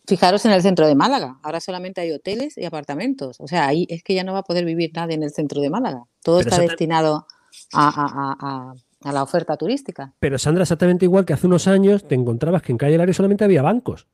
Fijaros 0.07 0.45
en 0.45 0.51
el 0.51 0.61
centro 0.61 0.87
de 0.87 0.93
Málaga, 0.93 1.39
ahora 1.41 1.59
solamente 1.59 1.99
hay 2.01 2.11
hoteles 2.11 2.57
y 2.57 2.65
apartamentos. 2.65 3.37
O 3.39 3.47
sea, 3.47 3.65
ahí 3.67 3.87
es 3.89 4.03
que 4.03 4.13
ya 4.13 4.23
no 4.23 4.33
va 4.33 4.39
a 4.39 4.43
poder 4.43 4.63
vivir 4.63 4.91
nadie 4.93 5.15
en 5.15 5.23
el 5.23 5.31
centro 5.31 5.61
de 5.61 5.69
Málaga. 5.71 6.03
Todo 6.21 6.37
Pero 6.39 6.49
está 6.51 6.61
destinado 6.61 7.25
a, 7.73 7.87
a- 7.87 8.05
a- 8.05 8.37
a- 8.39 8.73
a 9.09 9.11
la 9.11 9.23
oferta 9.23 9.57
turística. 9.57 10.13
Pero 10.19 10.37
Sandra, 10.37 10.63
exactamente 10.63 11.05
igual 11.05 11.25
que 11.25 11.33
hace 11.33 11.47
unos 11.47 11.67
años 11.67 12.07
te 12.07 12.13
encontrabas 12.15 12.61
que 12.61 12.71
en 12.71 12.77
Calle 12.77 12.97
Lario 12.97 13.13
solamente 13.15 13.43
había 13.45 13.61
bancos. 13.63 14.07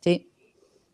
Sí. 0.00 0.30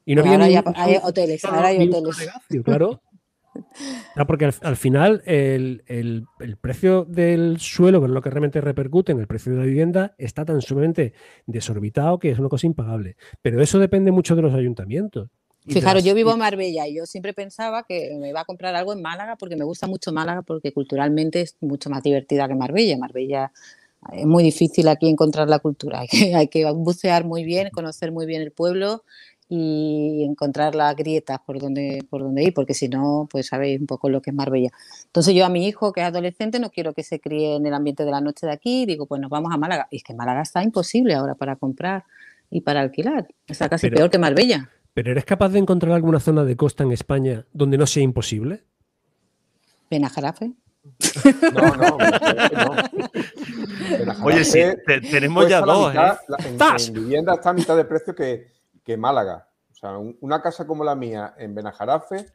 Y 0.07 0.15
no 0.15 0.23
Pero 0.23 0.43
había 0.45 0.61
ahora 0.61 0.83
hay 0.83 0.97
hoteles, 1.03 1.45
ahora 1.45 1.69
hay 1.69 1.89
hoteles. 1.89 2.31
claro. 2.65 3.03
Ah, 4.17 4.27
porque 4.27 4.45
al, 4.45 4.55
al 4.63 4.77
final 4.77 5.23
el, 5.25 5.83
el- 5.87 6.27
el 6.41 6.57
precio 6.57 7.05
del 7.05 7.59
suelo, 7.61 8.01
que 8.01 8.07
es 8.07 8.13
lo 8.13 8.21
que 8.23 8.31
realmente 8.31 8.61
repercute 8.61 9.13
en 9.13 9.21
el 9.21 9.27
precio 9.27 9.53
de 9.53 9.59
la 9.59 9.65
vivienda, 9.65 10.15
está 10.19 10.45
tan 10.45 10.61
sumamente 10.61 11.13
desorbitado 11.47 12.19
que 12.19 12.31
es 12.31 12.39
una 12.39 12.49
cosa 12.49 12.67
impagable. 12.67 13.17
Pero 13.43 13.63
eso 13.63 13.79
depende 13.79 14.11
mucho 14.11 14.35
de 14.37 14.43
los 14.43 14.53
ayuntamientos. 14.55 15.29
Fijaros, 15.67 16.03
yo 16.05 16.15
vivo 16.15 16.33
en 16.33 16.39
Marbella 16.39 16.89
y 16.89 16.95
yo 16.97 17.07
siempre 17.07 17.35
pensaba 17.35 17.85
que 17.85 18.17
me 18.19 18.31
iba 18.31 18.41
a 18.41 18.45
comprar 18.45 18.75
algo 18.75 18.93
en 18.93 19.03
Málaga 19.03 19.37
porque 19.37 19.57
me 19.57 19.65
gusta 19.65 19.87
mucho 19.87 20.11
Málaga 20.13 20.43
porque 20.43 20.73
culturalmente 20.73 21.43
es 21.43 21.57
mucho 21.61 21.91
más 21.91 22.03
divertida 22.03 22.49
que 22.49 22.55
Marbella. 22.55 22.97
Marbella 22.99 23.53
es 24.13 24.25
muy 24.27 24.43
difícil 24.43 24.89
aquí 24.89 25.09
encontrar 25.09 25.49
la 25.49 25.59
cultura. 25.59 26.01
Hay 26.01 26.09
que, 26.09 26.35
hay 26.35 26.49
que 26.49 26.65
bucear 26.73 27.25
muy 27.25 27.45
bien, 27.45 27.69
conocer 27.71 28.11
muy 28.11 28.27
bien 28.27 28.41
el 28.43 28.51
pueblo 28.53 29.05
y 29.53 30.23
encontrar 30.25 30.77
las 30.77 30.95
grietas 30.95 31.41
por 31.45 31.59
donde, 31.59 32.05
por 32.09 32.23
donde 32.23 32.45
ir, 32.45 32.55
porque 32.55 32.73
si 32.73 32.89
no, 32.89 33.27
pues 33.29 33.49
sabéis 33.49 33.81
un 33.81 33.87
poco 33.89 34.09
lo 34.09 34.23
que 34.23 34.31
es 34.31 34.37
Marbella. 34.37 34.71
Entonces 35.07 35.35
yo 35.35 35.45
a 35.45 35.49
mi 35.49 35.67
hijo, 35.67 35.93
que 35.93 36.03
es 36.03 36.07
adolescente, 36.07 36.61
no 36.61 36.71
quiero 36.71 36.93
que 36.95 37.03
se 37.03 37.19
críe 37.19 37.57
en 37.57 37.67
el 37.67 37.75
ambiente 37.75 38.05
de 38.05 38.13
la 38.13 38.21
noche 38.21 38.47
de 38.47 38.53
aquí, 38.53 38.87
digo, 38.87 39.07
pues 39.07 39.21
nos 39.21 39.29
vamos 39.29 39.53
a 39.53 39.57
Málaga. 39.57 39.89
Y 39.91 39.97
es 39.97 40.05
que 40.05 40.15
Málaga 40.15 40.43
está 40.43 40.63
imposible 40.63 41.15
ahora 41.15 41.35
para 41.35 41.57
comprar 41.57 42.05
y 42.49 42.61
para 42.61 42.81
alquilar. 42.81 43.27
Está 43.49 43.69
casi 43.69 43.89
Pero- 43.89 43.97
peor 43.97 44.11
que 44.11 44.19
Marbella. 44.19 44.71
¿Pero 44.95 45.11
eres 45.11 45.25
capaz 45.25 45.49
de 45.49 45.59
encontrar 45.59 45.95
alguna 45.95 46.21
zona 46.21 46.45
de 46.45 46.57
costa 46.57 46.85
en 46.85 46.93
España 46.93 47.45
donde 47.53 47.77
no 47.77 47.89
sea 47.89 48.05
imposible? 48.05 48.63
Benajarafe. 49.91 50.53
No, 51.55 51.77
no, 51.77 51.99
no. 51.99 52.01
Oye, 54.25 54.45
sí, 54.45 54.61
te- 54.87 55.01
tenemos 55.01 55.49
ya 55.49 55.61
dos, 55.61 55.91
mitad, 55.93 56.15
¿eh? 56.15 56.19
la- 56.29 56.49
en, 56.49 56.59
¡Zas! 56.59 56.89
en 56.89 56.95
vivienda 56.95 57.35
está 57.35 57.51
a 57.51 57.53
mitad 57.53 57.77
de 57.77 57.85
precio 57.85 58.15
que, 58.15 58.47
que 58.85 58.97
Málaga. 58.97 59.49
O 59.71 59.75
sea, 59.75 59.97
un- 59.99 60.17
una 60.21 60.43
casa 60.43 60.67
como 60.67 60.85
la 60.85 60.95
mía 60.95 61.35
en 61.39 61.55
Benajarafe 61.55 62.27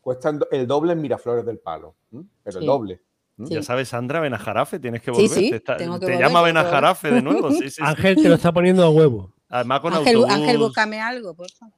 cuesta 0.00 0.32
el 0.50 0.66
doble 0.66 0.92
en 0.92 1.00
Miraflores 1.00 1.44
del 1.46 1.58
Palo. 1.58 1.94
¿m? 2.12 2.24
Pero 2.42 2.58
el 2.58 2.62
Sí. 2.62 2.66
doble. 2.66 3.00
Sí. 3.38 3.54
Ya 3.54 3.62
sabes, 3.62 3.88
Sandra, 3.88 4.20
Benajarafe, 4.20 4.78
tienes 4.78 5.00
que 5.00 5.14
Sí, 5.14 5.22
volver. 5.22 5.38
sí, 5.38 5.50
te 5.50 5.56
está- 5.56 5.76
tengo 5.78 5.94
que 5.94 6.06
te 6.06 6.12
volver, 6.12 6.26
llama 6.28 6.42
Benajarafe 6.42 7.10
de 7.10 7.22
nuevo. 7.22 7.50
Sí, 7.52 7.58
sí, 7.62 7.70
sí. 7.70 7.82
Ángel 7.82 8.16
te 8.16 8.28
lo 8.28 8.34
está 8.34 8.52
poniendo 8.52 8.84
a 8.84 8.90
huevo. 8.90 9.32
Además 9.48 9.80
con 9.80 9.94
Ángel, 9.94 10.16
autobús. 10.16 10.34
Ángel, 10.34 10.58
búscame 10.58 11.00
algo, 11.00 11.34
por 11.34 11.50
favor. 11.50 11.74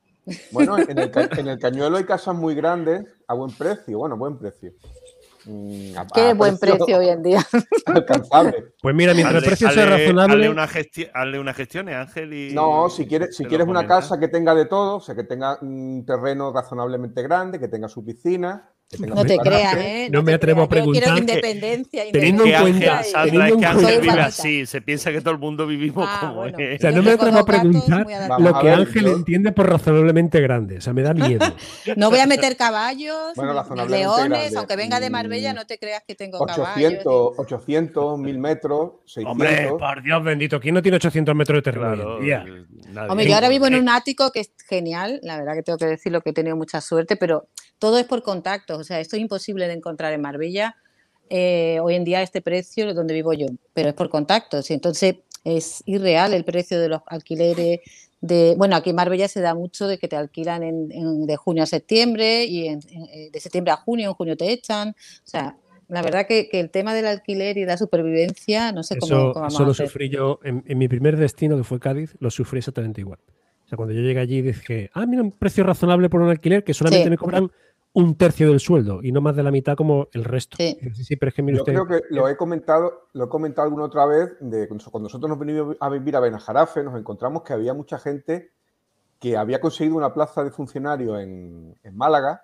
Bueno, 0.51 0.79
en 0.79 0.99
el, 0.99 1.11
ca- 1.11 1.29
en 1.45 1.49
el 1.49 1.59
Cañuelo 1.59 1.97
hay 1.99 2.05
casas 2.05 2.35
muy 2.35 2.55
grandes 2.55 3.05
a 3.29 3.35
buen 3.35 3.51
precio. 3.53 3.99
Bueno, 3.99 4.17
buen 4.17 4.39
precio. 4.39 4.73
Mm, 5.45 5.97
a- 5.99 6.07
Qué 6.07 6.21
a 6.31 6.35
buen 6.35 6.59
precio 6.59 6.99
hoy 6.99 7.09
en 7.09 7.23
día. 7.23 7.41
alcanzable. 7.87 8.73
Pues 8.81 8.95
mira, 8.95 9.13
mientras 9.15 9.37
el 9.37 9.43
Hazle- 9.43 9.47
precio 9.47 9.71
sea 9.71 9.85
hazle- 9.85 9.91
razonable. 9.99 10.35
Hazle 10.35 10.49
una, 10.51 10.69
gesti- 10.69 11.11
hazle 11.13 11.39
unas 11.39 11.57
gestiones, 11.57 11.95
Ángel. 11.97 12.33
Y, 12.33 12.55
No, 12.55 12.89
si 12.91 13.07
quieres, 13.07 13.37
si 13.37 13.45
quieres 13.45 13.67
una 13.67 13.81
comenta. 13.81 13.97
casa 14.01 14.19
que 14.21 14.29
tenga 14.29 14.55
de 14.55 14.67
todo, 14.67 14.97
o 14.97 15.01
sea, 15.01 15.15
que 15.15 15.25
tenga 15.25 15.59
un 15.63 16.05
terreno 16.07 16.53
razonablemente 16.53 17.23
grande, 17.23 17.59
que 17.59 17.69
tenga 17.69 17.89
su 17.89 18.05
piscina, 18.05 18.71
No 18.99 19.25
te 19.25 19.39
creas, 19.39 19.77
¿eh? 19.79 20.09
No 20.13 20.23
me 20.23 20.35
atrevo 20.35 20.63
a 20.63 20.69
creas. 20.69 20.85
Yo 20.87 20.93
quiero 20.93 21.07
preguntar 21.07 21.27
que- 21.27 21.33
independencia. 21.33 22.05
teniendo 22.13 22.45
en 22.45 22.51
y- 22.51 22.53
Sandra, 22.53 23.01
es 23.01 23.13
que 23.25 23.31
cuenta- 23.59 23.71
Ángel 23.71 24.01
vive 24.01 24.21
así. 24.21 24.67
Se 24.67 24.81
piensa 24.83 25.11
que 25.13 25.21
todo 25.21 25.31
el 25.33 25.39
mundo 25.41 25.67
vivimos 25.67 26.07
Ah, 26.09 26.19
como 26.21 26.35
bueno. 26.35 26.59
es. 26.59 26.79
O 26.79 26.81
sea, 26.83 26.91
no 26.93 27.03
me 27.03 27.13
atrevo 27.13 27.39
a 27.39 27.45
preguntar 27.45 28.05
muy 28.05 28.15
Vamos 28.15 28.41
lo 28.51 28.57
a 28.57 28.61
que 28.61 28.67
ver, 28.67 28.79
Ángel 28.81 29.05
yo- 29.05 29.13
entiende 29.17 29.53
por 29.53 29.69
razonablemente 29.71 30.41
grande. 30.41 30.79
O 30.79 30.81
sea, 30.81 30.93
me 30.93 31.03
da 31.03 31.15
miedo. 31.39 31.47
No 31.97 32.11
voy 32.11 32.19
a 32.21 32.27
meter 32.27 32.57
caballos, 32.57 33.33
Bueno, 33.35 33.55
ni- 33.75 33.89
leones, 33.89 34.29
grande. 34.29 34.59
aunque 34.59 34.77
venga 34.77 35.01
de 35.01 35.11
Marbella, 35.11 35.53
Mm, 35.53 35.57
no 35.57 35.67
te 35.67 35.79
creas 35.79 36.03
que 36.07 36.15
tengo 36.15 36.39
800, 36.41 37.03
caballos. 37.03 37.35
800, 37.39 38.19
1000 38.19 38.39
metros, 38.39 38.93
600. 39.07 39.33
Hombre, 39.33 39.69
por 39.79 40.03
Dios 40.03 40.23
bendito, 40.23 40.61
¿quién 40.61 40.75
no 40.75 40.83
tiene 40.83 40.97
800 40.97 41.35
metros 41.35 41.59
de 41.59 41.63
terreno 41.63 41.83
Claro, 41.95 42.19
nadie. 42.21 42.67
Hombre, 43.09 43.27
yo 43.29 43.35
ahora 43.35 43.49
vivo 43.49 43.67
en 43.67 43.75
Eh, 43.75 43.81
un 43.81 43.89
ático 43.89 44.31
que 44.31 44.41
es 44.41 44.53
genial, 44.69 45.19
la 45.23 45.39
verdad 45.39 45.55
que 45.55 45.63
tengo 45.63 45.79
que 45.79 45.87
decirlo 45.87 46.21
que 46.21 46.31
he 46.31 46.33
tenido 46.33 46.57
mucha 46.57 46.81
suerte, 46.81 47.17
pero 47.17 47.49
todo 47.83 47.99
es 47.99 48.05
por 48.05 48.23
contactos, 48.23 48.79
o 48.79 48.85
sea, 48.85 49.01
esto 49.01 49.17
es 49.17 49.23
imposible 49.23 49.67
de 49.67 49.73
encontrar 49.75 50.13
en 50.13 50.21
Marbella 50.21 50.77
eh, 51.29 51.81
hoy 51.83 51.97
en 51.97 52.05
día 52.05 52.19
a 52.21 52.23
este 52.23 52.41
precio 52.41 52.95
donde 52.95 53.13
vivo 53.13 53.33
yo, 53.33 53.47
pero 53.75 53.89
es 53.89 53.95
por 53.97 54.09
contactos 54.09 54.71
y 54.71 54.75
entonces 54.75 55.17
es 55.43 55.83
irreal 55.85 56.33
el 56.33 56.45
precio 56.45 56.79
de 56.81 56.89
los 56.89 57.01
alquileres. 57.09 57.81
De, 58.21 58.55
bueno, 58.57 58.77
aquí 58.77 58.91
en 58.91 58.97
Marbella 58.97 59.27
se 59.27 59.41
da 59.41 59.53
mucho 59.57 59.89
de 59.89 59.99
que 59.99 60.07
te 60.07 60.15
alquilan 60.15 60.63
en, 60.63 60.93
en- 60.93 61.27
de 61.27 61.37
junio 61.37 61.65
a 61.65 61.67
septiembre 61.67 62.45
y 62.45 62.69
en- 62.69 62.79
eh, 63.13 63.31
de 63.33 63.41
septiembre 63.41 63.73
a 63.73 63.77
junio, 63.77 64.11
en 64.11 64.15
junio 64.15 64.37
te 64.37 64.53
echan. 64.53 64.91
O 64.91 64.95
sea, 65.29 65.57
la 65.89 66.03
verdad 66.03 66.27
que, 66.29 66.49
que 66.49 66.61
el 66.61 66.71
tema 66.71 66.95
del 66.95 67.07
alquiler 67.07 67.59
y 67.59 67.65
la 67.65 67.77
supervivencia, 67.77 68.71
no 68.71 68.85
sé 68.85 68.97
cómo, 68.97 69.07
Eso, 69.07 69.17
cómo 69.33 69.41
vamos 69.43 69.55
eso 69.55 69.63
a 69.65 69.67
lo 69.67 69.73
hacer. 69.73 69.89
sufrí 69.89 70.09
yo 70.09 70.39
en, 70.45 70.63
en 70.69 70.79
mi 70.79 70.87
primer 70.87 71.17
destino, 71.17 71.57
que 71.57 71.65
fue 71.65 71.81
Cádiz, 71.81 72.15
lo 72.21 72.31
sufrí 72.31 72.59
exactamente 72.59 73.01
igual. 73.01 73.19
O 73.65 73.69
sea, 73.69 73.77
cuando 73.77 73.93
yo 73.95 74.03
llegué 74.03 74.21
allí 74.21 74.41
dije, 74.43 74.91
ah, 74.95 75.07
mira, 75.07 75.23
un 75.23 75.33
precio 75.33 75.65
razonable 75.65 76.09
por 76.11 76.21
un 76.21 76.29
alquiler 76.29 76.63
que 76.63 76.75
solamente 76.75 77.07
Sí. 77.07 77.11
me 77.11 77.17
cobran 77.17 77.51
un 77.95 78.17
tercio 78.17 78.49
del 78.49 78.61
sueldo 78.61 79.01
y 79.03 79.13
no 79.13 79.21
más 79.21 79.37
de 79.37 79.43
la 79.43 79.51
mitad 79.51 79.77
como 79.77 80.09
el 80.13 80.25
resto. 80.25 80.57
Sí. 80.59 80.79
Y 80.81 80.89
dice, 80.89 81.05
sí, 81.05 81.17
pero 81.17 81.29
es 81.29 81.35
que 81.35 81.43
mire 81.43 81.59
Yo 81.59 81.63
usted, 81.63 81.73
creo 81.75 81.87
que 81.87 82.03
lo 82.11 82.29
he 82.29 82.37
comentado, 82.37 83.09
lo 83.13 83.25
he 83.25 83.29
comentado 83.29 83.67
alguna 83.67 83.85
otra 83.85 84.07
vez, 84.07 84.37
de 84.41 84.67
cuando 84.67 85.01
nosotros 85.01 85.29
nos 85.29 85.39
venimos 85.39 85.77
a 85.79 85.89
vivir 85.91 86.17
a 86.17 86.21
Benajarafe, 86.21 86.83
nos 86.83 86.99
encontramos 86.99 87.43
que 87.43 87.53
había 87.53 87.75
mucha 87.75 87.99
gente 87.99 88.51
que 89.19 89.37
había 89.37 89.61
conseguido 89.61 89.97
una 89.97 90.13
plaza 90.15 90.43
de 90.43 90.51
funcionario 90.51 91.19
en, 91.19 91.77
en 91.83 91.97
Málaga 91.97 92.43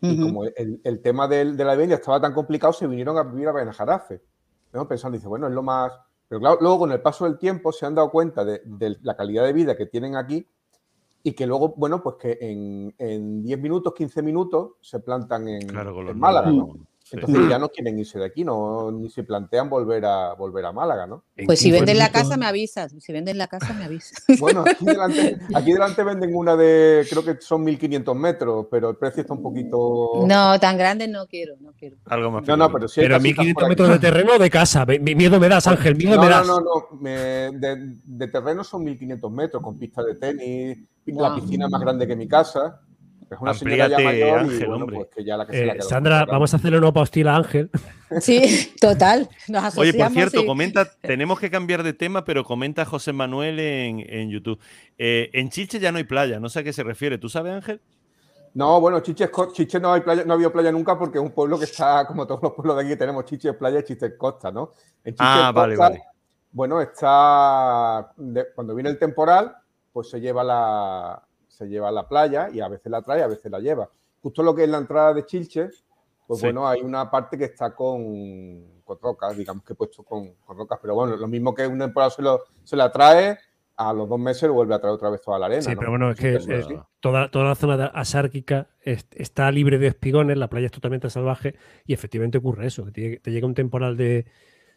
y 0.00 0.14
Ujú. 0.14 0.22
como 0.28 0.44
el, 0.44 0.80
el 0.82 1.02
tema 1.02 1.28
del- 1.28 1.56
de 1.58 1.64
la 1.64 1.72
vivienda 1.72 1.96
estaba 1.96 2.20
tan 2.20 2.32
complicado, 2.32 2.72
se 2.72 2.86
vinieron 2.86 3.18
a 3.18 3.22
vivir 3.22 3.48
a 3.48 3.52
Benajarafe. 3.52 4.22
¿no? 4.72 4.88
Pensando, 4.88 5.16
dice, 5.18 5.28
bueno, 5.28 5.46
es 5.46 5.52
lo 5.52 5.62
más... 5.62 5.92
Pero 6.28 6.40
claro, 6.40 6.58
luego 6.60 6.78
con 6.78 6.92
el 6.92 7.02
paso 7.02 7.24
del 7.26 7.38
tiempo 7.38 7.70
se 7.72 7.84
han 7.86 7.94
dado 7.96 8.10
cuenta 8.10 8.44
de, 8.44 8.62
de 8.64 8.96
la 9.02 9.16
calidad 9.16 9.44
de 9.44 9.52
vida 9.52 9.76
que 9.76 9.86
tienen 9.86 10.16
aquí 10.16 10.46
y 11.22 11.32
que 11.32 11.46
luego, 11.46 11.74
bueno, 11.76 12.02
pues 12.02 12.16
que 12.16 12.38
en, 12.40 12.94
en 12.98 13.42
10 13.42 13.60
minutos, 13.60 13.92
15 13.94 14.22
minutos 14.22 14.72
se 14.80 15.00
plantan 15.00 15.48
en, 15.48 15.68
Claro, 15.68 16.08
en 16.08 16.18
Málaga, 16.18 16.50
¿no? 16.50 16.74
Sí. 17.10 17.16
Entonces 17.18 17.48
ya 17.48 17.58
no 17.58 17.68
quieren 17.68 17.98
irse 17.98 18.18
de 18.18 18.24
aquí, 18.26 18.44
no, 18.44 18.90
ni 18.92 19.08
se 19.10 19.24
plantean 19.24 19.68
volver 19.68 20.04
a, 20.04 20.34
volver 20.34 20.64
a 20.66 20.72
Málaga, 20.72 21.06
¿no? 21.06 21.24
Pues 21.46 21.58
si 21.58 21.66
15 21.66 21.78
venden 21.80 21.98
la 21.98 22.10
casa 22.12 22.36
me 22.36 22.46
avisas, 22.46 22.94
si 22.98 23.12
venden 23.12 23.38
la 23.38 23.46
casa 23.48 23.72
me 23.72 23.84
avisas. 23.84 24.22
Bueno, 24.38 24.64
aquí 24.66 24.84
delante, 24.84 25.38
aquí 25.54 25.72
delante 25.72 26.02
venden 26.04 26.34
una 26.34 26.56
de, 26.56 27.06
creo 27.08 27.24
que 27.24 27.36
son 27.40 27.64
1500 27.64 28.16
metros, 28.16 28.66
pero 28.70 28.90
el 28.90 28.96
precio 28.96 29.22
está 29.22 29.34
un 29.34 29.42
poquito... 29.42 30.24
No, 30.26 30.58
tan 30.60 30.76
grande 30.78 31.08
no 31.08 31.26
quiero, 31.26 31.56
no 31.60 31.72
quiero. 31.78 31.96
Algo 32.06 32.30
más 32.30 32.46
no, 32.46 32.56
no, 32.56 32.70
pero 32.72 32.86
hay 32.86 32.90
Pero 32.94 33.14
casitas 33.16 33.22
1500 33.22 33.54
por 33.54 33.64
aquí. 33.64 33.68
metros 33.70 33.88
de 33.90 33.98
terreno 33.98 34.32
o 34.34 34.38
de 34.38 34.50
casa. 34.50 34.86
Mi- 34.86 35.14
Miedo 35.14 35.40
me 35.40 35.48
das, 35.48 35.66
Ángel, 35.66 35.96
miedo 35.96 36.16
No, 36.16 36.22
me 36.22 36.28
no, 36.28 36.34
das. 36.36 36.46
no, 36.46 36.60
no. 36.60 37.00
me- 37.00 37.10
de, 37.58 37.96
de 38.04 38.28
terreno 38.28 38.62
son 38.64 38.84
1500 38.84 39.30
metros, 39.32 39.62
con 39.62 39.78
pista 39.78 40.02
de 40.02 40.14
tenis, 40.14 40.78
la 41.06 41.30
Wow. 41.30 41.40
piscina 41.40 41.68
más 41.68 41.80
grande 41.80 42.06
que 42.06 42.14
mi 42.14 42.28
casa. 42.28 42.80
Es 43.30 43.38
una 43.40 43.54
señora 43.54 43.86
ya 43.88 44.00
y 44.02 44.22
Ángel, 44.22 44.66
bueno, 44.66 44.84
hombre. 44.84 44.96
pues 44.96 45.08
que 45.14 45.24
ya 45.24 45.36
la 45.36 45.46
que 45.46 45.52
se 45.52 45.62
Eh, 45.62 45.74
la 45.76 45.82
Sandra, 45.82 46.24
vamos 46.24 46.52
a 46.52 46.56
hacerle 46.56 46.78
una 46.78 46.92
postila 46.92 47.34
a 47.34 47.36
Ángel. 47.36 47.70
Sí, 48.20 48.72
total. 48.80 49.28
Nos 49.46 49.78
Oye, 49.78 49.94
por 49.94 50.10
cierto, 50.10 50.40
y- 50.42 50.46
comenta, 50.46 50.84
tenemos 51.00 51.38
que 51.38 51.48
cambiar 51.48 51.84
de 51.84 51.92
tema, 51.92 52.24
pero 52.24 52.42
comenta 52.42 52.84
José 52.84 53.12
Manuel 53.12 53.60
en, 53.60 54.00
en 54.00 54.30
YouTube. 54.30 54.58
Eh, 54.98 55.30
en 55.32 55.48
Chiche 55.50 55.78
ya 55.78 55.92
no 55.92 55.98
hay 55.98 56.04
playa, 56.04 56.40
no 56.40 56.48
sé 56.48 56.58
a 56.58 56.62
qué 56.64 56.72
se 56.72 56.82
refiere. 56.82 57.18
¿Tú 57.18 57.28
sabes, 57.28 57.52
Ángel? 57.52 57.80
No, 58.54 58.80
bueno, 58.80 58.98
Chiche, 58.98 59.30
no, 59.80 59.92
hay 59.92 60.00
playa, 60.00 60.24
no 60.24 60.32
ha 60.32 60.34
habido 60.34 60.52
playa 60.52 60.72
nunca 60.72 60.98
porque 60.98 61.18
es 61.18 61.22
un 61.24 61.30
pueblo 61.30 61.56
que 61.56 61.66
está, 61.66 62.04
como 62.08 62.26
todos 62.26 62.42
los 62.42 62.52
pueblos 62.52 62.76
de 62.78 62.82
aquí, 62.84 62.96
tenemos 62.96 63.24
Chiche 63.26 63.52
playa 63.52 63.78
y 63.78 63.84
Chiche 63.84 64.16
costa, 64.16 64.50
¿no? 64.50 64.72
En 65.04 65.12
Chiche 65.14 65.24
Ah, 65.24 65.52
vale, 65.54 65.76
vale. 65.76 66.02
Bueno, 66.50 66.80
está. 66.80 68.10
de- 68.16 68.46
cuando 68.56 68.74
viene 68.74 68.90
el 68.90 68.98
temporal, 68.98 69.54
pues 69.92 70.10
se 70.10 70.20
lleva 70.20 70.42
la. 70.42 71.22
Se 71.60 71.68
lleva 71.68 71.90
a 71.90 71.92
la 71.92 72.08
playa 72.08 72.48
y 72.50 72.60
a 72.60 72.68
veces 72.68 72.90
la 72.90 73.02
trae, 73.02 73.22
a 73.22 73.26
veces 73.26 73.52
la 73.52 73.58
lleva. 73.60 73.90
Justo 74.22 74.42
lo 74.42 74.54
que 74.54 74.64
es 74.64 74.68
la 74.70 74.78
entrada 74.78 75.12
de 75.12 75.26
Chilches, 75.26 75.84
pues 76.26 76.40
Sí. 76.40 76.46
bueno, 76.46 76.66
hay 76.66 76.80
una 76.80 77.10
parte 77.10 77.36
que 77.36 77.44
está 77.44 77.74
con, 77.74 78.80
con 78.82 78.98
rocas, 78.98 79.36
digamos 79.36 79.62
que 79.62 79.74
he 79.74 79.76
puesto 79.76 80.02
con, 80.02 80.32
con 80.36 80.56
rocas, 80.56 80.78
pero 80.80 80.94
bueno, 80.94 81.16
lo 81.16 81.28
mismo 81.28 81.54
que 81.54 81.66
un 81.66 81.78
temporal 81.78 82.10
se, 82.10 82.22
lo- 82.22 82.40
se 82.64 82.76
la 82.76 82.90
trae, 82.90 83.38
a 83.76 83.92
los 83.92 84.08
dos 84.08 84.18
meses 84.18 84.44
lo 84.44 84.54
vuelve 84.54 84.74
a 84.74 84.78
traer 84.78 84.94
otra 84.94 85.10
vez 85.10 85.20
toda 85.20 85.38
la 85.38 85.46
arena. 85.46 85.60
Sí, 85.62 85.70
¿no? 85.74 85.78
pero 85.80 85.90
bueno, 85.90 86.10
es 86.10 86.18
que 86.18 86.38
toda, 87.00 87.30
toda 87.30 87.44
la 87.44 87.54
zona 87.54 87.86
asárquica 87.86 88.68
es- 88.80 89.06
está 89.12 89.50
libre 89.50 89.76
de 89.78 89.88
espigones, 89.88 90.38
la 90.38 90.48
playa 90.48 90.66
es 90.66 90.72
totalmente 90.72 91.10
salvaje 91.10 91.56
y 91.84 91.92
efectivamente 91.92 92.38
ocurre 92.38 92.66
eso, 92.68 92.86
que 92.86 92.92
te, 92.92 93.20
te 93.20 93.30
llega 93.32 93.46
un 93.46 93.54
temporal 93.54 93.96
de, 93.98 94.24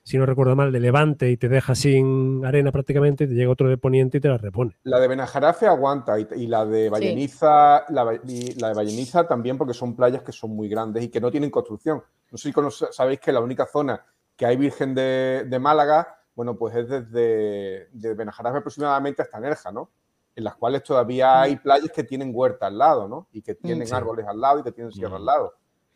si 0.04 0.18
no 0.18 0.26
recuerdo 0.26 0.56
mal, 0.56 0.72
de 0.72 0.80
levante 0.80 1.30
y 1.32 1.38
te 1.38 1.48
deja 1.50 1.76
sin 1.76 2.46
arena 2.46 2.72
prácticamente, 2.72 3.24
y 3.24 3.28
te 3.28 3.34
llega 3.34 3.52
otro 3.52 3.70
de 3.70 3.78
poniente 3.78 4.18
y 4.18 4.22
te 4.22 4.28
la 4.28 4.38
repone. 4.38 4.76
La 4.84 5.00
de 5.00 5.08
Benajarafe 5.08 5.66
aguanta 5.68 6.20
y, 6.20 6.28
y 6.36 6.48
la 6.48 6.66
de 6.66 6.90
Valleniza, 6.90 7.86
la, 7.90 8.14
y 8.28 8.54
la 8.60 8.70
de 8.70 8.74
Valleniza 8.74 9.28
también 9.28 9.58
porque 9.58 9.74
son 9.74 9.96
playas 9.96 10.22
que 10.24 10.32
son 10.32 10.52
muy 10.56 10.68
grandes 10.68 11.04
y 11.04 11.10
que 11.10 11.22
no 11.22 11.32
tienen 11.32 11.50
construcción. 11.50 12.04
No 12.32 12.38
sé 12.38 12.50
si 12.50 12.54
conoce- 12.54 12.92
sabéis 12.92 13.20
que 13.20 13.32
la 13.32 13.40
única 13.40 13.66
zona 13.66 14.04
que 14.36 14.46
hay 14.46 14.58
virgen 14.58 14.94
de, 14.96 15.46
de 15.48 15.60
Málaga, 15.60 16.18
bueno, 16.36 16.56
pues 16.58 16.76
es 16.76 16.90
desde 16.90 17.88
de 17.92 18.14
Benajarafe 18.16 18.58
aproximadamente 18.58 19.22
hasta 19.22 19.40
Nerja, 19.40 19.72
¿no? 19.72 19.90
En 20.36 20.44
las 20.44 20.56
cuales 20.56 20.82
todavía 20.82 21.42
hay 21.42 21.58
playas 21.58 21.92
que 21.92 22.04
tienen 22.04 22.32
huerta 22.34 22.66
al 22.68 22.78
lado, 22.80 23.08
¿no? 23.08 23.28
Y 23.32 23.44
que 23.44 23.54
tienen 23.54 23.86
sí. 23.88 23.94
árboles 23.94 24.26
al 24.28 24.42
lado 24.42 24.60
y 24.60 24.64
que 24.64 24.72
tienen 24.72 24.92
sierra 24.92 25.12
Mm. 25.14 25.22
al 25.22 25.26
lado. 25.26 25.54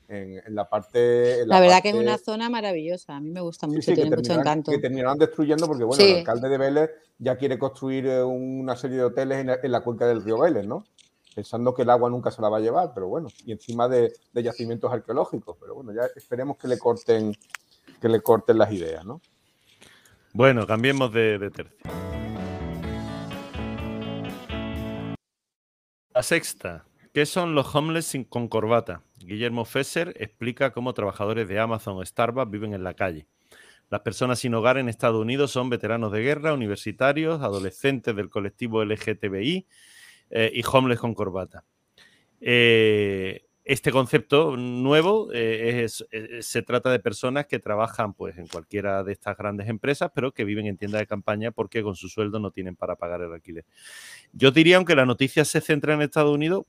En, 0.10 0.42
en 0.46 0.56
la 0.56 0.70
parte. 0.70 1.42
en 1.42 1.50
La 1.50 1.60
verdad 1.60 1.82
que 1.82 1.90
es 1.90 1.96
una 1.96 2.18
zona 2.18 2.50
maravillosa. 2.50 3.18
A 3.18 3.20
mí 3.20 3.30
me 3.30 3.42
gusta 3.42 3.68
mucho, 3.68 3.82
sí, 3.82 3.94
tiene 3.94 4.16
mucho 4.16 4.34
encanto. 4.34 4.72
que 4.72 4.78
terminarán 4.80 5.18
destruyendo 5.18 5.68
porque, 5.68 5.84
bueno, 5.84 6.02
Sí. 6.02 6.12
el 6.12 6.18
alcalde 6.20 6.48
de 6.48 6.58
Vélez 6.58 6.90
ya 7.20 7.36
quiere 7.36 7.60
construir 7.60 8.06
eh, 8.06 8.24
una 8.24 8.76
serie 8.78 8.98
de 8.98 9.04
hoteles 9.04 9.40
en 9.40 9.48
la, 9.48 9.60
en 9.62 9.72
la 9.72 9.82
cuenca 9.82 10.08
del 10.08 10.24
río 10.24 10.40
Vélez, 10.40 10.66
¿no? 10.66 10.86
Pensando 11.36 11.74
que 11.76 11.82
el 11.82 11.90
agua 11.90 12.10
nunca 12.10 12.32
se 12.32 12.42
la 12.42 12.48
va 12.50 12.58
a 12.58 12.62
llevar, 12.62 12.94
pero 12.96 13.08
bueno, 13.10 13.28
y 13.46 13.52
encima 13.52 13.88
de, 13.90 14.14
de 14.34 14.44
yacimientos 14.44 14.92
arqueológicos, 14.92 15.58
pero 15.60 15.76
bueno, 15.76 15.94
ya 15.94 16.04
esperemos 16.16 16.58
que 16.58 16.68
le 16.70 16.80
corten, 16.80 17.36
que 18.02 18.08
le 18.10 18.22
corten 18.22 18.58
las 18.58 18.72
ideas, 18.72 19.04
¿no? 19.06 19.20
Bueno, 20.34 20.66
cambiemos 20.66 21.12
de, 21.14 21.38
de 21.38 21.52
tercio. 21.52 21.78
La 26.14 26.24
sexta. 26.24 26.86
¿Qué 27.18 27.26
son 27.26 27.56
los 27.56 27.74
homeless 27.74 28.16
con 28.30 28.48
corbata? 28.48 29.02
Guillermo 29.18 29.66
Fesser 29.66 30.14
explica 30.20 30.72
cómo 30.72 30.94
trabajadores 30.94 31.48
de 31.48 31.58
Amazon 31.58 31.98
o 31.98 32.06
Starbucks 32.06 32.52
viven 32.52 32.76
en 32.76 32.84
la 32.84 32.94
calle. 32.94 33.26
Las 33.90 34.02
personas 34.02 34.38
sin 34.38 34.54
hogar 34.54 34.78
en 34.78 34.88
Estados 34.88 35.20
Unidos 35.20 35.50
son 35.50 35.72
veteranos 35.72 36.12
de 36.12 36.22
guerra, 36.22 36.54
universitarios, 36.54 37.42
adolescentes 37.42 38.16
del 38.16 38.30
colectivo 38.30 38.84
LGTBI 38.84 39.66
eh, 40.30 40.52
y 40.54 40.62
homeless 40.72 41.00
con 41.00 41.16
corbata. 41.16 41.64
Eh, 42.40 43.48
este 43.64 43.92
concepto 43.92 44.56
nuevo 44.56 45.30
eh, 45.34 45.86
es- 45.86 46.06
se 46.42 46.62
trata 46.62 46.92
de 46.92 47.00
personas 47.00 47.48
que 47.48 47.58
trabajan 47.58 48.14
pues, 48.14 48.38
en 48.38 48.46
cualquiera 48.46 49.04
de 49.04 49.14
estas 49.14 49.36
grandes 49.36 49.70
empresas, 49.70 50.12
pero 50.14 50.32
que 50.34 50.46
viven 50.46 50.68
en 50.68 50.78
tiendas 50.78 51.00
de 51.00 51.08
campaña 51.08 51.50
porque 51.50 51.82
con 51.82 51.96
su 51.96 52.10
sueldo 52.10 52.40
no 52.40 52.52
tienen 52.52 52.76
para 52.76 52.96
pagar 52.96 53.24
el 53.24 53.34
alquiler. 53.34 53.66
Yo 54.34 54.52
diría, 54.52 54.78
aunque 54.78 54.96
la 54.96 55.08
noticia 55.08 55.44
se 55.46 55.62
centra 55.62 55.96
en 55.96 56.04
Estados 56.04 56.34
Unidos, 56.34 56.66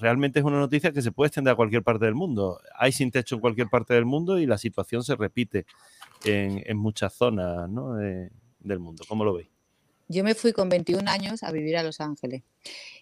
realmente 0.00 0.38
es 0.38 0.44
una 0.44 0.58
noticia 0.58 0.92
que 0.92 1.02
se 1.02 1.12
puede 1.12 1.28
extender 1.28 1.52
a 1.52 1.56
cualquier 1.56 1.82
parte 1.82 2.04
del 2.04 2.14
mundo. 2.14 2.60
Hay 2.78 2.92
sin 2.92 3.10
techo 3.10 3.34
en 3.34 3.40
cualquier 3.40 3.68
parte 3.68 3.94
del 3.94 4.04
mundo 4.04 4.38
y 4.38 4.46
la 4.46 4.58
situación 4.58 5.02
se 5.04 5.16
repite 5.16 5.66
en, 6.24 6.62
en 6.64 6.76
muchas 6.76 7.12
zonas 7.14 7.68
¿no? 7.68 7.94
de- 7.94 8.30
del 8.60 8.78
mundo. 8.78 9.04
¿Cómo 9.08 9.24
lo 9.24 9.34
veis? 9.34 9.48
Yo 10.08 10.24
me 10.24 10.34
fui 10.34 10.52
con 10.52 10.68
21 10.68 11.08
años 11.08 11.42
a 11.42 11.50
vivir 11.50 11.76
a 11.76 11.82
Los 11.82 12.00
Ángeles. 12.00 12.42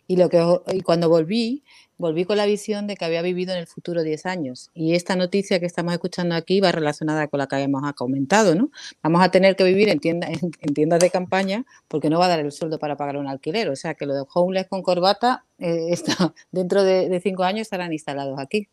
Y, 0.08 0.16
lo 0.16 0.28
que, 0.28 0.44
y 0.72 0.80
cuando 0.82 1.08
volví, 1.08 1.62
volví 1.96 2.24
con 2.24 2.36
la 2.36 2.44
visión 2.46 2.86
de 2.88 2.96
que 2.96 3.04
había 3.04 3.22
vivido 3.22 3.52
en 3.52 3.60
el 3.60 3.66
futuro 3.68 4.02
10 4.02 4.26
años. 4.26 4.70
Y 4.74 4.94
esta 4.94 5.14
noticia 5.14 5.60
que 5.60 5.66
estamos 5.66 5.92
escuchando 5.92 6.34
aquí 6.34 6.60
va 6.60 6.72
relacionada 6.72 7.28
con 7.28 7.38
la 7.38 7.46
que 7.46 7.56
hemos 7.56 7.82
comentado, 7.94 8.54
¿no? 8.56 8.70
Vamos 9.02 9.22
a 9.22 9.30
tener 9.30 9.54
que 9.54 9.62
vivir 9.64 9.88
en, 9.88 10.00
tienda- 10.00 10.26
en, 10.28 10.38
en 10.60 10.74
tiendas 10.74 10.98
de 11.00 11.10
campaña 11.10 11.64
porque 11.88 12.10
no 12.10 12.18
va 12.18 12.26
a 12.26 12.28
dar 12.28 12.40
el 12.40 12.50
sueldo 12.50 12.78
para 12.80 12.96
pagar 12.96 13.16
un 13.16 13.28
alquiler. 13.28 13.68
O 13.68 13.76
sea 13.76 13.94
que 13.94 14.06
lo 14.06 14.14
de 14.14 14.24
homeless 14.34 14.66
con 14.68 14.82
corbata, 14.82 15.44
eh, 15.58 15.86
está, 15.90 16.34
dentro 16.50 16.82
de, 16.82 17.08
de 17.08 17.20
cinco 17.20 17.44
años 17.44 17.62
estarán 17.62 17.92
instalados 17.92 18.38
aquí. 18.40 18.68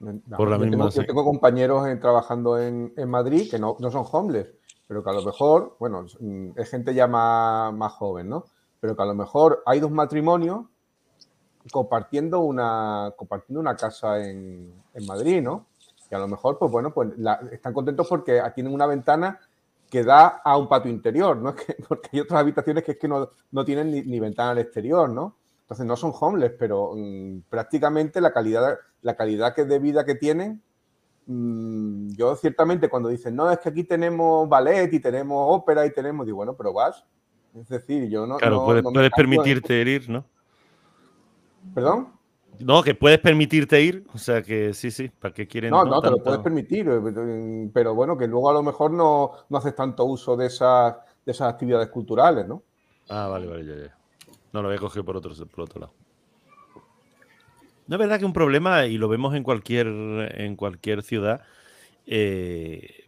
No, 0.00 0.20
Por 0.36 0.50
la 0.50 0.56
yo, 0.56 0.64
misma, 0.64 0.88
tengo, 0.88 0.90
yo 0.90 1.06
tengo 1.06 1.24
compañeros 1.24 1.86
en- 1.86 2.00
trabajando 2.00 2.60
en, 2.60 2.92
en 2.96 3.08
Madrid 3.08 3.48
que 3.48 3.60
no, 3.60 3.76
no 3.78 3.90
son 3.92 4.04
homeless, 4.10 4.48
pero 4.92 5.02
que 5.02 5.10
a 5.10 5.14
lo 5.14 5.22
mejor, 5.22 5.76
bueno, 5.80 6.04
es, 6.04 6.16
mm, 6.20 6.50
es 6.56 6.68
gente 6.70 6.92
ya 6.94 7.06
más, 7.06 7.72
más 7.74 7.92
joven, 7.94 8.28
¿no? 8.28 8.44
Pero 8.78 8.94
que 8.94 9.02
a 9.02 9.06
lo 9.06 9.14
mejor 9.14 9.62
hay 9.64 9.80
dos 9.80 9.90
matrimonios 9.90 10.66
compartiendo 11.70 12.40
una, 12.40 13.12
compartiendo 13.16 13.60
una 13.60 13.76
casa 13.76 14.18
en, 14.22 14.72
en 14.94 15.06
Madrid, 15.06 15.40
¿no? 15.42 15.66
Y 16.10 16.14
a 16.14 16.18
lo 16.18 16.28
mejor, 16.28 16.58
pues 16.58 16.70
bueno, 16.70 16.92
pues 16.92 17.10
la- 17.16 17.40
están 17.52 17.72
contentos 17.72 18.06
porque 18.08 18.42
tienen 18.54 18.74
una 18.74 18.86
ventana 18.86 19.40
que 19.88 20.02
da 20.04 20.40
a 20.44 20.56
un 20.56 20.68
patio 20.68 20.90
interior, 20.90 21.36
¿no? 21.36 21.50
Es 21.56 21.64
que, 21.64 21.76
porque 21.88 22.10
hay 22.12 22.20
otras 22.20 22.40
habitaciones 22.40 22.84
que 22.84 22.92
es 22.92 22.98
que 22.98 23.08
no, 23.08 23.30
no 23.52 23.64
tienen 23.64 23.90
ni, 23.90 24.02
ni 24.02 24.20
ventana 24.20 24.50
al 24.50 24.58
exterior, 24.58 25.08
¿no? 25.08 25.36
Entonces 25.62 25.86
no 25.86 25.96
son 25.96 26.12
homeless, 26.18 26.52
pero 26.58 26.92
mm, 26.94 27.42
prácticamente 27.48 28.20
la 28.20 28.32
calidad, 28.32 28.78
la 29.02 29.14
calidad 29.16 29.54
que 29.54 29.64
de 29.64 29.78
vida 29.78 30.04
que 30.04 30.16
tienen, 30.16 30.62
yo 31.26 32.36
ciertamente 32.36 32.88
cuando 32.88 33.08
dicen, 33.08 33.36
no, 33.36 33.50
es 33.50 33.58
que 33.58 33.68
aquí 33.68 33.84
tenemos 33.84 34.48
ballet 34.48 34.92
y 34.92 35.00
tenemos 35.00 35.46
ópera 35.48 35.86
y 35.86 35.92
tenemos, 35.92 36.26
digo, 36.26 36.36
bueno, 36.36 36.54
pero 36.54 36.72
vas. 36.72 37.04
Es 37.54 37.68
decir, 37.68 38.08
yo 38.08 38.26
no... 38.26 38.38
Claro, 38.38 38.56
no- 38.56 38.64
puedes, 38.64 38.84
no 38.84 39.16
permitirte 39.16 39.80
ir, 39.82 40.08
¿no? 40.08 40.24
¿Perdón? 41.74 42.08
No, 42.58 42.82
que 42.82 42.94
puedes 42.94 43.18
permitirte 43.18 43.80
ir, 43.80 44.06
o 44.12 44.18
sea 44.18 44.42
que 44.42 44.74
sí, 44.74 44.90
sí, 44.90 45.08
¿para 45.08 45.32
qué 45.34 45.46
quieren? 45.46 45.70
No, 45.70 45.84
no, 45.84 46.00
te 46.00 46.10
lo 46.10 46.22
puedes 46.22 46.40
permitir, 46.40 46.88
eh, 46.88 47.70
pero 47.72 47.94
bueno, 47.94 48.16
que 48.16 48.26
luego 48.26 48.50
a 48.50 48.52
lo 48.52 48.62
mejor 48.62 48.90
no, 48.90 49.32
no 49.48 49.58
haces 49.58 49.74
tanto 49.74 50.04
uso 50.04 50.36
de 50.36 50.46
esas, 50.46 50.96
de 51.24 51.32
esas 51.32 51.52
actividades 51.52 51.88
culturales, 51.88 52.46
¿no? 52.46 52.62
Ah, 53.08 53.26
vale, 53.28 53.46
vale, 53.46 53.64
ya, 53.66 53.86
ya. 53.86 53.96
No 54.52 54.62
lo 54.62 54.68
había 54.68 54.80
cogido 54.80 55.04
por 55.04 55.16
otro, 55.16 55.32
por 55.46 55.62
otro 55.64 55.80
lado. 55.80 55.94
No 57.86 57.96
es 57.96 57.98
verdad 57.98 58.18
que 58.18 58.24
un 58.24 58.32
problema, 58.32 58.86
y 58.86 58.96
lo 58.98 59.08
vemos 59.08 59.34
en 59.34 59.42
cualquier, 59.42 59.86
en 59.88 60.56
cualquier 60.56 61.02
ciudad, 61.02 61.42
eh, 62.06 63.04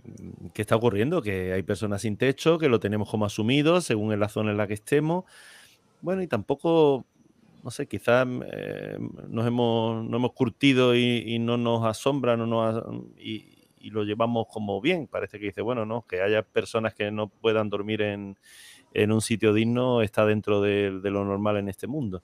que 0.52 0.62
está 0.62 0.76
ocurriendo, 0.76 1.22
que 1.22 1.52
hay 1.52 1.62
personas 1.62 2.02
sin 2.02 2.16
techo, 2.16 2.58
que 2.58 2.68
lo 2.68 2.80
tenemos 2.80 3.10
como 3.10 3.24
asumido, 3.24 3.80
según 3.80 4.12
en 4.12 4.20
la 4.20 4.28
zona 4.28 4.50
en 4.50 4.56
la 4.56 4.66
que 4.66 4.74
estemos. 4.74 5.24
Bueno, 6.00 6.22
y 6.22 6.26
tampoco, 6.26 7.06
no 7.62 7.70
sé, 7.70 7.86
quizás 7.86 8.26
eh, 8.52 8.98
nos 9.28 9.46
hemos, 9.46 10.04
no 10.04 10.16
hemos 10.16 10.32
curtido 10.32 10.94
y, 10.96 11.38
no 11.38 11.56
nos 11.56 11.84
asombra, 11.84 12.36
no 12.36 12.46
nos 12.46 12.84
y, 13.18 13.54
y 13.78 13.90
lo 13.90 14.04
llevamos 14.04 14.46
como 14.50 14.80
bien. 14.80 15.06
Parece 15.06 15.38
que 15.38 15.46
dice, 15.46 15.62
bueno, 15.62 15.86
no, 15.86 16.06
que 16.06 16.20
haya 16.20 16.42
personas 16.42 16.94
que 16.94 17.10
no 17.10 17.28
puedan 17.28 17.70
dormir 17.70 18.02
en, 18.02 18.36
en 18.94 19.12
un 19.12 19.20
sitio 19.20 19.52
digno 19.52 20.02
está 20.02 20.24
dentro 20.24 20.60
de, 20.60 21.00
de 21.00 21.10
lo 21.10 21.24
normal 21.24 21.58
en 21.58 21.68
este 21.68 21.86
mundo. 21.86 22.22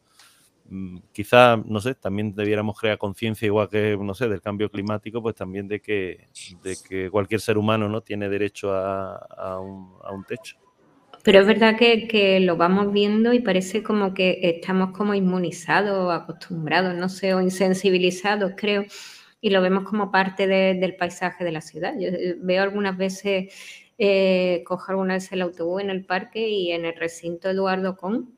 Mm, 0.71 0.99
Quizá, 1.13 1.57
no 1.67 1.81
sé, 1.81 1.95
también 1.97 2.35
debiéramos 2.35 2.79
crear 2.79 2.97
conciencia, 2.99 3.47
igual 3.47 3.69
que, 3.69 3.97
no 4.01 4.15
sé, 4.15 4.29
del 4.29 4.41
cambio 4.41 4.71
climático, 4.71 5.21
pues 5.23 5.35
también 5.35 5.69
de 5.69 5.81
que, 5.81 6.29
de 6.63 6.77
que 6.89 7.11
cualquier 7.11 7.41
ser 7.41 7.59
humano 7.59 7.89
no 7.89 8.01
tiene 8.03 8.29
derecho 8.29 8.73
a, 8.73 9.17
a 9.17 9.61
un, 9.61 9.97
a 10.03 10.13
un 10.13 10.25
techo. 10.25 10.57
Pero 11.23 11.41
es 11.41 11.47
verdad 11.47 11.77
que, 11.77 12.09
que 12.09 12.41
lo 12.41 12.57
vamos 12.57 12.93
viendo 12.93 13.33
y 13.35 13.41
parece 13.41 13.83
como 13.83 14.15
que 14.15 14.39
estamos 14.43 14.93
como 14.97 15.15
inmunizados, 15.15 16.11
acostumbrados, 16.13 16.95
no 16.95 17.09
sé, 17.11 17.35
o 17.35 17.41
insensibilizados, 17.43 18.53
creo, 18.57 18.85
y 19.41 19.51
lo 19.51 19.61
vemos 19.61 19.85
como 19.85 20.11
parte 20.11 20.47
de- 20.47 20.75
del 20.75 20.97
paisaje 20.97 21.45
de 21.45 21.53
la 21.53 21.61
ciudad. 21.61 21.95
Yo 21.99 22.09
eh, 22.09 22.37
veo 22.41 22.63
algunas 22.63 22.97
veces, 22.97 23.53
eh, 23.99 24.63
cojo 24.67 24.93
alguna 24.93 25.15
vez 25.15 25.31
el 25.33 25.43
autobús 25.43 25.83
en 25.83 25.91
el 25.91 26.07
parque 26.07 26.49
y 26.49 26.73
en 26.73 26.85
el 26.87 26.95
recinto 26.97 27.51
Eduardo 27.51 27.97
Con, 27.97 28.35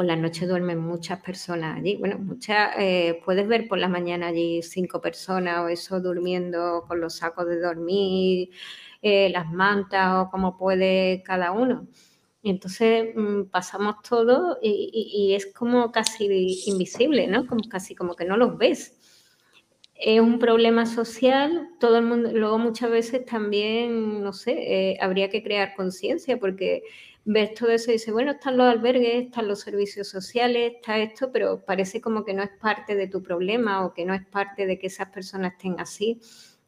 por 0.00 0.06
la 0.06 0.16
noche 0.16 0.46
duermen 0.46 0.78
muchas 0.78 1.20
personas 1.20 1.76
allí. 1.78 1.96
Bueno, 1.96 2.18
muchas, 2.18 2.70
eh, 2.78 3.20
puedes 3.22 3.46
ver 3.46 3.68
por 3.68 3.76
la 3.78 3.86
mañana 3.86 4.28
allí 4.28 4.62
cinco 4.62 4.98
personas 5.02 5.58
o 5.60 5.68
eso 5.68 6.00
durmiendo 6.00 6.84
con 6.88 7.02
los 7.02 7.16
sacos 7.16 7.46
de 7.46 7.60
dormir, 7.60 8.48
eh, 9.02 9.28
las 9.28 9.50
mantas 9.52 10.14
o 10.26 10.30
como 10.30 10.56
puede 10.56 11.22
cada 11.22 11.52
uno. 11.52 11.86
Y 12.42 12.48
entonces 12.48 13.14
mm, 13.14 13.42
pasamos 13.50 13.96
todo 14.08 14.56
y, 14.62 14.90
y- 14.90 15.32
y 15.32 15.34
es 15.34 15.52
como 15.52 15.92
casi 15.92 16.24
invisible, 16.66 17.26
¿no? 17.26 17.46
Como 17.46 17.68
casi 17.68 17.94
como 17.94 18.16
que 18.16 18.24
no 18.24 18.38
los 18.38 18.56
ves. 18.56 18.96
Es 19.94 20.18
un 20.20 20.38
problema 20.38 20.86
social, 20.86 21.68
todo 21.78 21.98
el 21.98 22.04
mundo, 22.06 22.30
luego 22.32 22.58
muchas 22.58 22.90
veces 22.90 23.26
también, 23.26 24.22
no 24.22 24.32
sé, 24.32 24.52
eh, 24.92 24.98
habría 25.00 25.28
que 25.28 25.42
crear 25.42 25.74
conciencia 25.76 26.38
porque 26.38 26.82
ves 27.32 27.54
todo 27.54 27.70
eso 27.70 27.90
y 27.90 27.94
dices, 27.94 28.12
bueno, 28.12 28.32
están 28.32 28.56
los 28.56 28.66
albergues, 28.66 29.26
están 29.26 29.46
los 29.46 29.60
servicios 29.60 30.08
sociales, 30.08 30.72
está 30.76 30.98
esto, 30.98 31.30
pero 31.32 31.64
parece 31.64 32.00
como 32.00 32.24
que 32.24 32.34
no 32.34 32.42
es 32.42 32.50
parte 32.60 32.96
de 32.96 33.06
tu 33.06 33.22
problema 33.22 33.84
o 33.86 33.94
que 33.94 34.04
no 34.04 34.14
es 34.14 34.26
parte 34.26 34.66
de 34.66 34.78
que 34.78 34.88
esas 34.88 35.08
personas 35.10 35.52
estén 35.52 35.78
así. 35.78 36.20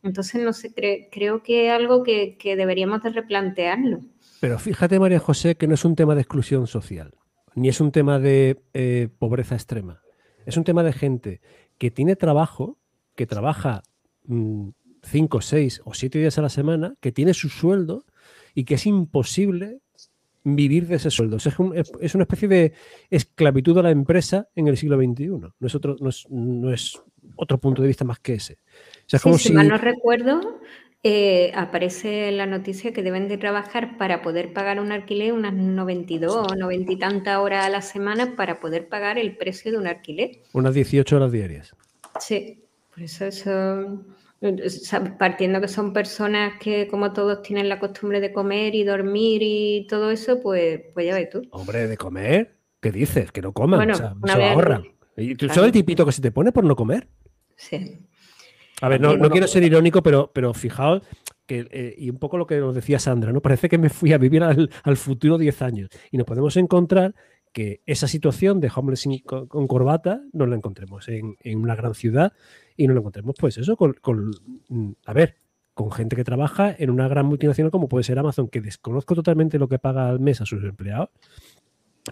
Entonces, 0.05 0.41
no 0.43 0.53
sé, 0.53 0.73
cre- 0.73 1.09
creo 1.11 1.43
que 1.43 1.67
es 1.67 1.73
algo 1.73 2.03
que, 2.05 2.37
deberíamos 2.43 3.03
de 3.03 3.11
replantearlo. 3.11 4.01
Pero 4.41 4.59
fíjate, 4.59 5.01
María 5.01 5.19
José, 5.19 5.57
que 5.57 5.67
no 5.67 5.75
es 5.75 5.85
un 5.85 5.97
tema 5.97 6.15
de 6.15 6.21
exclusión 6.23 6.67
social, 6.67 7.15
ni 7.55 7.69
es 7.69 7.81
un 7.81 7.91
tema 7.91 8.19
de 8.21 8.63
eh, 8.73 9.09
pobreza 9.19 9.55
extrema. 9.57 10.01
Es 10.47 10.57
un 10.57 10.65
tema 10.65 10.83
de 10.83 10.93
gente 10.93 11.41
que 11.79 11.91
tiene 11.91 12.15
trabajo, 12.17 12.79
que 13.17 13.27
trabaja 13.27 13.83
mm, 14.27 14.69
cinco, 15.03 15.41
seis 15.41 15.81
o 15.85 15.95
siete 15.95 16.19
días 16.19 16.39
a 16.39 16.43
la 16.43 16.49
semana, 16.49 16.95
que 17.01 17.11
tiene 17.13 17.35
su 17.35 17.49
sueldo 17.49 18.05
y 18.55 18.65
que 18.65 18.75
es 18.75 18.87
imposible 18.87 19.81
vivir 20.45 20.87
de 20.87 20.97
ese 20.97 21.11
sueldo. 21.11 21.37
Es, 21.37 21.47
es, 22.01 22.15
una 22.15 22.25
especie 22.25 22.49
de 22.49 22.73
esclavitud 23.11 23.79
a 23.79 23.83
la 23.83 23.91
empresa 23.91 24.49
en 24.55 24.69
el 24.69 24.77
siglo 24.77 24.97
XXI. 24.97 25.29
No 25.29 25.53
es 25.61 25.75
otro, 25.75 25.97
no 26.01 26.09
es, 26.09 26.27
no 26.31 26.73
es 26.73 27.03
otro 27.37 27.59
punto 27.59 27.83
de 27.83 27.89
vista 27.89 28.05
más 28.05 28.19
que 28.19 28.35
ese. 28.35 28.59
si, 29.07 29.53
mal 29.53 29.69
no 29.69 29.79
recuerdo, 29.79 30.61
eh, 31.03 31.53
aparece 31.55 32.29
en 32.29 32.37
la 32.37 32.47
noticia 32.47 32.93
que 32.93 33.03
deben 33.03 33.29
de 33.29 33.39
trabajar 33.39 33.97
para 33.99 34.23
poder 34.23 34.53
pagar 34.53 34.81
un 34.81 34.93
alquiler 34.93 35.33
unas 35.33 35.53
92 35.53 36.53
o 36.53 36.55
90 36.55 36.93
y 36.93 36.97
tantas 36.97 37.39
horas 37.39 37.67
a 37.67 37.71
la 37.71 37.83
semana 37.83 38.37
para 38.37 38.61
poder 38.61 38.89
pagar 38.89 39.19
el 39.19 39.37
precio 39.37 39.73
de 39.73 39.79
un 39.79 39.87
alquiler. 39.87 40.43
Unas 40.53 40.75
18 40.75 41.17
horas 41.17 41.33
diarias. 41.33 41.75
Sí, 42.21 42.65
por 42.95 43.03
eso 43.03 43.25
eso 43.25 44.05
partiendo 45.19 45.61
que 45.61 45.69
son 45.69 45.93
personas 45.93 46.55
que 46.61 46.89
como 46.89 47.13
todos 47.13 47.43
tienen 47.43 47.69
la 47.69 47.79
costumbre 47.79 48.21
de 48.21 48.33
comer 48.33 48.75
y 48.75 48.85
dormir 48.85 49.41
y 49.43 49.87
todo 49.89 50.11
eso, 50.11 50.41
pues, 50.41 50.81
pues 50.95 51.07
ya 51.07 51.15
ves 51.15 51.31
tú. 51.31 51.43
Hombre, 51.51 51.87
de 51.87 51.97
comer, 51.97 52.57
¿qué 52.81 52.91
dices? 52.91 53.31
Que 53.31 53.41
no 53.41 53.53
coman, 53.53 53.91
o 53.91 53.95
sea, 53.95 54.15
se 54.25 54.39
lo 54.39 54.45
ahorran. 54.45 54.85
¿Y 55.17 55.35
tú 55.35 55.49
sabes 55.49 55.67
el 55.67 55.73
tipito 55.73 56.05
que 56.05 56.13
se 56.13 56.23
te 56.23 56.33
pone 56.33 56.53
por 56.53 56.65
no 56.65 56.75
comer? 56.75 57.09
Sí. 57.57 57.99
A 58.81 58.89
ver, 58.89 59.01
no, 59.01 59.31
quiero 59.31 59.47
ser 59.47 59.63
irónico, 59.63 60.03
pero, 60.03 60.33
pero 60.35 60.53
fijaos 60.55 61.03
que, 61.47 61.69
eh, 61.71 61.95
y 61.97 62.11
un 62.11 62.19
poco 62.19 62.37
lo 62.37 62.47
que 62.47 62.59
nos 62.59 62.75
decía 62.75 62.99
Sandra, 62.99 63.33
¿no? 63.33 63.41
Parece 63.41 63.69
que 63.69 63.79
me 63.79 63.91
fui 63.91 64.13
a 64.13 64.19
vivir 64.19 64.43
al, 64.43 64.71
al 64.83 64.97
futuro 64.97 65.39
10 65.39 65.63
años 65.63 65.89
y 66.11 66.17
nos 66.17 66.27
podemos 66.27 66.57
encontrar 66.57 67.15
que 67.53 67.83
esa 67.87 68.09
situación 68.09 68.61
de 68.61 68.71
homeless 68.75 69.07
con, 69.25 69.47
corbata 69.67 70.23
no 70.33 70.47
la 70.47 70.57
encontremos 70.57 71.09
en, 71.09 71.37
una 71.55 71.77
gran 71.77 71.95
ciudad 71.95 72.33
y 72.77 72.87
no 72.87 72.95
la 72.95 73.01
encontremos, 73.01 73.35
pues 73.39 73.59
eso, 73.59 73.77
con, 73.77 73.95
mm, 74.69 74.93
a 75.07 75.13
ver, 75.13 75.37
con 75.75 75.91
gente 75.91 76.17
que 76.17 76.25
trabaja 76.25 76.75
en 76.77 76.91
una 76.91 77.09
gran 77.09 77.27
multinacional 77.27 77.71
como 77.71 77.89
puede 77.89 78.05
ser 78.05 78.19
Amazon, 78.19 78.49
que 78.49 78.61
desconozco 78.61 79.15
totalmente 79.15 79.59
lo 79.59 79.69
que 79.69 79.79
paga 79.79 80.09
al 80.09 80.21
mes 80.21 80.41
a 80.41 80.47
sus 80.47 80.63
empleados, 80.65 81.11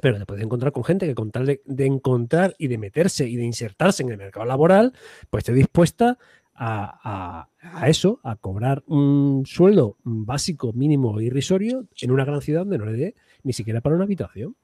pero 0.00 0.18
te 0.18 0.26
puedes 0.26 0.44
encontrar 0.44 0.72
con 0.72 0.84
gente 0.84 1.06
que 1.06 1.14
con 1.14 1.30
tal 1.30 1.46
de, 1.46 1.86
encontrar 1.86 2.54
y 2.58 2.68
de 2.68 2.78
meterse 2.78 3.28
y 3.28 3.36
de 3.36 3.44
insertarse 3.44 4.02
en 4.02 4.10
el 4.10 4.18
mercado 4.18 4.46
laboral, 4.46 4.92
pues 5.30 5.42
esté 5.42 5.52
dispuesta 5.52 6.16
a, 6.54 7.48
a, 7.58 7.88
eso, 7.88 8.20
a 8.22 8.36
cobrar 8.36 8.84
un 8.86 9.44
sueldo 9.46 9.96
básico, 10.04 10.72
mínimo, 10.74 11.18
irrisorio 11.20 11.86
en 12.00 12.10
una 12.10 12.24
gran 12.24 12.42
ciudad 12.42 12.60
donde 12.60 12.78
no 12.78 12.84
le 12.84 12.92
dé 12.92 13.14
ni 13.42 13.52
siquiera 13.52 13.80
para 13.80 13.96
una 13.96 14.04
habitación. 14.04 14.54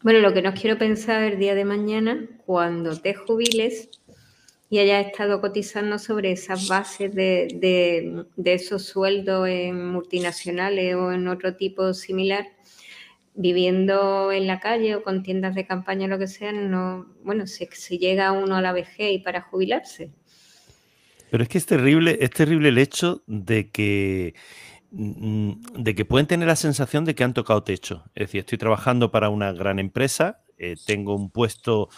Bueno, 0.00 0.20
lo 0.20 0.32
que 0.32 0.42
no 0.42 0.54
quiero 0.54 0.78
pensar 0.78 1.24
el 1.24 1.40
día 1.40 1.56
de 1.56 1.64
mañana, 1.64 2.24
cuando 2.46 2.96
te 2.96 3.14
jubiles 3.14 3.90
y 4.70 4.78
hayas 4.78 5.06
estado 5.06 5.40
cotizando 5.40 5.98
sobre 5.98 6.30
esas 6.30 6.68
bases 6.68 7.12
de, 7.12 8.24
esos 8.44 8.84
sueldos 8.84 9.48
en 9.48 9.90
multinacionales 9.90 10.94
o 10.94 11.10
en 11.10 11.26
otro 11.26 11.56
tipo 11.56 11.94
similar, 11.94 12.46
viviendo 13.34 14.30
en 14.30 14.46
la 14.46 14.60
calle 14.60 14.94
o 14.94 15.02
con 15.02 15.24
tiendas 15.24 15.56
de 15.56 15.66
campaña, 15.66 16.06
lo 16.06 16.18
que 16.18 16.28
sea, 16.28 16.52
no, 16.52 17.06
bueno, 17.24 17.48
si, 17.48 17.66
si 17.72 17.98
llega 17.98 18.30
uno 18.30 18.54
a 18.54 18.62
la 18.62 18.72
vejez 18.72 19.12
y 19.12 19.18
para 19.18 19.42
jubilarse. 19.42 20.12
Pero 21.30 21.42
es 21.42 21.48
que 21.48 21.58
es 21.58 21.66
terrible, 21.66 22.18
es 22.20 22.30
terrible 22.30 22.68
el 22.68 22.78
hecho 22.78 23.22
de 23.26 23.70
que 23.70 24.34
de 24.90 25.94
que 25.94 26.04
pueden 26.04 26.26
tener 26.26 26.48
la 26.48 26.56
sensación 26.56 27.04
de 27.04 27.14
que 27.14 27.24
han 27.24 27.34
tocado 27.34 27.62
techo. 27.62 28.04
Es 28.14 28.28
decir, 28.28 28.40
estoy 28.40 28.58
trabajando 28.58 29.10
para 29.10 29.28
una 29.28 29.52
gran 29.52 29.78
empresa, 29.78 30.40
eh, 30.56 30.76
tengo 30.86 31.14
un 31.14 31.30
puesto 31.30 31.88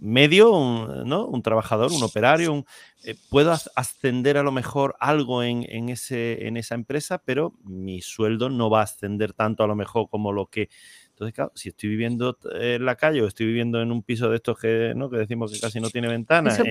medio, 0.00 0.52
un, 0.52 1.08
¿no? 1.08 1.26
un 1.26 1.42
trabajador, 1.42 1.92
un 1.92 2.02
operario, 2.02 2.64
eh, 3.04 3.14
puedo 3.30 3.54
ascender 3.74 4.36
a 4.36 4.42
lo 4.42 4.52
mejor 4.52 4.96
algo 5.00 5.42
en, 5.42 5.64
en, 5.68 5.88
ese, 5.88 6.46
en 6.46 6.56
esa 6.56 6.74
empresa, 6.74 7.22
pero 7.24 7.54
mi 7.64 8.00
sueldo 8.00 8.48
no 8.48 8.70
va 8.70 8.80
a 8.80 8.84
ascender 8.84 9.32
tanto 9.32 9.62
a 9.62 9.66
lo 9.66 9.74
mejor 9.74 10.08
como 10.10 10.32
lo 10.32 10.46
que 10.46 10.68
entonces, 11.22 11.34
claro, 11.34 11.52
si 11.54 11.68
estoy 11.68 11.88
viviendo 11.90 12.36
en 12.52 12.84
la 12.84 12.96
calle 12.96 13.22
o 13.22 13.28
estoy 13.28 13.46
viviendo 13.46 13.80
en 13.80 13.92
un 13.92 14.02
piso 14.02 14.28
de 14.28 14.36
estos 14.36 14.58
que, 14.58 14.92
¿no? 14.96 15.08
que 15.08 15.18
decimos 15.18 15.52
que 15.52 15.60
casi 15.60 15.78
no 15.78 15.88
tiene 15.88 16.08
ventana. 16.08 16.50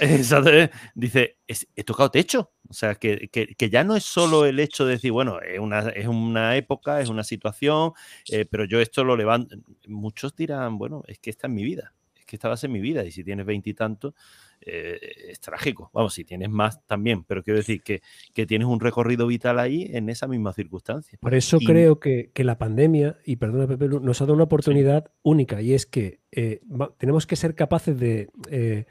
Eh, 0.00 0.70
dice, 0.94 1.38
he 1.46 1.84
tocado 1.84 2.10
techo. 2.10 2.52
O 2.68 2.74
sea, 2.74 2.94
que, 2.94 3.30
ya 3.70 3.84
no 3.84 3.96
es 3.96 4.04
solo 4.04 4.44
el 4.44 4.60
hecho 4.60 4.84
de 4.84 4.92
decir, 4.92 5.12
bueno, 5.12 5.40
es 5.40 5.58
una, 5.58 5.88
es 5.90 6.06
una 6.06 6.56
época, 6.56 7.00
es 7.00 7.08
una 7.08 7.24
situación, 7.24 7.92
eh, 8.30 8.44
pero 8.44 8.64
yo 8.64 8.80
esto 8.80 9.04
lo 9.04 9.16
levanto. 9.16 9.56
Muchos 9.86 10.36
dirán, 10.36 10.76
bueno, 10.76 11.02
es 11.06 11.18
que 11.18 11.30
esta 11.30 11.46
es 11.46 11.52
mi 11.52 11.64
vida, 11.64 11.94
es 12.16 12.26
que 12.26 12.36
esta 12.36 12.48
va 12.48 12.54
a 12.54 12.58
ser 12.58 12.70
mi 12.70 12.80
vida. 12.80 13.04
Y 13.04 13.12
si 13.12 13.24
tienes 13.24 13.46
veintitantos, 13.46 14.14
eh, 14.60 14.98
es 15.28 15.40
trágico. 15.40 15.90
Vamos, 15.92 16.14
si 16.14 16.24
tienes 16.24 16.50
más 16.50 16.84
también, 16.86 17.24
pero 17.24 17.42
quiero 17.42 17.58
decir 17.58 17.82
que, 17.82 18.00
tienes 18.46 18.66
un 18.66 18.80
recorrido 18.80 19.26
vital 19.26 19.58
ahí 19.58 19.90
en 19.92 20.08
esa 20.08 20.26
misma 20.26 20.52
circunstancia. 20.52 21.18
Por 21.20 21.34
eso 21.34 21.58
creo 21.58 21.98
que, 22.00 22.30
la 22.36 22.58
pandemia, 22.58 23.16
y 23.24 23.36
perdona 23.36 23.66
Pepe, 23.66 23.88
nos 23.88 24.20
ha 24.20 24.24
dado 24.24 24.34
una 24.34 24.44
oportunidad 24.44 25.10
única 25.22 25.60
y 25.60 25.74
es 25.74 25.86
que 25.86 26.20
eh, 26.32 26.60
tenemos 26.98 27.26
que 27.26 27.36
ser 27.36 27.54
capaces 27.54 27.98
de 27.98 28.30
eh, 28.50 28.86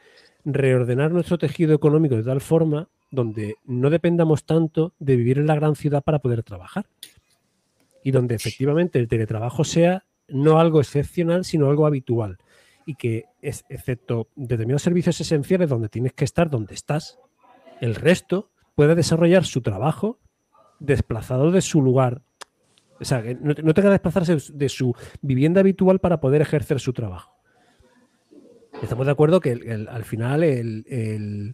reordenar 0.46 1.12
nuestro 1.12 1.38
tejido 1.38 1.74
económico 1.74 2.16
de 2.16 2.24
tal 2.24 2.42
forma 2.42 2.90
donde 3.10 3.56
no 3.66 3.90
dependamos 3.90 4.46
tanto 4.46 4.94
de 5.00 5.16
vivir 5.16 5.38
en 5.38 5.48
la 5.48 5.56
gran 5.56 5.76
ciudad 5.76 6.04
para 6.04 6.20
poder 6.20 6.44
trabajar. 6.44 6.86
Y 8.04 8.12
donde 8.12 8.36
efectivamente 8.36 9.00
el 9.00 9.08
teletrabajo 9.08 9.64
sea 9.64 10.06
no 10.28 10.60
algo 10.60 10.80
excepcional, 10.80 11.46
sino 11.46 11.70
algo 11.70 11.86
habitual 11.86 12.38
y 12.88 12.96
que, 12.96 13.26
excepto 13.48 14.30
determinados 14.36 14.82
servicios 14.82 15.20
esenciales 15.20 15.70
donde 15.70 15.90
tienes 15.90 16.14
que 16.14 16.26
estar 16.26 16.50
donde 16.50 16.76
estás, 16.76 17.20
el 17.82 17.96
resto 17.96 18.52
puede 18.76 18.96
desarrollar 18.96 19.46
su 19.46 19.62
trabajo 19.62 20.20
desplazado 20.80 21.52
de 21.52 21.62
su 21.62 21.82
lugar. 21.82 22.22
O 23.00 23.06
sea, 23.06 23.22
que 23.22 23.36
no, 23.36 23.54
tenga 23.56 23.74
que 23.74 23.90
desplazarse 23.90 24.38
de 24.54 24.70
su 24.70 24.96
vivienda 25.22 25.62
habitual 25.62 26.00
para 26.00 26.20
poder 26.20 26.42
ejercer 26.42 26.80
su 26.80 26.94
trabajo. 26.94 27.34
Estamos 28.82 29.06
de 29.06 29.12
acuerdo 29.12 29.40
que 29.40 29.52
al 29.90 30.04
final 30.04 30.44
el, 30.44 31.54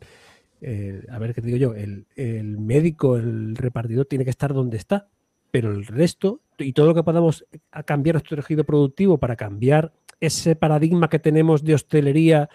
a 1.09 1.19
ver 1.19 1.33
qué 1.33 1.41
digo 1.41 1.57
yo, 1.57 1.73
el, 1.73 2.57
médico, 2.57 3.17
el 3.17 3.55
repartidor 3.55 4.05
tiene 4.05 4.23
que 4.25 4.29
estar 4.29 4.53
donde 4.53 4.77
está, 4.77 5.07
pero 5.51 5.71
el 5.71 5.85
resto 5.85 6.41
y 6.57 6.73
todo 6.73 6.87
lo 6.87 6.95
que 6.95 7.03
podamos 7.03 7.45
cambiar 7.85 8.15
nuestro 8.15 8.35
tejido 8.37 8.63
productivo 8.63 9.17
para 9.17 9.35
cambiar 9.35 9.93
ese 10.19 10.55
paradigma 10.55 11.09
que 11.09 11.19
tenemos 11.19 11.63
de 11.63 11.75
hostelería 11.75 12.49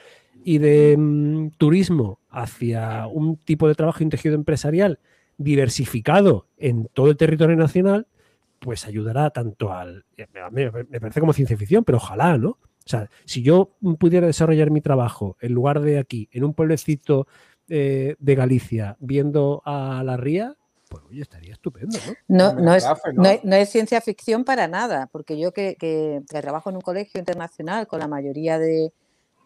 y 0.44 0.59
de 0.59 0.96
mm, 0.96 1.50
turismo 1.59 2.20
hacia 2.30 3.06
un 3.06 3.36
tipo 3.36 3.68
de 3.68 3.74
trabajo 3.74 3.98
y 4.00 4.04
un 4.04 4.11
tejido 4.11 4.34
empresarial 4.34 5.00
diversificado 5.36 6.46
en 6.56 6.88
todo 6.92 7.11
el 7.11 7.16
territorio 7.16 7.56
nacional, 7.56 8.06
pues 8.59 8.86
ayudará 8.86 9.30
tanto 9.30 9.72
al... 9.72 10.04
Me, 10.50 10.70
parece 10.70 11.20
como 11.20 11.32
ciencia 11.32 11.56
ficción, 11.56 11.84
pero 11.84 11.98
ojalá, 11.98 12.36
¿no? 12.38 12.50
O 12.50 12.90
sea, 12.90 13.09
si 13.24 13.42
yo 13.42 13.76
pudiera 13.98 14.26
desarrollar 14.26 14.70
mi 14.70 14.80
trabajo 14.80 15.36
en 15.40 15.52
lugar 15.52 15.80
de 15.80 15.98
aquí, 15.98 16.28
en 16.32 16.44
un 16.44 16.54
pueblecito 16.54 17.26
eh, 17.68 18.16
de 18.18 18.34
Galicia, 18.34 18.96
viendo 18.98 19.62
a 19.64 20.02
la 20.04 20.16
ría, 20.16 20.56
pues 20.89 21.05
oye, 21.09 21.22
estaría 21.22 21.53
estupendo, 21.53 21.99
¿no? 22.28 22.53
No, 22.55 22.74
es, 22.74 22.84
no, 23.45 23.57
es, 23.57 23.68
ciencia 23.68 24.01
ficción 24.01 24.45
para 24.45 24.68
nada, 24.68 25.09
porque 25.12 25.39
yo 25.39 25.53
que, 25.53 25.76
que, 25.78 26.22
trabajo 26.28 26.70
en 26.70 26.76
un 26.76 26.82
colegio 26.82 27.18
internacional 27.18 27.86
con 27.86 28.01
la 28.01 28.09
mayoría 28.09 28.59
de, 28.59 28.93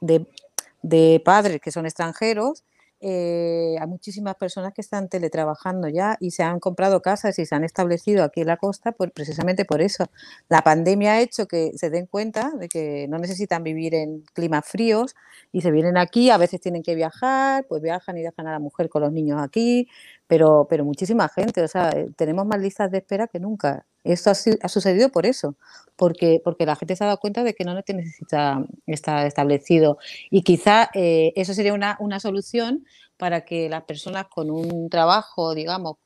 de 0.00 1.22
padres 1.24 1.60
que 1.60 1.72
son 1.72 1.86
extranjeros, 1.86 2.64
eh, 3.04 3.74
hay 3.80 3.86
muchísimas 3.88 4.36
personas 4.36 4.72
que 4.72 4.80
están 4.80 5.08
teletrabajando 5.08 5.88
ya 5.88 6.16
y 6.20 6.30
se 6.30 6.44
han 6.44 6.60
comprado 6.60 7.02
casas 7.02 7.36
y 7.40 7.46
se 7.46 7.54
han 7.56 7.64
establecido 7.64 8.22
aquí 8.22 8.42
en 8.42 8.46
la 8.46 8.56
costa 8.58 8.92
pues, 8.92 9.10
precisamente 9.10 9.64
por 9.64 9.82
eso. 9.82 10.06
La 10.48 10.62
pandemia 10.62 11.14
ha 11.14 11.20
hecho 11.20 11.48
que 11.48 11.72
se 11.74 11.90
den 11.90 12.06
cuenta 12.06 12.52
de 12.56 12.68
que 12.68 13.08
no 13.08 13.18
necesitan 13.18 13.64
vivir 13.64 13.96
en 13.96 14.20
climas 14.34 14.64
fríos 14.64 15.16
y 15.50 15.62
se 15.62 15.72
vienen 15.72 15.96
aquí, 15.96 16.30
a 16.30 16.36
veces 16.38 16.60
tienen 16.60 16.84
que 16.84 16.94
viajar, 16.94 17.66
pues 17.68 17.82
viajan 17.82 18.18
y 18.18 18.22
dejan 18.22 18.46
a 18.46 18.52
la 18.52 18.60
mujer 18.60 18.88
con 18.88 19.02
los 19.02 19.10
niños 19.10 19.42
aquí, 19.42 19.88
pero, 20.32 20.66
pero 20.66 20.82
muchísima 20.82 21.28
gente, 21.28 21.60
o 21.60 21.68
sea, 21.68 21.90
eh, 21.90 22.06
tenemos 22.16 22.46
más 22.46 22.58
listas 22.58 22.90
de 22.90 22.96
espera 22.96 23.26
que 23.28 23.38
nunca. 23.38 23.84
Esto 24.02 24.30
ha, 24.30 24.68
sucedido 24.68 25.10
por 25.10 25.26
eso, 25.26 25.56
porque, 25.94 26.40
porque 26.42 26.64
la 26.64 26.74
gente 26.74 26.96
se 26.96 27.04
ha 27.04 27.08
dado 27.08 27.18
cuenta 27.20 27.44
de 27.44 27.52
que 27.52 27.64
no 27.64 27.74
necesita 27.74 28.64
estar 28.86 29.26
establecido. 29.26 29.98
Y 30.30 30.40
quizá 30.42 30.88
eh, 30.94 31.34
eso 31.36 31.52
sería 31.52 31.74
una, 31.74 31.98
una, 32.00 32.18
solución 32.18 32.86
para 33.18 33.42
que 33.42 33.68
las 33.68 33.82
personas 33.82 34.28
con 34.28 34.50
un 34.50 34.88
trabajo, 34.88 35.54
digamos, 35.54 35.98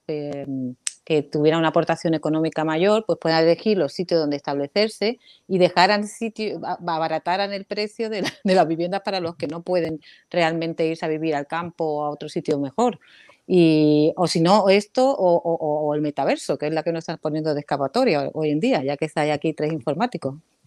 que 1.05 1.23
tuviera 1.23 1.57
una 1.57 1.69
aportación 1.69 2.15
económica 2.15 2.65
mayor, 2.65 3.05
pues 3.07 3.21
puedan 3.21 3.45
elegir 3.45 3.79
los 3.79 3.93
sitios 3.93 4.19
donde 4.19 4.35
establecerse 4.35 5.21
y 5.47 5.59
dejaran 5.59 6.09
sitio, 6.09 6.61
abarataran 6.65 7.53
el 7.53 7.65
precio 7.65 8.11
de, 8.11 8.25
de 8.43 8.55
las 8.57 8.67
viviendas 8.67 9.03
para 9.03 9.21
los 9.21 9.37
que 9.37 9.47
no 9.47 9.63
pueden 9.63 10.01
realmente 10.31 10.85
irse 10.85 11.07
a 11.07 11.09
vivir 11.09 11.37
al 11.37 11.47
campo 11.47 11.85
o 11.85 12.05
a 12.05 12.11
otro 12.11 12.29
sitio 12.29 12.59
mejor. 12.59 12.99
Y, 13.47 14.13
o 14.17 14.27
si 14.27 14.41
no, 14.41 14.69
esto 14.69 15.09
o, 15.09 15.95
el 15.95 16.01
metaverso, 16.01 16.59
que 16.59 16.67
es 16.67 16.73
la 16.73 16.83
que 16.83 16.91
nos 16.93 17.03
están 17.03 17.19
poniendo 17.19 17.55
de 17.55 17.61
escapatoria 17.61 18.29
hoy 18.35 18.51
en 18.51 18.59
día, 18.59 18.83
ya 18.83 18.97
que 18.97 19.09
hay 19.15 19.31
aquí 19.31 19.53
tres 19.53 19.73
informáticos. 19.73 20.35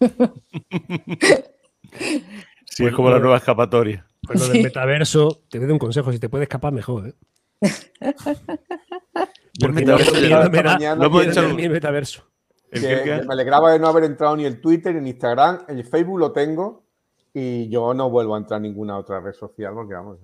sí, 2.64 2.86
es 2.86 2.92
como 2.94 3.10
la 3.10 3.18
nueva 3.18 3.36
escapatoria. 3.36 4.06
Pues 4.26 4.40
lo 4.40 4.48
del 4.48 4.62
metaverso, 4.62 5.42
te 5.50 5.58
doy 5.58 5.70
un 5.70 5.78
consejo, 5.78 6.10
si 6.12 6.18
te 6.18 6.28
puedes 6.30 6.44
escapar, 6.44 6.72
mejor. 6.72 7.08
¿eh? 7.08 7.14
el 9.60 9.72
metaverso, 9.72 10.12
no, 10.12 10.50
me 10.50 10.62
da, 10.62 10.78
metaverso. 11.68 12.24
Me 12.72 13.20
alegraba 13.28 13.72
de 13.72 13.78
no 13.78 13.88
haber 13.88 14.04
entrado 14.04 14.36
ni 14.36 14.44
el 14.46 14.60
Twitter, 14.60 14.94
ni 14.94 15.00
en 15.00 15.06
Instagram, 15.08 15.64
el 15.68 15.84
Facebook 15.84 16.18
lo 16.18 16.32
tengo 16.32 16.84
y 17.34 17.68
yo 17.68 17.92
no 17.94 18.10
vuelvo 18.10 18.34
a 18.34 18.38
entrar 18.38 18.58
en 18.58 18.62
ninguna 18.64 18.96
otra 18.96 19.20
red 19.20 19.32
social 19.32 19.74
porque 19.74 19.94
vamos. 19.94 20.18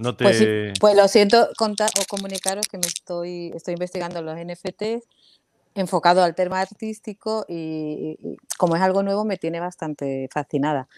No 0.00 0.16
te. 0.16 0.24
Pues, 0.24 0.38
sí, 0.38 0.46
pues 0.80 0.96
lo 0.96 1.06
siento 1.08 1.50
contar 1.58 1.90
o 2.00 2.04
comunicaros 2.08 2.66
que 2.68 2.78
me 2.78 2.86
estoy, 2.86 3.52
estoy 3.54 3.74
investigando 3.74 4.22
los 4.22 4.34
NFTs 4.34 5.06
enfocado 5.74 6.22
al 6.22 6.34
tema 6.34 6.60
artístico 6.60 7.44
y, 7.46 8.16
y 8.18 8.36
como 8.56 8.76
es 8.76 8.82
algo 8.82 9.02
nuevo 9.02 9.26
me 9.26 9.36
tiene 9.36 9.60
bastante 9.60 10.28
fascinada. 10.32 10.88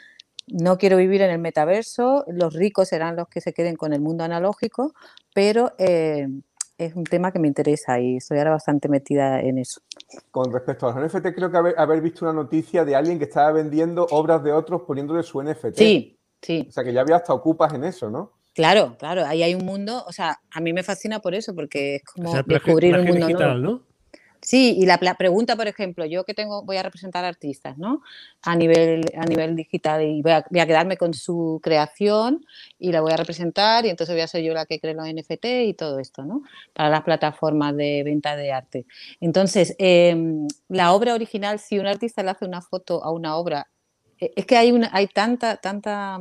No 0.46 0.78
quiero 0.78 0.96
vivir 0.96 1.20
en 1.22 1.30
el 1.30 1.40
metaverso, 1.40 2.24
los 2.28 2.54
ricos 2.54 2.88
serán 2.88 3.16
los 3.16 3.28
que 3.28 3.40
se 3.40 3.52
queden 3.52 3.74
con 3.74 3.92
el 3.92 4.00
mundo 4.00 4.22
analógico, 4.22 4.94
pero 5.34 5.72
eh, 5.78 6.28
es 6.78 6.94
un 6.94 7.04
tema 7.04 7.32
que 7.32 7.40
me 7.40 7.48
interesa 7.48 7.98
y 7.98 8.18
estoy 8.18 8.38
ahora 8.38 8.52
bastante 8.52 8.88
metida 8.88 9.40
en 9.40 9.58
eso. 9.58 9.80
Con 10.30 10.52
respecto 10.52 10.86
a 10.86 10.94
los 10.94 11.12
NFT, 11.12 11.34
creo 11.34 11.50
que 11.50 11.56
haber, 11.56 11.74
haber 11.76 12.00
visto 12.00 12.24
una 12.24 12.34
noticia 12.34 12.84
de 12.84 12.94
alguien 12.94 13.18
que 13.18 13.24
estaba 13.24 13.50
vendiendo 13.50 14.06
obras 14.10 14.44
de 14.44 14.52
otros 14.52 14.82
poniéndole 14.82 15.24
su 15.24 15.42
NFT. 15.42 15.76
Sí, 15.76 16.18
sí. 16.40 16.66
O 16.68 16.72
sea 16.72 16.84
que 16.84 16.92
ya 16.92 17.00
había 17.00 17.16
hasta 17.16 17.34
ocupas 17.34 17.74
en 17.74 17.82
eso, 17.82 18.08
¿no? 18.08 18.41
Claro, 18.54 18.96
claro, 18.98 19.24
ahí 19.26 19.42
hay 19.42 19.54
un 19.54 19.64
mundo, 19.64 20.04
o 20.06 20.12
sea, 20.12 20.40
a 20.50 20.60
mí 20.60 20.72
me 20.72 20.82
fascina 20.82 21.20
por 21.20 21.34
eso, 21.34 21.54
porque 21.54 21.96
es 21.96 22.04
como 22.04 22.28
O 22.30 22.32
sea, 22.32 22.42
plagio- 22.42 22.74
descubrir 22.74 22.98
un 22.98 23.06
mundo 23.06 23.26
digital, 23.26 23.62
nuevo. 23.62 23.78
¿no? 23.78 23.92
Sí, 24.44 24.74
y 24.76 24.86
la 24.86 24.98
pregunta, 25.16 25.54
por 25.54 25.68
ejemplo, 25.68 26.04
yo 26.04 26.24
que 26.24 26.34
tengo, 26.34 26.64
voy 26.64 26.76
a 26.76 26.82
representar 26.82 27.24
artistas, 27.24 27.78
¿no? 27.78 28.02
A 28.42 28.56
nivel, 28.56 29.04
a 29.16 29.24
nivel 29.24 29.54
digital 29.54 30.02
y 30.02 30.20
voy 30.20 30.32
a, 30.32 30.44
voy 30.50 30.58
a 30.58 30.66
quedarme 30.66 30.96
con 30.96 31.14
su 31.14 31.60
creación 31.62 32.44
y 32.76 32.90
la 32.90 33.00
voy 33.02 33.12
a 33.12 33.16
representar 33.16 33.86
y 33.86 33.90
entonces 33.90 34.16
voy 34.16 34.22
a 34.22 34.26
ser 34.26 34.42
yo 34.42 34.52
la 34.52 34.66
que 34.66 34.80
cree 34.80 34.94
los 34.94 35.06
NFT 35.06 35.44
y 35.64 35.74
todo 35.74 36.00
esto, 36.00 36.24
¿no? 36.24 36.42
Para 36.74 36.90
las 36.90 37.02
plataformas 37.02 37.76
de 37.76 38.02
venta 38.04 38.34
de 38.34 38.50
arte. 38.50 38.84
Entonces, 39.20 39.76
em, 39.78 40.48
la 40.68 40.92
obra 40.92 41.14
original, 41.14 41.60
si 41.60 41.78
un 41.78 41.86
artista 41.86 42.24
le 42.24 42.30
hace 42.30 42.44
una 42.44 42.62
foto 42.62 43.04
a 43.04 43.12
una 43.12 43.36
obra, 43.36 43.68
eh, 44.18 44.32
es 44.34 44.44
que 44.44 44.56
hay, 44.56 44.72
una, 44.72 44.90
hay 44.92 45.06
tanta, 45.06 45.56
tanta 45.58 46.18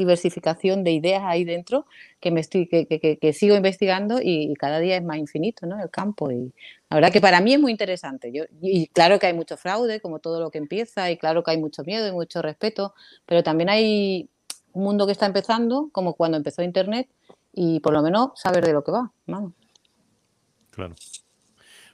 diversificación 0.00 0.82
de 0.84 0.92
ideas 0.92 1.22
ahí 1.24 1.44
dentro 1.44 1.86
que 2.20 2.30
me 2.30 2.40
estoy 2.40 2.66
que, 2.66 2.86
que- 2.86 3.18
que- 3.18 3.32
sigo 3.32 3.54
investigando 3.54 4.20
y, 4.20 4.50
y 4.50 4.54
cada 4.54 4.80
día 4.80 4.96
es 4.96 5.04
más 5.04 5.18
infinito 5.18 5.66
¿no? 5.66 5.80
el 5.80 5.90
campo 5.90 6.30
y 6.30 6.52
la 6.90 6.96
verdad 6.96 7.12
que 7.12 7.20
para 7.20 7.40
mí 7.40 7.54
es 7.54 7.60
muy 7.60 7.70
interesante 7.70 8.32
Yo, 8.32 8.44
y 8.60 8.88
claro 8.88 9.18
que 9.18 9.26
hay 9.26 9.34
mucho 9.34 9.56
fraude 9.56 10.00
como 10.00 10.18
todo 10.18 10.40
lo 10.40 10.50
que 10.50 10.58
empieza 10.58 11.10
y 11.10 11.16
claro 11.16 11.42
que 11.42 11.52
hay 11.52 11.58
mucho 11.58 11.84
miedo 11.84 12.08
y 12.08 12.12
mucho 12.12 12.42
respeto 12.42 12.94
pero 13.26 13.42
también 13.42 13.68
hay 13.68 14.28
un 14.72 14.84
mundo 14.84 15.06
que 15.06 15.12
está 15.12 15.26
empezando 15.26 15.88
como 15.92 16.14
cuando 16.14 16.36
empezó 16.36 16.62
internet 16.62 17.08
y 17.52 17.80
por 17.80 17.92
lo 17.92 18.02
menos 18.02 18.30
saber 18.36 18.64
de 18.64 18.72
lo 18.72 18.82
que 18.82 18.92
va 18.92 19.10
vamos. 19.26 19.52
Claro. 20.70 20.94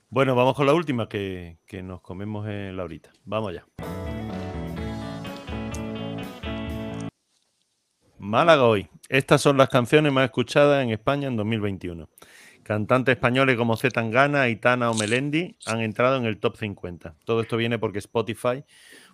Bueno, 0.08 0.36
vamos 0.36 0.54
con 0.54 0.66
la 0.66 0.74
última 0.74 1.08
que, 1.08 1.56
que 1.66 1.82
nos 1.82 2.00
comemos 2.00 2.46
en 2.46 2.76
la 2.76 2.84
horita. 2.84 3.10
Vamos 3.24 3.50
allá. 3.50 4.05
Málaga 8.18 8.64
hoy. 8.64 8.88
Estas 9.10 9.42
son 9.42 9.58
las 9.58 9.68
canciones 9.68 10.10
más 10.10 10.24
escuchadas 10.24 10.82
en 10.82 10.90
España 10.90 11.28
en 11.28 11.36
2021. 11.36 12.08
Cantantes 12.62 13.14
españoles 13.14 13.56
como 13.56 13.76
Z 13.76 13.90
Tangana, 13.90 14.42
Aitana 14.42 14.90
o 14.90 14.94
Melendi 14.94 15.56
han 15.66 15.80
entrado 15.80 16.16
en 16.16 16.24
el 16.24 16.38
top 16.38 16.56
50. 16.56 17.14
Todo 17.24 17.42
esto 17.42 17.58
viene 17.58 17.78
porque 17.78 17.98
Spotify, 17.98 18.64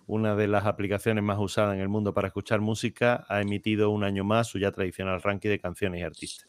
una 0.07 0.35
de 0.35 0.47
las 0.47 0.65
aplicaciones 0.65 1.21
más 1.21 1.37
usadas 1.37 1.75
en 1.75 1.81
el 1.81 1.89
mundo 1.89 2.13
para 2.13 2.29
escuchar 2.29 2.61
música, 2.61 3.25
ha 3.27 3.41
emitido 3.41 3.89
un 3.89 4.05
año 4.05 4.23
más 4.23 4.47
su 4.47 4.57
ya 4.57 4.71
tradicional 4.71 5.21
ranking 5.21 5.49
de 5.49 5.59
canciones 5.59 5.99
y 5.99 6.03
artistas. 6.03 6.47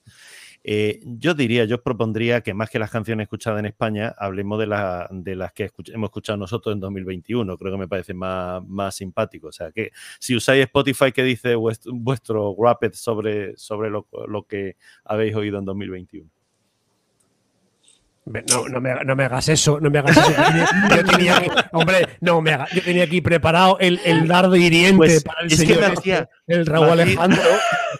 Eh, 0.66 1.00
yo 1.04 1.34
diría, 1.34 1.64
yo 1.66 1.76
os 1.76 1.82
propondría 1.82 2.40
que 2.40 2.54
más 2.54 2.70
que 2.70 2.78
las 2.78 2.90
canciones 2.90 3.24
escuchadas 3.24 3.60
en 3.60 3.66
España, 3.66 4.14
hablemos 4.18 4.58
de, 4.58 4.66
la- 4.66 5.08
de 5.10 5.36
las 5.36 5.52
que 5.52 5.66
escuch- 5.70 5.92
hemos 5.94 6.08
escuchado 6.08 6.38
nosotros 6.38 6.72
en 6.74 6.80
2021. 6.80 7.56
Creo 7.58 7.72
que 7.72 7.78
me 7.78 7.88
parece 7.88 8.14
más, 8.14 8.66
más 8.66 8.94
simpático. 8.96 9.48
O 9.48 9.52
sea, 9.52 9.70
que 9.72 9.90
si 10.18 10.34
usáis 10.34 10.62
Spotify, 10.64 11.12
¿qué 11.12 11.22
dice 11.22 11.54
vuestro, 11.54 11.92
vuestro 11.94 12.54
sobre, 12.94 13.56
sobre 13.56 13.90
lo, 13.90 14.08
lo 14.26 14.44
que 14.46 14.76
habéis 15.04 15.34
oído 15.36 15.58
en 15.58 15.64
2021? 15.66 16.30
No, 18.26 18.66
no, 18.68 18.80
me, 18.80 18.94
no 19.04 19.14
me 19.14 19.24
hagas 19.24 19.50
eso, 19.50 19.78
no 19.80 19.90
me 19.90 19.98
hagas 19.98 20.16
eso. 20.16 20.32
Yo 20.96 21.04
tenía, 21.04 21.36
aquí- 21.38 21.50
hombre, 21.72 22.08
no 22.22 22.40
me 22.40 22.52
hagas. 22.54 22.70
Yo 22.72 22.80
tenía 22.82 23.04
aquí 23.04 23.20
preparado 23.20 23.76
el, 23.80 24.00
el 24.04 24.26
dardo 24.26 24.56
hiriente 24.56 24.96
Pues, 24.96 25.22
para 25.22 25.42
el 25.42 25.52
es 25.52 25.60
que 25.60 25.66
señor 25.66 25.80
me 25.80 25.86
este, 25.88 25.98
hacía- 25.98 26.28
el 26.46 26.64
Raúl 26.64 26.88
Alejandro, 26.88 27.42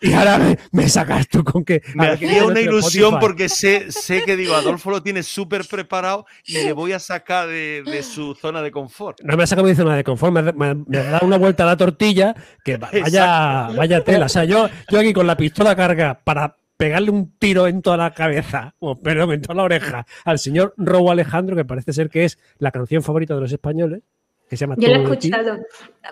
y 0.01 0.13
ahora 0.15 0.39
me, 0.39 0.59
me 0.73 0.89
sacas 0.89 1.29
tú 1.29 1.45
con 1.45 1.63
que. 1.63 1.83
Me 1.95 2.07
a 2.07 2.11
ver, 2.11 2.19
¿qué 2.19 2.27
hacía 2.27 2.45
una 2.47 2.61
ilusión 2.61 3.05
Spotify? 3.15 3.21
porque 3.21 3.49
sé, 3.51 3.93
sé 3.93 4.23
que 4.25 4.35
digo, 4.37 4.55
Adolfo 4.55 4.91
lo 4.91 5.03
tiene 5.03 5.23
súper 5.23 5.67
preparado 5.69 6.25
y 6.47 6.55
le 6.55 6.73
voy 6.73 6.93
a 6.93 6.99
sacar 6.99 7.47
de, 7.47 7.83
de 7.85 8.03
su 8.03 8.35
zona 8.35 8.63
de 8.63 8.71
confort. 8.71 9.21
No 9.23 9.37
me 9.37 9.43
ha 9.45 9.47
sacado 9.47 9.69
mi 9.69 9.75
zona 9.75 9.95
de 9.95 10.05
confort, 10.05 10.33
me, 10.33 10.41
ha- 10.41 10.75
me, 10.75 10.99
ha- 10.99 11.03
dado 11.11 11.27
una 11.27 11.37
vuelta 11.37 11.65
a 11.65 11.67
la 11.67 11.77
tortilla 11.77 12.35
que 12.65 12.79
va- 12.79 12.91
vaya, 13.03 13.69
vaya 13.77 14.03
tela. 14.03 14.25
O 14.27 14.29
sea, 14.31 14.45
yo, 14.45 14.71
yo 14.91 15.01
aquí 15.01 15.13
con 15.13 15.27
la 15.27 15.37
pistola 15.37 15.77
carga 15.77 16.19
para 16.25 16.57
pegarle 16.77 17.11
un 17.11 17.37
tiro 17.39 17.67
en 17.67 17.83
toda 17.83 17.97
la 17.97 18.13
cabeza, 18.15 18.75
o 18.79 18.99
perdón, 19.01 19.33
en 19.33 19.43
toda 19.43 19.55
la 19.55 19.63
oreja, 19.65 20.07
al 20.25 20.39
señor 20.39 20.75
Robo 20.77 21.11
Alejandro, 21.11 21.57
que 21.57 21.65
parece 21.65 21.93
ser 21.93 22.11
que 22.11 22.25
es 22.25 22.39
la 22.59 22.71
canción 22.71 23.03
favorita 23.03 23.35
de 23.35 23.41
los 23.41 23.53
españoles, 23.53 24.03
que 24.49 24.57
se 24.57 24.63
llama 24.67 24.75
Yo 24.79 24.89
lo 24.89 24.95
he 24.97 25.03
escuchado. 25.03 25.59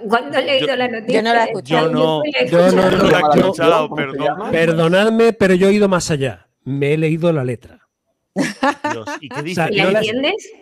Cuando 0.09 0.39
he 0.39 0.43
leído 0.45 0.69
Yo- 0.69 0.77
la 0.77 0.89
noticia. 0.89 1.15
Yo 1.21 1.23
no 1.23 1.35
la 1.35 1.45
he 1.45 1.47
escuchado. 1.49 1.87
Yo 1.89 1.93
no- 1.93 2.23
la 2.25 2.47
yo 2.47 2.59
no- 2.59 2.67
escuchado. 2.67 2.97
No 2.97 3.11
la 3.11 3.19
he 3.19 3.21
¿Cómo 3.21 3.33
se 3.35 3.41
escuchado, 3.41 3.95
perdón. 3.95 4.51
Perdonadme, 4.51 5.33
pero 5.33 5.55
yo 5.55 5.69
he 5.69 5.73
ido 5.75 5.89
más 5.89 6.11
allá. 6.11 6.49
Me 6.65 6.95
he 6.95 6.99
leído 6.99 7.33
la 7.33 7.45
letra. 7.45 7.81
Dios, 8.35 9.07
¿Y 9.21 9.29
qué 9.29 9.43
dice? 9.43 9.55
sea, 9.57 9.71
¿Y 9.71 9.77
yo 9.77 9.85
la 9.85 9.91
la- 9.93 9.99
entiendes? 9.99 10.53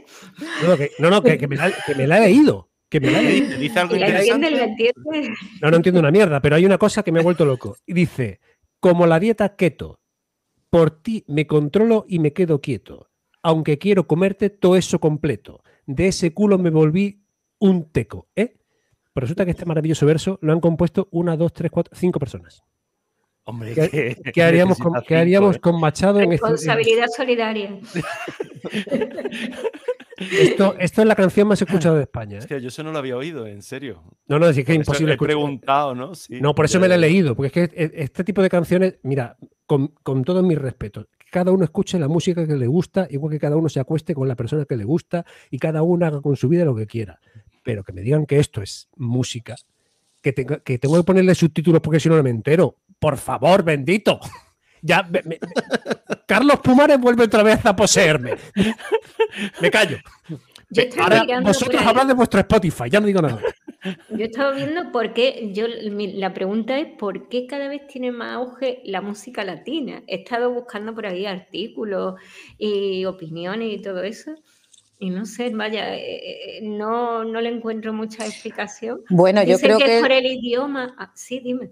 No, 0.62 0.68
no, 0.70 0.76
que, 0.76 0.90
no, 0.98 1.10
no, 1.10 1.22
que, 1.22 1.38
que 1.38 1.46
me, 1.46 1.56
la, 1.56 1.70
que 1.86 1.94
me 1.94 2.06
la 2.06 2.18
he 2.18 2.20
leído. 2.28 2.68
Que 2.88 2.98
me 2.98 3.10
la 3.12 3.20
he 3.20 3.22
¿Qué 3.22 3.28
leído. 3.28 3.46
dice? 3.46 3.58
¿Dice 3.60 3.78
algo 3.78 3.94
¿Y 3.94 3.98
la? 4.00 4.08
¿La 4.08 4.24
interesante? 4.24 5.30
No, 5.62 5.70
no 5.70 5.76
entiendo 5.76 6.00
una 6.00 6.10
mierda, 6.10 6.40
pero 6.40 6.56
hay 6.56 6.64
una 6.66 6.78
cosa 6.78 7.04
que 7.04 7.12
me 7.12 7.20
ha 7.20 7.22
vuelto 7.22 7.44
loco. 7.44 7.76
Y 7.86 7.92
dice, 7.92 8.40
como 8.80 9.06
la 9.06 9.20
dieta 9.20 9.56
keto, 9.56 10.00
por 10.70 10.90
ti 10.90 11.24
me 11.26 11.46
controlo 11.46 12.04
y 12.08 12.18
me 12.18 12.32
quedo 12.32 12.60
quieto. 12.60 13.10
Aunque 13.42 13.78
quiero 13.78 14.06
comerte 14.06 14.50
todo 14.50 14.76
eso 14.76 14.98
completo. 14.98 15.62
De 15.86 16.08
ese 16.08 16.34
culo 16.34 16.58
me 16.58 16.70
volví 16.70 17.24
un 17.58 17.90
teco, 17.90 18.28
¿eh? 18.36 18.58
Pero 19.12 19.24
resulta 19.24 19.44
que 19.44 19.50
este 19.52 19.66
maravilloso 19.66 20.06
verso 20.06 20.38
lo 20.42 20.52
han 20.52 20.60
compuesto 20.60 21.08
una, 21.10 21.36
dos, 21.36 21.52
tres, 21.52 21.70
cuatro, 21.70 21.94
cinco 21.96 22.18
personas. 22.18 22.62
Hombre, 23.44 23.74
¿Qué, 24.32 24.42
haríamos, 24.42 24.78
con, 24.78 24.92
qué 25.06 25.16
haríamos 25.16 25.56
¿eh? 25.56 25.60
con 25.60 25.80
Machado 25.80 26.20
en 26.20 26.32
este- 26.32 26.46
Responsabilidad 26.46 27.06
solidaria. 27.16 27.78
esto, 30.18 30.76
esto 30.78 31.00
es 31.02 31.06
la 31.08 31.14
canción 31.14 31.48
más 31.48 31.60
escuchada 31.62 31.96
de 31.96 32.02
España. 32.02 32.36
¿eh? 32.36 32.40
Hostia, 32.40 32.58
yo 32.58 32.68
eso 32.68 32.82
no 32.82 32.92
lo 32.92 32.98
había 32.98 33.16
oído, 33.16 33.46
en 33.46 33.62
serio. 33.62 34.02
No, 34.28 34.38
no, 34.38 34.46
es 34.48 34.56
que 34.56 34.62
es 34.62 34.76
imposible 34.76 35.12
He 35.12 35.14
escuchar. 35.14 35.34
preguntado, 35.34 35.94
¿no? 35.94 36.14
Sí, 36.14 36.40
No, 36.40 36.54
por 36.54 36.66
eso 36.66 36.74
ya, 36.74 36.80
me 36.80 36.88
la 36.88 36.94
he 36.96 36.98
leído, 36.98 37.34
porque 37.34 37.46
es 37.62 37.70
que 37.70 37.82
e- 37.82 37.92
este 38.02 38.24
tipo 38.24 38.42
de 38.42 38.50
canciones, 38.50 38.98
mira, 39.02 39.36
con, 39.66 39.88
con 40.02 40.22
todos 40.24 40.42
mis 40.44 40.58
respetos, 40.58 41.06
cada 41.30 41.52
uno 41.52 41.64
escuche 41.64 41.98
la 41.98 42.08
música 42.08 42.46
que 42.46 42.56
le 42.56 42.66
gusta, 42.66 43.06
igual 43.10 43.32
que 43.32 43.38
cada 43.38 43.56
uno 43.56 43.68
se 43.68 43.80
acueste 43.80 44.14
con 44.14 44.28
la 44.28 44.34
persona 44.36 44.64
que 44.64 44.76
le 44.76 44.84
gusta 44.84 45.24
y 45.50 45.58
cada 45.58 45.82
uno 45.82 46.04
haga 46.06 46.20
con 46.20 46.36
su 46.36 46.48
vida 46.48 46.64
lo 46.64 46.74
que 46.74 46.86
quiera. 46.86 47.20
Pero 47.62 47.84
que 47.84 47.92
me 47.92 48.02
digan 48.02 48.26
que 48.26 48.38
esto 48.38 48.62
es 48.62 48.88
música, 48.96 49.56
que, 50.22 50.32
tenga- 50.34 50.60
que 50.62 50.78
tengo 50.78 50.96
que 50.96 51.04
ponerle 51.04 51.34
subtítulos 51.34 51.80
porque 51.80 52.00
si 52.00 52.08
no 52.08 52.16
no 52.16 52.22
me 52.22 52.30
entero. 52.30 52.76
Por 53.00 53.16
favor, 53.16 53.64
bendito. 53.64 54.20
Ya, 54.82 55.02
me- 55.02 55.22
me- 55.24 55.38
Carlos 56.26 56.60
Pumares 56.60 56.98
vuelve 57.00 57.24
otra 57.24 57.42
vez 57.42 57.64
a 57.66 57.74
poseerme. 57.76 58.36
Me 59.60 59.70
callo. 59.70 59.98
Yo 60.72 60.84
Ahora 61.02 61.24
vosotros 61.42 61.82
hablad 61.84 62.06
de 62.06 62.14
vuestro 62.14 62.40
Spotify, 62.40 62.84
ya 62.88 63.00
no 63.00 63.06
digo 63.06 63.20
nada. 63.20 63.40
Yo 64.10 64.24
estaba 64.24 64.52
viendo 64.52 64.92
por 64.92 65.12
qué, 65.14 65.50
yo, 65.52 65.66
mi- 65.90 66.12
la 66.12 66.32
pregunta 66.32 66.78
es 66.78 66.86
por 66.96 67.28
qué 67.28 67.46
cada 67.46 67.66
vez 67.68 67.86
tiene 67.88 68.12
más 68.12 68.36
auge 68.36 68.80
la 68.84 69.00
música 69.00 69.42
latina. 69.42 70.02
He 70.06 70.16
estado 70.16 70.52
buscando 70.52 70.94
por 70.94 71.06
ahí 71.06 71.26
artículos 71.26 72.14
y 72.58 73.04
opiniones 73.06 73.72
y 73.72 73.82
todo 73.82 74.02
eso. 74.02 74.32
Y 74.98 75.10
no 75.10 75.24
sé, 75.24 75.50
vaya, 75.50 75.94
eh, 75.96 76.58
eh, 76.58 76.60
no, 76.62 77.24
no 77.24 77.40
le 77.40 77.48
encuentro 77.48 77.92
mucha 77.92 78.24
explicación. 78.26 79.00
Bueno, 79.08 79.42
yo 79.42 79.58
creo 79.58 79.78
que, 79.78 79.84
que 79.86 79.96
es 79.96 80.02
por 80.02 80.12
el 80.12 80.26
idioma. 80.26 80.94
Ah, 80.98 81.10
sí, 81.14 81.40
dime. 81.40 81.70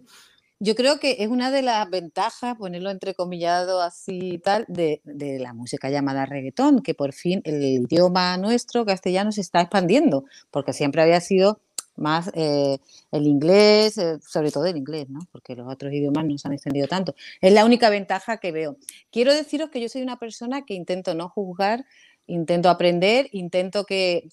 Yo 0.60 0.74
creo 0.74 0.98
que 0.98 1.16
es 1.20 1.28
una 1.28 1.52
de 1.52 1.62
las 1.62 1.88
ventajas, 1.88 2.56
ponerlo 2.56 2.90
entrecomillado 2.90 3.80
así 3.80 4.18
y 4.34 4.38
tal, 4.38 4.64
de, 4.66 5.00
la 5.04 5.54
música 5.54 5.88
llamada 5.88 6.26
reggaetón, 6.26 6.82
que 6.82 6.94
por 6.94 7.12
fin 7.12 7.40
el 7.44 7.62
idioma 7.62 8.36
nuestro, 8.38 8.84
castellano, 8.84 9.30
se 9.30 9.40
está 9.40 9.60
expandiendo, 9.60 10.24
porque 10.50 10.72
siempre 10.72 11.00
había 11.02 11.20
sido 11.20 11.60
más 11.94 12.30
eh, 12.34 12.78
el 13.12 13.26
inglés, 13.26 13.98
eh, 13.98 14.18
sobre 14.20 14.50
todo 14.50 14.66
el 14.66 14.76
inglés, 14.76 15.08
¿no? 15.08 15.20
Porque 15.30 15.54
los 15.54 15.72
otros 15.72 15.92
idiomas 15.92 16.24
no 16.24 16.36
se 16.38 16.48
han 16.48 16.54
extendido 16.54 16.88
tanto. 16.88 17.14
Es 17.40 17.52
la 17.52 17.64
única 17.64 17.88
ventaja 17.88 18.38
que 18.38 18.50
veo. 18.50 18.76
Quiero 19.12 19.32
deciros 19.34 19.70
que 19.70 19.80
yo 19.80 19.88
soy 19.88 20.02
una 20.02 20.18
persona 20.18 20.64
que 20.64 20.74
intento 20.74 21.14
no 21.14 21.28
juzgar, 21.28 21.86
intento 22.26 22.68
aprender, 22.68 23.28
intento 23.32 23.84
que 23.84 24.28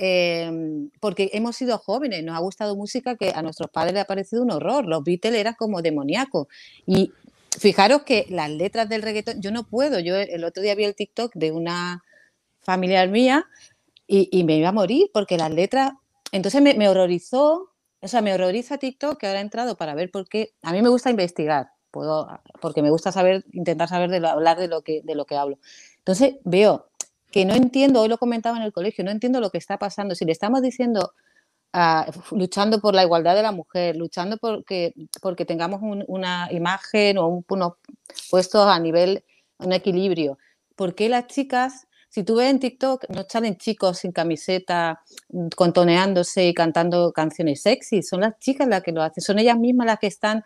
eh, 0.00 0.88
porque 1.00 1.30
hemos 1.32 1.56
sido 1.56 1.76
jóvenes, 1.78 2.22
nos 2.22 2.36
ha 2.36 2.40
gustado 2.40 2.76
música 2.76 3.16
que 3.16 3.32
a 3.34 3.42
nuestros 3.42 3.70
padres 3.70 3.94
les 3.94 4.02
ha 4.02 4.06
parecido 4.06 4.42
un 4.42 4.52
horror. 4.52 4.86
Los 4.86 5.02
Beatles 5.02 5.34
eran 5.34 5.54
como 5.54 5.82
demoníacos. 5.82 6.46
Y 6.86 7.12
fijaros 7.58 8.02
que 8.02 8.26
las 8.28 8.50
letras 8.50 8.88
del 8.88 9.02
reggaetón, 9.02 9.40
yo 9.40 9.50
no 9.50 9.64
puedo. 9.64 9.98
Yo 9.98 10.16
el 10.16 10.44
otro 10.44 10.62
día 10.62 10.76
vi 10.76 10.84
el 10.84 10.94
TikTok 10.94 11.34
de 11.34 11.50
una 11.50 12.04
familiar 12.60 13.08
mía 13.08 13.46
y, 14.06 14.44
me 14.44 14.56
iba 14.56 14.68
a 14.68 14.72
morir 14.72 15.10
porque 15.12 15.36
las 15.36 15.50
letras, 15.50 15.92
entonces 16.32 16.62
me, 16.62 16.74
me, 16.74 16.88
horrorizó, 16.88 17.72
o 18.00 18.08
sea, 18.08 18.22
me 18.22 18.32
horroriza 18.32 18.78
TikTok 18.78 19.18
que 19.18 19.26
ahora 19.26 19.40
he 19.40 19.42
entrado 19.42 19.76
para 19.76 19.94
ver 19.94 20.10
por 20.10 20.28
qué, 20.28 20.54
a 20.62 20.72
mí 20.72 20.80
me 20.80 20.88
gusta 20.88 21.10
investigar, 21.10 21.68
puedo, 21.90 22.26
porque 22.60 22.82
me 22.82 22.90
gusta 22.90 23.12
saber, 23.12 23.44
intentar 23.52 23.88
saber 23.88 24.08
de 24.10 24.26
hablar 24.26 24.58
de 24.58 24.68
lo, 24.68 24.82
que, 24.82 25.02
de 25.02 25.14
lo 25.14 25.26
que 25.26 25.36
hablo. 25.36 25.58
Entonces 25.98 26.36
veo 26.44 26.87
que 27.30 27.44
no 27.44 27.54
entiendo, 27.54 28.00
hoy 28.00 28.08
lo 28.08 28.18
comentaba 28.18 28.56
en 28.56 28.62
el 28.62 28.72
colegio, 28.72 29.04
no 29.04 29.10
entiendo 29.10 29.40
lo 29.40 29.50
que 29.50 29.58
está 29.58 29.78
pasando. 29.78 30.14
Si 30.14 30.24
le 30.24 30.32
estamos 30.32 30.62
diciendo, 30.62 31.12
uh, 31.74 32.36
luchando 32.36 32.80
por 32.80 32.94
la 32.94 33.02
igualdad 33.02 33.34
de 33.34 33.42
la 33.42 33.52
mujer, 33.52 33.96
luchando 33.96 34.38
porque, 34.38 34.94
porque 35.20 35.44
tengamos 35.44 35.82
un, 35.82 36.04
una 36.08 36.48
imagen 36.52 37.18
o 37.18 37.28
un, 37.28 37.44
unos 37.48 37.74
puestos 38.30 38.66
a 38.66 38.78
nivel, 38.78 39.24
un 39.58 39.72
equilibrio, 39.72 40.38
¿por 40.76 40.94
qué 40.94 41.08
las 41.08 41.26
chicas 41.26 41.88
si 42.10 42.24
tú 42.24 42.36
ves 42.36 42.50
en 42.50 42.58
TikTok, 42.58 43.04
no 43.10 43.24
salen 43.28 43.56
chicos 43.58 43.98
sin 43.98 44.12
camiseta, 44.12 45.02
mm, 45.28 45.48
contoneándose 45.54 46.46
y 46.46 46.54
cantando 46.54 47.12
canciones 47.12 47.62
sexy, 47.62 48.02
son 48.02 48.22
las 48.22 48.38
chicas 48.38 48.66
las 48.66 48.82
que 48.82 48.92
lo 48.92 49.02
hacen, 49.02 49.22
son 49.22 49.38
ellas 49.38 49.58
mismas 49.58 49.86
las 49.86 49.98
que 49.98 50.06
están 50.06 50.42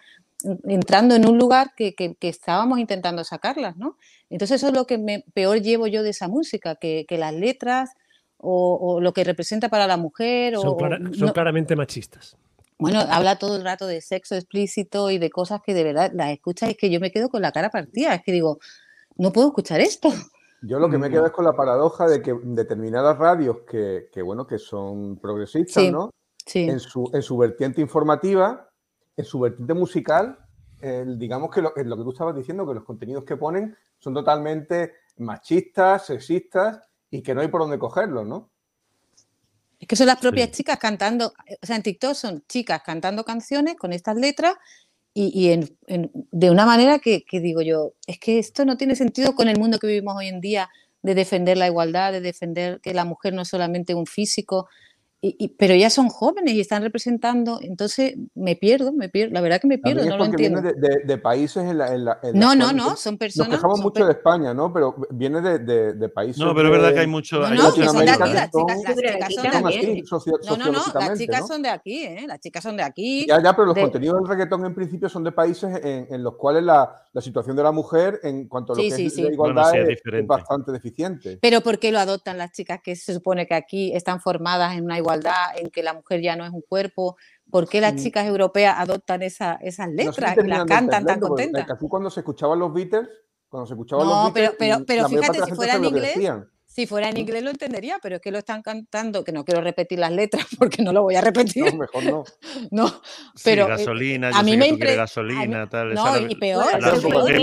entrando 0.64 1.14
en 1.14 1.28
un 1.28 1.38
lugar 1.38 1.72
que, 1.76 1.94
que, 1.94 2.16
estábamos 2.22 2.78
intentando 2.78 3.24
sacarlas, 3.24 3.76
¿no? 3.76 3.96
Entonces 4.30 4.56
eso 4.56 4.68
es 4.68 4.74
lo 4.74 4.86
que 4.86 4.98
me, 4.98 5.24
peor 5.34 5.60
llevo 5.60 5.86
yo 5.86 6.02
de 6.02 6.10
esa 6.10 6.28
música, 6.28 6.76
que, 6.76 7.04
que 7.08 7.18
las 7.18 7.34
letras 7.34 7.90
o, 8.38 9.00
lo 9.00 9.12
que 9.12 9.24
representa 9.24 9.68
para 9.68 9.86
la 9.86 9.96
mujer... 9.96 10.54
Son, 10.56 10.76
son 11.14 11.28
claramente 11.30 11.76
machistas. 11.76 12.36
Bueno, 12.78 13.00
habla 13.08 13.38
todo 13.38 13.56
el 13.56 13.62
rato 13.62 13.86
de 13.86 14.00
sexo 14.00 14.34
explícito 14.34 15.10
y 15.10 15.18
de 15.18 15.30
cosas 15.30 15.60
que 15.64 15.72
de 15.72 15.84
verdad 15.84 16.10
las 16.14 16.30
escuchas 16.30 16.68
y 16.68 16.72
es 16.72 16.78
que 16.78 16.90
yo 16.90 16.98
me 16.98 17.12
quedo 17.12 17.28
con 17.28 17.40
la 17.40 17.52
cara 17.52 17.70
partida, 17.70 18.14
es 18.14 18.22
que 18.24 18.32
digo, 18.32 18.58
no 19.16 19.32
puedo 19.32 19.48
escuchar 19.48 19.80
esto. 19.80 20.10
Yo 20.62 20.78
lo 20.78 20.88
que 20.90 20.98
me 20.98 21.08
quedo 21.10 21.26
es 21.26 21.32
con 21.32 21.44
la 21.44 21.52
paradoja 21.52 22.06
de 22.06 22.22
que 22.22 22.34
determinadas 22.42 23.18
radios 23.18 23.58
que, 23.68 24.22
bueno, 24.22 24.46
que 24.46 24.58
son 24.58 25.18
progresistas, 25.18 25.90
¿no? 25.90 26.10
En, 26.54 26.80
su, 26.80 27.08
en 27.12 27.22
su 27.22 27.36
vertiente 27.36 27.80
informativa, 27.80 28.71
en 29.16 29.24
su 29.24 29.40
vertiente 29.40 29.74
musical, 29.74 30.38
digamos 31.16 31.50
que 31.50 31.62
lo, 31.62 31.72
lo, 31.76 31.96
que 31.96 32.02
tú 32.02 32.10
estabas 32.10 32.34
diciendo, 32.34 32.66
que 32.66 32.74
los 32.74 32.84
contenidos 32.84 33.24
que 33.24 33.36
ponen 33.36 33.76
son 33.98 34.14
totalmente 34.14 34.94
machistas, 35.18 36.06
sexistas 36.06 36.80
y 37.10 37.22
que 37.22 37.34
no 37.34 37.40
hay 37.40 37.48
por 37.48 37.60
dónde 37.60 37.78
cogerlos, 37.78 38.26
¿no? 38.26 38.50
Es 39.78 39.88
que 39.88 39.96
son 39.96 40.06
las 40.06 40.18
propias 40.18 40.50
chicas 40.52 40.78
cantando, 40.78 41.34
o 41.60 41.66
sea, 41.66 41.76
en 41.76 41.82
TikTok 41.82 42.14
son 42.14 42.44
chicas 42.48 42.82
cantando 42.84 43.24
canciones 43.24 43.76
con 43.76 43.92
estas 43.92 44.16
letras 44.16 44.54
y, 45.14 45.50
en, 45.50 45.76
de 46.30 46.50
una 46.50 46.64
manera 46.64 46.98
que, 46.98 47.24
que, 47.24 47.40
digo 47.40 47.60
yo, 47.60 47.92
es 48.06 48.18
que 48.18 48.38
esto 48.38 48.64
no 48.64 48.76
tiene 48.76 48.96
sentido 48.96 49.34
con 49.34 49.48
el 49.48 49.58
mundo 49.58 49.78
que 49.78 49.86
vivimos 49.86 50.16
hoy 50.16 50.28
en 50.28 50.40
día, 50.40 50.70
de 51.02 51.14
defender 51.14 51.58
la 51.58 51.66
igualdad, 51.66 52.12
de 52.12 52.20
defender 52.20 52.80
que 52.80 52.94
la 52.94 53.04
mujer 53.04 53.34
no 53.34 53.42
es 53.42 53.48
solamente 53.48 53.94
un 53.94 54.06
físico, 54.06 54.68
pero 55.56 55.76
ya 55.76 55.88
son 55.88 56.08
jóvenes 56.08 56.54
y 56.54 56.60
están 56.60 56.82
representando, 56.82 57.60
entonces 57.62 58.16
me 58.34 58.56
pierdo, 58.56 58.92
me 58.92 59.08
pierdo, 59.08 59.34
la 59.34 59.40
verdad 59.40 59.60
que 59.60 59.68
me 59.68 59.78
pierdo, 59.78 60.04
no 60.04 60.16
lo 60.16 60.24
entiendo. 60.24 60.60
Viene 60.60 61.04
de, 61.04 61.18
países 61.18 61.62
en 61.62 61.78
la... 61.78 61.94
En 61.94 62.04
la 62.04 62.18
no, 62.34 62.56
no, 62.56 62.72
no, 62.72 62.96
son 62.96 63.16
personas... 63.18 63.50
Nos 63.50 63.58
quejamos 63.58 63.80
mucho 63.80 64.04
de 64.04 64.12
España, 64.12 64.52
¿no? 64.52 64.72
Pero 64.72 64.96
viene 65.10 65.40
de, 65.40 66.08
países... 66.08 66.38
No, 66.38 66.52
pero 66.52 66.68
es 66.68 66.72
verdad 66.72 66.92
que 66.92 67.00
hay 67.00 67.06
mucho... 67.06 67.38
No, 67.38 67.50
no, 67.54 67.72
que 67.72 67.84
son 67.84 68.04
de 68.04 68.10
aquí, 68.10 68.32
las 68.32 68.50
chicas, 68.50 68.82
son 68.82 69.52
de 69.52 69.58
aquí. 69.68 70.02
No, 70.48 70.56
no, 70.56 70.72
no, 70.72 70.82
las 70.92 71.18
chicas 71.18 71.46
son 71.46 71.62
de 71.62 71.68
aquí, 71.68 72.04
¿eh? 72.04 72.24
Las 72.26 72.40
chicas 72.40 72.62
son 72.64 72.76
de 72.76 72.82
aquí. 72.82 73.26
Ya, 73.28 73.40
ya, 73.40 73.54
pero 73.54 73.66
los 73.66 73.78
contenidos 73.78 74.20
del 74.20 74.28
reggaetón 74.28 74.66
en 74.66 74.74
principio 74.74 75.08
son 75.08 75.22
de 75.22 75.30
países 75.30 75.70
en, 75.84 76.20
los 76.20 76.34
cuales 76.34 76.64
la, 76.64 77.00
situación 77.20 77.54
de 77.54 77.62
la 77.62 77.70
mujer 77.70 78.18
en 78.24 78.48
cuanto 78.48 78.72
a 78.72 78.76
lo 78.76 78.82
que 78.82 78.88
es 78.88 79.16
la 79.18 79.30
igualdad 79.30 79.76
es, 79.76 80.00
es 80.04 80.26
bastante 80.26 80.72
deficiente. 80.72 81.38
Pero 81.40 81.60
¿por 81.60 81.78
qué 81.78 81.92
lo 81.92 82.00
adoptan 82.00 82.38
las 82.38 82.50
chicas 82.50 82.80
que 82.82 82.96
se 82.96 83.14
supone 83.14 83.46
que 83.46 83.54
aquí 83.54 83.94
están 83.94 84.20
formadas 84.20 84.76
en 84.76 84.84
una 84.84 84.98
igualdad, 84.98 85.11
en 85.56 85.70
que 85.70 85.82
la 85.82 85.94
mujer 85.94 86.20
ya 86.20 86.36
no 86.36 86.44
es 86.44 86.50
un 86.50 86.62
cuerpo, 86.62 87.16
¿por 87.50 87.68
qué 87.68 87.80
las 87.80 87.96
chicas 87.96 88.26
europeas 88.26 88.76
adoptan 88.78 89.22
esa, 89.22 89.54
esas 89.62 89.88
letras 89.88 90.36
y 90.36 90.46
las 90.46 90.64
cantan 90.64 91.04
tan 91.04 91.20
contentas? 91.20 91.66
Aquí 91.70 91.88
cuando 91.88 92.10
se 92.10 92.20
escuchaban 92.20 92.58
los 92.58 92.72
Beatles, 92.72 93.08
cuando 93.48 93.66
se 93.66 93.74
escuchaban 93.74 94.06
los 94.06 94.32
Beatles, 94.32 94.56
pero, 94.58 94.84
pero, 94.86 94.86
pero 94.86 95.08
fíjate, 95.08 95.44
si 95.44 95.54
fuera 95.54 95.74
en 95.76 95.84
inglés, 95.84 96.18
si 96.72 96.86
fuera 96.86 97.10
en 97.10 97.18
inglés 97.18 97.42
lo 97.42 97.50
entendería, 97.50 97.98
pero 98.02 98.16
es 98.16 98.22
que 98.22 98.30
lo 98.30 98.38
están 98.38 98.62
cantando, 98.62 99.22
que 99.22 99.30
no 99.30 99.44
quiero 99.44 99.60
repetir 99.60 99.98
las 99.98 100.10
letras 100.10 100.46
porque 100.58 100.82
no 100.82 100.92
lo 100.92 101.02
voy 101.02 101.14
a 101.16 101.20
repetir. 101.20 101.66
No, 101.66 101.78
mejor 101.78 102.04
no. 102.04 102.24
no, 102.70 103.02
pero 103.44 103.66
sí, 103.66 103.72
eh, 103.72 103.76
gasolina, 103.76 104.30
a 104.32 104.42
mí 104.42 104.56
me 104.56 104.68
impre... 104.68 104.96
gasolina, 104.96 105.68
tal. 105.68 105.92
No, 105.92 106.16
y 106.18 106.34
peor. 106.36 106.64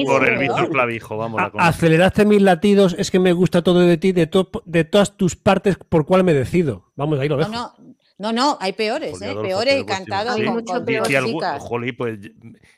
por 0.05 0.27
el 0.27 0.39
Víctor 0.39 0.69
Clavijo, 0.71 1.17
vamos. 1.17 1.41
A, 1.41 1.67
aceleraste 1.67 2.25
mis 2.25 2.41
latidos, 2.41 2.95
es 2.97 3.11
que 3.11 3.19
me 3.19 3.33
gusta 3.33 3.61
todo 3.61 3.81
de 3.81 3.97
ti, 3.97 4.13
de, 4.13 4.25
to, 4.25 4.49
de 4.65 4.83
todas 4.83 5.15
tus 5.15 5.35
partes 5.35 5.77
por 5.77 6.07
cuál 6.07 6.23
me 6.23 6.33
decido. 6.33 6.91
Vamos, 6.95 7.19
ahí 7.19 7.29
lo 7.29 7.37
dejo. 7.37 7.51
No, 7.51 7.75
no, 7.77 7.95
no, 8.19 8.33
no, 8.33 8.57
hay 8.59 8.73
peores, 8.73 9.21
¿eh? 9.21 9.33
peores 9.41 9.85
cantados 9.85 10.35
con, 10.35 10.45
mucho 10.47 10.83
peor 10.83 11.07
chicas. 11.07 11.63
Jolí, 11.63 11.93
pues 11.93 12.19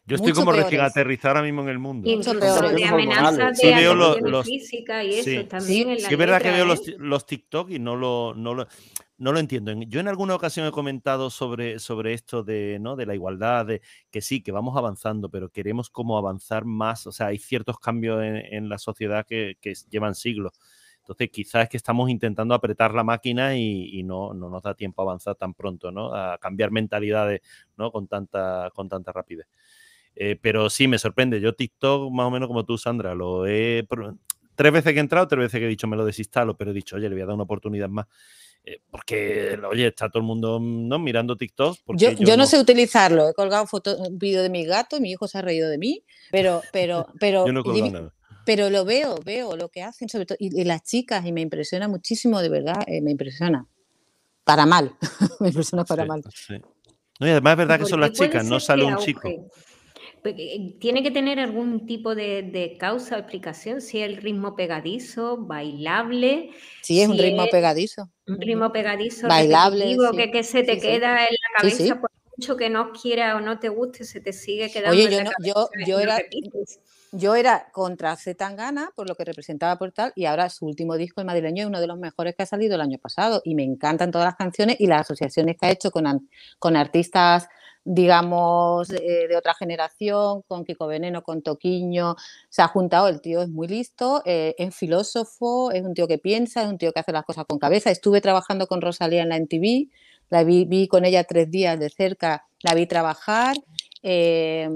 yo 0.06 0.16
estoy 0.16 0.34
como 0.34 0.52
recién 0.52 0.82
aterrizar 0.82 1.32
ahora 1.32 1.42
mismo 1.42 1.64
en 1.64 1.70
el 1.70 1.80
mundo. 1.80 2.08
De 2.08 2.86
amenazas 2.86 3.58
de 3.58 3.74
sí, 3.74 3.84
los, 4.22 4.46
física 4.46 5.04
y 5.04 5.16
eso 5.16 5.48
también 5.48 5.90
en 5.90 5.96
la 6.04 6.08
Sí, 6.08 6.14
es 6.14 6.18
verdad 6.20 6.44
que 6.44 6.52
veo 6.52 6.66
los, 6.66 6.88
¿eh? 6.88 6.96
los, 7.00 7.26
TikTok 7.26 7.72
y 7.72 7.80
no 7.80 7.96
lo, 7.96 8.36
no 8.36 8.54
lo, 8.54 8.68
no 9.18 9.32
lo 9.32 9.40
entiendo. 9.40 9.74
Yo 9.88 10.00
en 10.00 10.08
alguna 10.08 10.36
ocasión 10.36 10.68
he 10.68 10.72
comentado 10.72 11.32
sobre, 11.32 11.80
sobre 11.80 12.14
esto 12.14 12.44
de, 12.44 12.78
¿no? 12.80 12.96
de 12.96 13.08
la 13.08 13.16
igualdad, 13.16 13.66
de 13.66 13.82
que 14.12 14.22
sí, 14.22 14.44
que 14.44 14.52
vamos 14.52 14.78
avanzando, 14.78 15.30
pero 15.30 15.50
queremos 15.50 15.90
como 15.90 16.20
avanzar 16.20 16.66
más. 16.66 17.08
O 17.08 17.12
sea, 17.12 17.28
hay 17.28 17.40
ciertos 17.40 17.80
cambios 17.80 18.24
en, 18.24 18.36
en 18.36 18.70
la 18.70 18.78
sociedad 18.78 19.26
que, 19.26 19.58
que 19.60 19.74
llevan 19.90 20.14
siglos. 20.14 20.54
Entonces, 21.02 21.30
quizás 21.32 21.64
es 21.64 21.70
que 21.70 21.78
estamos 21.78 22.10
intentando 22.10 22.54
apretar 22.54 22.94
la 22.94 23.04
máquina 23.04 23.58
y, 23.58 24.04
no, 24.04 24.34
no, 24.34 24.50
nos 24.50 24.62
da 24.62 24.76
tiempo 24.76 25.02
a 25.02 25.06
avanzar 25.06 25.36
tan 25.36 25.54
pronto, 25.54 25.92
¿no? 25.92 26.14
A 26.14 26.38
cambiar 26.38 26.72
mentalidades, 26.72 27.42
¿no? 27.76 27.92
Con 27.92 28.08
tanta, 28.08 28.70
con 28.74 28.88
tanta 28.88 29.12
rapidez. 29.12 29.48
Eh, 30.16 30.38
pero 30.40 30.70
sí, 30.70 30.88
me 30.88 31.00
sorprende. 31.00 31.42
Yo 31.42 31.54
TikTok, 31.54 32.12
más 32.12 32.28
o 32.28 32.32
menos 32.32 32.48
como 32.48 32.66
tú, 32.66 32.78
Sandra, 32.78 33.16
lo 33.16 33.48
he... 33.48 33.86
Tres 34.54 34.72
veces 34.72 34.94
que 34.94 35.00
he 35.00 35.02
entrado, 35.02 35.28
tres 35.28 35.40
veces 35.40 35.60
que 35.60 35.66
he 35.66 35.70
dicho 35.70 35.88
me 35.88 35.98
lo 35.98 36.06
desinstalo, 36.06 36.56
pero 36.56 36.70
he 36.70 36.74
dicho, 36.74 36.96
oye, 36.96 37.10
le 37.10 37.16
voy 37.16 37.24
a 37.24 37.26
dar 37.26 37.34
una 37.34 37.44
oportunidad 37.44 37.90
más. 37.90 38.06
Eh, 38.64 38.80
porque, 38.92 39.60
oye, 39.68 39.88
está 39.88 40.10
todo 40.10 40.20
el 40.20 40.28
mundo 40.28 40.60
¿no? 40.62 41.00
mirando 41.00 41.36
TikTok. 41.36 41.80
Yo, 41.96 42.12
yo, 42.12 42.38
no, 42.38 42.46
sé 42.46 42.60
utilizarlo. 42.60 43.30
He 43.30 43.34
colgado 43.34 43.66
foto, 43.66 43.98
un 43.98 44.20
vídeo 44.20 44.44
de 44.44 44.50
mi 44.50 44.66
gato, 44.66 45.00
mi 45.00 45.12
hijo 45.12 45.28
se 45.28 45.40
ha 45.40 45.42
reído 45.42 45.68
de 45.68 45.80
mí, 45.80 46.04
pero, 46.30 46.62
pero, 46.72 47.08
pero. 47.20 47.48
yo 47.48 47.54
no 47.54 47.62
he 47.62 47.64
colgado 47.64 47.92
nada 47.92 48.14
pero 48.46 48.70
lo 48.70 48.86
veo, 48.86 49.20
veo 49.24 49.56
lo 49.56 49.70
que 49.70 49.84
hacen, 49.84 50.10
sobre 50.10 50.26
todo, 50.26 50.38
y, 50.40 50.64
las 50.64 50.84
chicas, 50.84 51.26
y 51.26 51.32
me 51.32 51.42
impresiona 51.42 51.88
muchísimo, 51.88 52.42
de 52.42 52.50
verdad, 52.50 52.84
eh, 52.88 53.02
me 53.02 53.12
impresiona. 53.12 53.68
Para 54.44 54.66
mal, 54.66 54.96
me 55.40 55.50
impresiona 55.50 55.86
para 55.86 56.06
mal. 56.06 56.24
No, 57.20 57.28
y 57.28 57.30
además 57.30 57.52
es 57.52 57.58
verdad 57.58 57.80
que 57.80 57.86
son 57.86 58.02
las 58.02 58.12
chicas, 58.12 58.46
no 58.46 58.60
sale 58.60 58.84
un 58.84 58.98
chico. 58.98 59.30
Pues, 60.24 60.36
eh, 60.38 60.76
tiene 60.80 61.02
que 61.02 61.12
tener 61.12 61.40
algún 61.40 61.86
tipo 61.86 62.14
de, 62.14 62.76
causa 62.80 63.16
o 63.16 63.20
explicación, 63.20 63.82
si 63.82 64.02
es 64.02 64.10
el 64.10 64.18
ritmo 64.18 64.56
pegadizo, 64.56 65.38
bailable. 65.38 66.52
Sí, 66.82 67.02
es 67.02 67.10
un 67.10 67.18
ritmo 67.18 67.48
pegadizo. 67.50 68.10
Un 68.28 68.40
ritmo 68.40 68.72
pegadizo, 68.72 69.28
bailable. 69.28 69.98
que, 70.16 70.32
que, 70.32 70.44
se 70.44 70.64
te 70.64 70.80
queda 70.80 71.20
en 71.26 71.36
la 71.36 71.62
cabeza 71.62 72.00
por 72.00 72.12
mucho 72.42 72.58
que 72.58 72.72
no 72.72 72.92
quiera 72.92 73.36
o 73.36 73.40
no 73.40 73.60
te 73.60 73.70
guste, 73.70 74.04
se 74.04 74.20
te 74.20 74.34
sigue 74.34 74.72
quedando. 74.72 74.92
Oye, 74.92 75.04
en 75.06 75.12
yo, 75.12 75.18
la 75.18 75.24
no, 75.26 75.32
yo, 75.44 75.70
yo 75.86 76.00
era, 76.00 76.18
yo 77.12 77.36
era 77.36 77.70
contra 77.72 78.16
Zetangana 78.16 78.92
por 78.96 79.08
lo 79.08 79.14
que 79.14 79.26
representaba 79.26 79.78
por 79.78 79.92
tal 79.92 80.12
y 80.16 80.26
ahora 80.26 80.50
su 80.50 80.66
último 80.66 80.98
disco, 80.98 81.22
El 81.22 81.28
Madrileño, 81.28 81.62
es 81.62 81.68
uno 81.68 81.80
de 81.80 81.86
los 81.86 82.00
mejores 82.00 82.36
que 82.36 82.42
ha 82.42 82.48
salido 82.48 82.74
el 82.76 82.82
año 82.82 82.98
pasado 82.98 83.44
y 83.46 83.54
me 83.54 83.64
encantan 83.64 84.10
todas 84.10 84.26
las 84.26 84.36
canciones 84.38 84.78
y 84.80 84.88
las 84.88 85.02
asociaciones 85.02 85.56
que 85.56 85.68
ha 85.68 85.72
hecho 85.72 85.92
con, 85.92 86.28
con 86.58 86.76
artistas 86.76 87.48
digamos, 87.84 88.90
de 88.90 89.36
otra 89.36 89.56
generación, 89.56 90.44
con 90.44 90.66
Kiko 90.66 90.86
Veneno, 90.86 91.24
con 91.24 91.42
Toquiño, 91.42 92.16
se 92.50 92.62
ha 92.62 92.68
juntado, 92.68 93.08
el 93.08 93.22
tío 93.22 93.42
es 93.42 93.50
muy 93.50 93.68
listo, 93.68 94.22
eh, 94.26 94.54
es 94.60 94.76
filósofo, 94.76 95.72
es 95.72 95.82
un 95.82 95.96
tío 95.96 96.08
que 96.08 96.20
piensa, 96.20 96.62
es 96.62 96.70
un 96.70 96.78
tío 96.78 96.94
que 96.94 97.00
hace 97.00 97.12
las 97.12 97.26
cosas 97.26 97.46
con 97.46 97.58
cabeza. 97.58 97.90
Estuve 97.90 98.22
trabajando 98.22 98.68
con 98.68 98.82
Rosalía 98.82 99.24
en 99.24 99.30
la 99.30 99.38
NTV, 99.38 99.90
la 100.32 100.44
vi, 100.44 100.66
vi 100.66 100.88
con 100.88 101.06
ella 101.06 101.24
tres 101.26 101.52
días 101.52 101.80
de 101.80 101.90
cerca, 101.90 102.48
la 102.64 102.74
vi 102.74 102.88
trabajar. 102.88 103.56
Eh, 104.02 104.68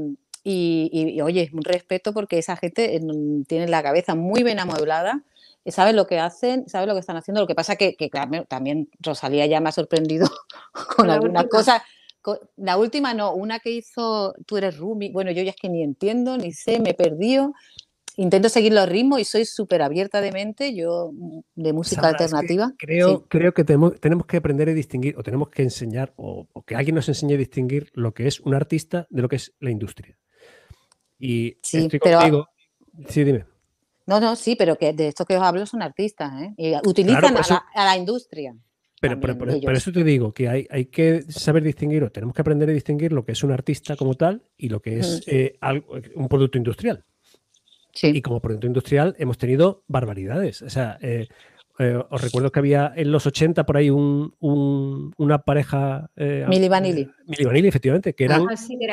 y, 0.44 1.20
oye, 1.22 1.50
un 1.54 1.64
respeto 1.64 2.14
porque 2.14 2.38
esa 2.38 2.56
gente 2.56 3.02
tiene 3.48 3.68
la 3.68 3.82
cabeza 3.82 4.14
muy 4.14 4.44
bien 4.44 4.60
amueblada, 4.60 5.24
sabe 5.66 5.94
lo 5.94 6.06
que 6.06 6.20
hacen, 6.20 6.70
sabe 6.70 6.86
lo 6.86 6.94
que 6.94 7.00
están 7.00 7.18
haciendo. 7.18 7.42
Lo 7.42 7.48
que 7.48 7.56
pasa 7.56 7.78
que, 7.78 7.96
que 7.96 8.12
claro, 8.12 8.46
también 8.48 8.88
Rosalía 9.00 9.48
ya 9.48 9.60
me 9.60 9.70
ha 9.70 9.72
sorprendido 9.72 10.28
con 10.98 11.10
algunas 11.10 11.46
cosas. 11.48 11.82
La 12.58 12.78
última 12.78 13.14
no, 13.14 13.34
una 13.34 13.60
que 13.60 13.72
hizo 13.72 14.36
Tú 14.46 14.58
eres 14.58 14.78
Rumi. 14.78 15.12
Bueno, 15.12 15.32
yo 15.32 15.42
ya 15.42 15.52
es 15.52 15.56
que 15.56 15.70
ni 15.70 15.82
entiendo, 15.82 16.38
ni 16.38 16.52
sé, 16.52 16.80
me 16.80 16.92
he 16.92 16.94
perdido. 16.94 17.54
Intento 18.18 18.50
seguir 18.50 18.74
los 18.74 18.88
ritmos 18.88 19.20
y 19.20 19.26
soy 19.26 19.46
súper 19.46 19.82
abierta 19.82 20.22
de 20.22 20.32
mente, 20.32 20.74
yo 20.76 21.12
mm, 21.14 21.40
de 21.56 21.74
música 21.74 22.08
alternativa. 22.08 22.72
creo, 22.78 23.26
creo 23.28 23.54
que 23.54 23.64
tenemos, 23.64 24.00
tenemos, 24.00 24.26
que 24.26 24.38
aprender 24.38 24.70
a 24.70 24.74
distinguir, 24.74 25.18
o 25.18 25.24
tenemos 25.24 25.50
que 25.50 25.64
enseñar, 25.64 26.14
o, 26.16 26.48
que 26.66 26.76
alguien 26.76 26.96
nos 26.96 27.08
enseñe 27.10 27.34
a 27.34 27.38
distinguir 27.38 27.90
lo 27.94 28.14
que 28.14 28.28
es 28.28 28.40
un 28.40 28.54
artista 28.54 29.08
de 29.10 29.22
lo 29.22 29.30
que 29.30 29.36
es 29.38 29.54
la 29.60 29.72
industria. 29.72 30.18
Y 31.20 31.58
sí, 31.62 31.88
pero, 32.02 32.48
Sí, 33.10 33.24
dime. 33.24 33.46
No, 34.06 34.20
no, 34.20 34.36
sí, 34.36 34.56
pero 34.56 34.78
que 34.78 34.94
de 34.94 35.10
esto 35.10 35.26
que 35.26 35.36
os 35.36 35.44
hablo 35.44 35.66
son 35.66 35.82
artistas, 35.82 36.32
¿eh? 36.42 36.54
Y 36.58 36.74
utilizan 36.88 37.34
por 37.34 37.44
a, 37.44 37.48
la, 37.50 37.66
a 37.74 37.86
la 37.86 37.98
industria. 37.98 38.56
Pero, 39.02 39.20
también 39.20 39.60
pero 39.62 39.78
eso 39.78 39.92
te 39.92 40.04
digo, 40.04 40.34
que 40.34 40.48
hay, 40.48 40.68
hay 40.70 40.86
que 40.86 41.24
saber 41.24 41.64
distinguir, 41.64 42.04
o 42.04 42.12
tenemos 42.12 42.34
que 42.34 42.42
aprender 42.42 42.70
a 42.70 42.72
distinguir 42.74 43.12
lo 43.12 43.26
que 43.26 43.34
es 43.34 43.44
un 43.44 43.52
artista 43.52 43.96
como 43.96 44.16
tal 44.16 44.44
y 44.58 44.70
lo 44.70 44.82
que 44.82 45.00
es 45.00 45.20
Mm. 45.28 45.30
eh, 45.30 45.58
algo- 45.60 46.00
un 46.16 46.28
producto 46.28 46.58
industrial. 46.58 47.04
Sí. 47.96 48.12
Y 48.14 48.22
como 48.22 48.40
producto 48.42 48.68
industrial 48.68 49.16
hemos 49.18 49.38
tenido 49.40 49.84
barbaridades. 49.88 50.62
O 50.62 50.70
sea, 50.70 51.00
eh, 51.02 51.28
eh, 51.80 52.00
os 52.10 52.22
recuerdo 52.22 52.52
que 52.52 52.60
había 52.60 52.94
en 52.96 53.12
los 53.12 53.26
80 53.26 53.66
por 53.66 53.78
ahí 53.78 53.90
un, 53.90 54.34
un- 54.40 55.12
una 55.18 55.40
pareja... 55.40 56.10
Eh, 56.16 56.46
Milli 56.48 56.70
Vanilli. 56.70 57.02
eh, 57.02 57.10
Milli 57.26 57.46
Vanilli, 57.46 57.68
efectivamente, 57.70 58.14
que 58.14 58.26
eran 58.26 58.42
un 58.42 58.50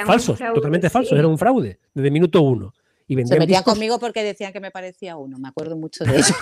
falsos, 0.07 0.38
fraude, 0.38 0.55
totalmente 0.55 0.88
sí. 0.88 0.92
falsos, 0.92 1.18
era 1.18 1.28
un 1.28 1.36
fraude, 1.38 1.78
desde 1.92 2.11
minuto 2.11 2.40
uno. 2.42 2.72
Y 3.09 3.14
Se 3.26 3.38
metían 3.38 3.62
discos- 3.62 3.64
conmigo 3.74 3.98
porque 3.98 4.22
decían 4.22 4.53
que 4.53 4.61
me 4.61 4.70
parecía 4.70 5.16
uno, 5.16 5.38
me 5.38 5.48
acuerdo 5.48 5.76
mucho 5.76 6.05
de 6.05 6.16
eso. 6.20 6.34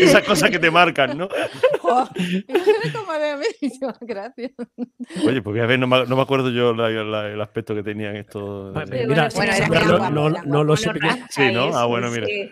Esas 0.00 0.22
cosas 0.24 0.50
que 0.50 0.58
te 0.58 0.70
marcan, 0.70 1.16
¿no? 1.16 1.28
Yo, 3.80 3.92
Gracias. 4.00 4.52
Oye, 5.26 5.42
porque 5.42 5.60
a 5.60 5.66
ver, 5.66 5.78
no 5.78 5.86
me, 5.86 6.06
no 6.06 6.16
me 6.16 6.22
acuerdo 6.22 6.50
yo 6.50 6.72
la- 6.74 6.88
la- 6.90 7.28
el 7.28 7.40
aspecto 7.40 7.74
que 7.74 7.82
tenían 7.82 8.16
estos. 8.16 8.72
Vale, 8.72 9.00
Sí, 9.02 9.06
mira, 9.08 9.28
bueno, 9.34 9.52
Bueno, 9.68 9.86
sí, 9.86 10.12
no- 10.14 10.30
no, 10.30 10.42
no 10.44 10.64
lo 10.64 10.76
sé. 10.76 10.90
Bueno, 10.90 11.16
Sí, 11.30 11.52
¿no? 11.52 11.76
Ah, 11.76 11.86
bueno, 11.86 12.10
mira. 12.10 12.26
sí. 12.26 12.50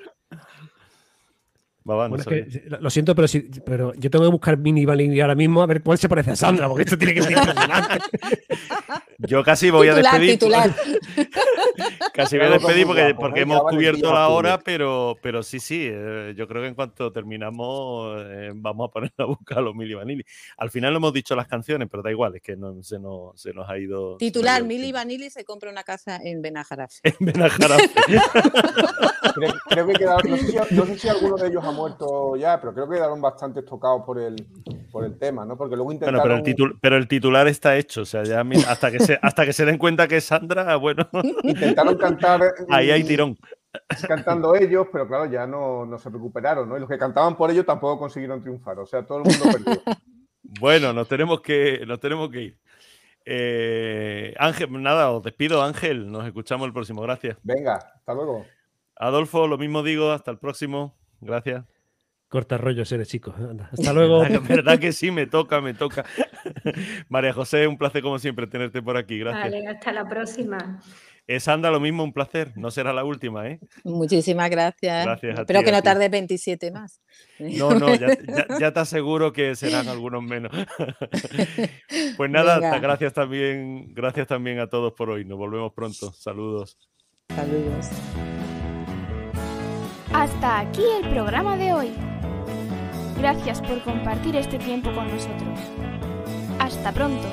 Babá, 1.89 2.05
no 2.09 2.11
Bueno, 2.11 2.21
es 2.21 2.25
sabía. 2.25 2.45
que, 2.47 2.77
lo 2.81 2.91
siento, 2.91 3.15
pero, 3.17 3.27
si- 3.27 3.41
pero 3.65 3.93
yo 3.95 4.11
tengo 4.11 4.25
que 4.27 4.31
buscar 4.31 4.57
Mini 4.59 4.85
Vanilli 4.85 5.21
ahora 5.21 5.35
mismo 5.35 5.63
a 5.63 5.67
ver 5.67 5.83
cuál 5.83 5.99
se 5.99 6.09
parece 6.09 6.31
a 6.33 6.37
Sandra, 6.37 6.69
porque 6.69 6.85
esto 6.85 6.97
tiene 6.99 7.15
que 7.15 7.23
ser 7.23 7.33
impresionante. 7.33 7.99
Yo 9.21 9.43
casi 9.43 9.71
voy 9.71 9.89
a 9.89 9.95
despedir. 9.97 10.31
titular. 10.39 10.73
Casi 12.15 12.37
voy 12.39 12.47
a 12.47 12.51
despedir 12.51 12.87
porque, 12.87 13.15
porque 13.19 13.41
hemos 13.41 13.63
cubierto 13.63 14.13
la 14.13 14.29
hora, 14.29 14.59
pero, 14.59 15.17
pero 15.23 15.43
sí, 15.43 15.59
sí. 15.61 15.89
eh, 15.91 16.35
yo 16.37 16.47
creo 16.49 16.63
que 16.63 16.69
en 16.69 16.75
cuanto 16.75 17.13
terminamos 17.13 18.21
eh, 18.27 18.51
vamos 18.55 18.89
a 18.89 18.93
poner 18.93 19.13
a 19.19 19.25
buscar 19.25 19.59
a 19.59 19.61
los 19.61 19.75
Mili 19.75 19.95
Vanilli. 19.95 20.25
Al 20.57 20.71
final 20.71 20.93
no 20.93 20.99
hemos 20.99 21.13
dicho 21.13 21.35
las 21.37 21.47
canciones, 21.49 21.89
pero 21.91 22.03
da 22.03 22.11
igual, 22.11 22.37
es 22.37 22.43
que 22.43 22.57
no, 22.57 22.83
se, 22.83 22.99
nos, 22.99 23.41
se 23.41 23.53
nos 23.53 23.69
ha 23.69 23.79
ido. 23.79 24.17
Titular, 24.19 24.63
Mili. 24.65 24.91
Vanilli 24.93 25.31
se 25.31 25.45
compra 25.45 25.71
una 25.71 25.83
casa 25.85 26.21
en 26.23 26.43
Benajaraf. 26.43 26.93
En 27.05 27.15
Benajarafe. 27.27 27.91
Creo, 29.35 29.53
creo 29.69 29.87
que 29.87 29.93
quedaron, 29.95 30.31
no, 30.31 30.37
sé 30.37 30.47
si, 30.47 30.75
no 30.75 30.87
sé 30.87 30.99
si 30.99 31.09
alguno 31.09 31.37
de 31.37 31.49
ellos 31.49 31.65
ha 31.65 31.71
muerto 31.79 32.37
ya, 32.37 32.61
pero 32.61 32.75
creo 32.75 32.89
que 32.89 32.97
quedaron 32.97 33.21
bastante 33.21 33.63
tocados 33.63 34.03
por 34.05 34.19
el, 34.19 34.37
por 34.91 35.05
el 35.05 35.19
tema, 35.19 35.45
¿no? 35.45 35.57
Porque 35.57 35.77
luego 35.77 35.87
Bueno, 35.87 35.97
intentaron... 36.07 36.23
pero 36.23 36.35
el, 36.37 36.43
titul- 36.43 36.79
pero 36.81 36.97
el 36.97 37.09
titular 37.09 37.47
está 37.49 37.77
hecho. 37.77 38.03
O 38.03 38.05
sea, 38.05 38.25
ya 38.25 38.45
hasta, 38.69 38.91
que 38.91 39.01
se, 39.01 39.19
hasta 39.23 39.45
que 39.45 39.53
se 39.53 39.65
den 39.65 39.79
cuenta 39.79 40.09
que 40.09 40.17
es 40.19 40.25
Sandra, 40.25 40.77
bueno, 40.77 41.09
Intentaron 41.43 41.97
cantar... 41.97 42.41
ahí 42.71 42.91
hay 42.91 43.05
tirón. 43.05 43.37
Cantando 44.07 44.55
ellos, 44.55 44.87
pero 44.91 45.07
claro, 45.07 45.27
ya 45.27 45.47
no, 45.47 45.85
no 45.87 45.99
se 45.99 46.11
recuperaron, 46.11 46.69
¿no? 46.69 46.77
Y 46.77 46.81
los 46.81 46.89
que 46.89 46.99
cantaban 46.99 47.37
por 47.37 47.51
ellos 47.51 47.67
tampoco 47.67 47.99
consiguieron 47.99 48.41
triunfar. 48.41 48.79
O 48.79 48.87
sea, 48.87 49.05
todo 49.07 49.19
el 49.19 49.25
mundo 49.25 49.45
perdió. 49.53 49.83
Bueno, 50.61 50.95
nos 50.95 51.07
tenemos 51.09 51.43
que, 51.43 51.85
nos 51.87 52.01
tenemos 52.01 52.31
que 52.31 52.41
ir. 52.41 52.59
Eh, 53.27 54.35
Ángel, 54.39 54.83
nada, 54.83 55.11
os 55.11 55.23
despido, 55.23 55.63
Ángel. 55.63 56.11
Nos 56.11 56.27
escuchamos 56.27 56.67
el 56.67 56.73
próximo. 56.73 57.03
Gracias. 57.03 57.37
Venga, 57.43 57.75
hasta 57.75 58.15
luego. 58.15 58.47
Adolfo, 58.97 59.47
lo 59.47 59.59
mismo 59.59 59.83
digo. 59.83 60.11
Hasta 60.11 60.31
el 60.31 60.39
próximo. 60.39 60.97
Gracias. 61.21 61.65
Corta 62.29 62.59
rollos 62.59 62.93
eres, 62.93 63.09
chicos. 63.09 63.35
Anda, 63.37 63.71
Hasta 63.73 63.93
luego. 63.95 64.21
¿Verdad, 64.21 64.43
que- 64.43 64.55
verdad 64.55 64.79
que 64.79 64.93
sí? 64.93 65.11
Me 65.11 65.27
toca, 65.27 65.61
me 65.61 65.73
toca. 65.75 66.05
María 67.09 67.33
José, 67.33 67.67
un 67.67 67.79
placer 67.79 68.03
como 68.03 68.19
siempre 68.19 68.47
tenerte 68.47 68.83
por 68.83 68.97
aquí. 68.97 69.19
Gracias. 69.19 69.45
Vale, 69.45 69.67
hasta 69.67 69.93
la 69.93 70.07
próxima. 70.09 70.81
Eh, 71.27 71.41
Sandra, 71.41 71.71
lo 71.71 71.79
mismo, 71.81 72.05
un 72.05 72.13
placer. 72.15 72.53
No 72.57 72.71
será 72.71 72.93
la 72.95 73.05
última, 73.05 73.47
¿eh? 73.49 73.61
Muchísimas 73.85 74.49
gracias. 74.49 75.05
Gracias 75.05 75.39
a 75.39 75.41
Espero 75.43 75.59
ti, 75.61 75.65
que 75.67 75.71
a 75.71 75.75
no 75.75 75.83
tarde 75.83 76.09
27 76.09 76.71
más. 76.71 77.03
No, 77.39 77.71
no, 77.71 77.95
ya, 77.95 78.09
ya- 78.27 78.47
ya 78.59 78.73
te 78.73 78.81
aseguro 78.81 79.33
que 79.35 79.55
serán 79.55 79.89
algunos 79.89 80.23
menos. 80.23 80.53
pues 82.17 82.31
nada, 82.31 82.61
Venga. 82.61 82.79
gracias 82.79 83.13
también, 83.13 83.93
gracias 83.95 84.27
también 84.27 84.59
a 84.59 84.69
todos 84.69 84.93
por 84.95 85.11
hoy. 85.11 85.25
Nos 85.27 85.37
volvemos 85.39 85.73
pronto. 85.75 86.13
Saludos. 86.13 86.79
Saludos. 87.35 87.89
Hasta 90.19 90.59
aquí 90.59 90.83
el 91.01 91.11
programa 91.11 91.57
de 91.57 91.73
hoy. 91.73 91.93
Gracias 93.19 93.63
por 93.63 93.81
compartir 93.85 94.35
este 94.35 94.59
tiempo 94.59 94.91
con 94.93 95.07
nosotros. 95.07 95.61
Hasta 96.59 96.91
pronto. 96.91 97.29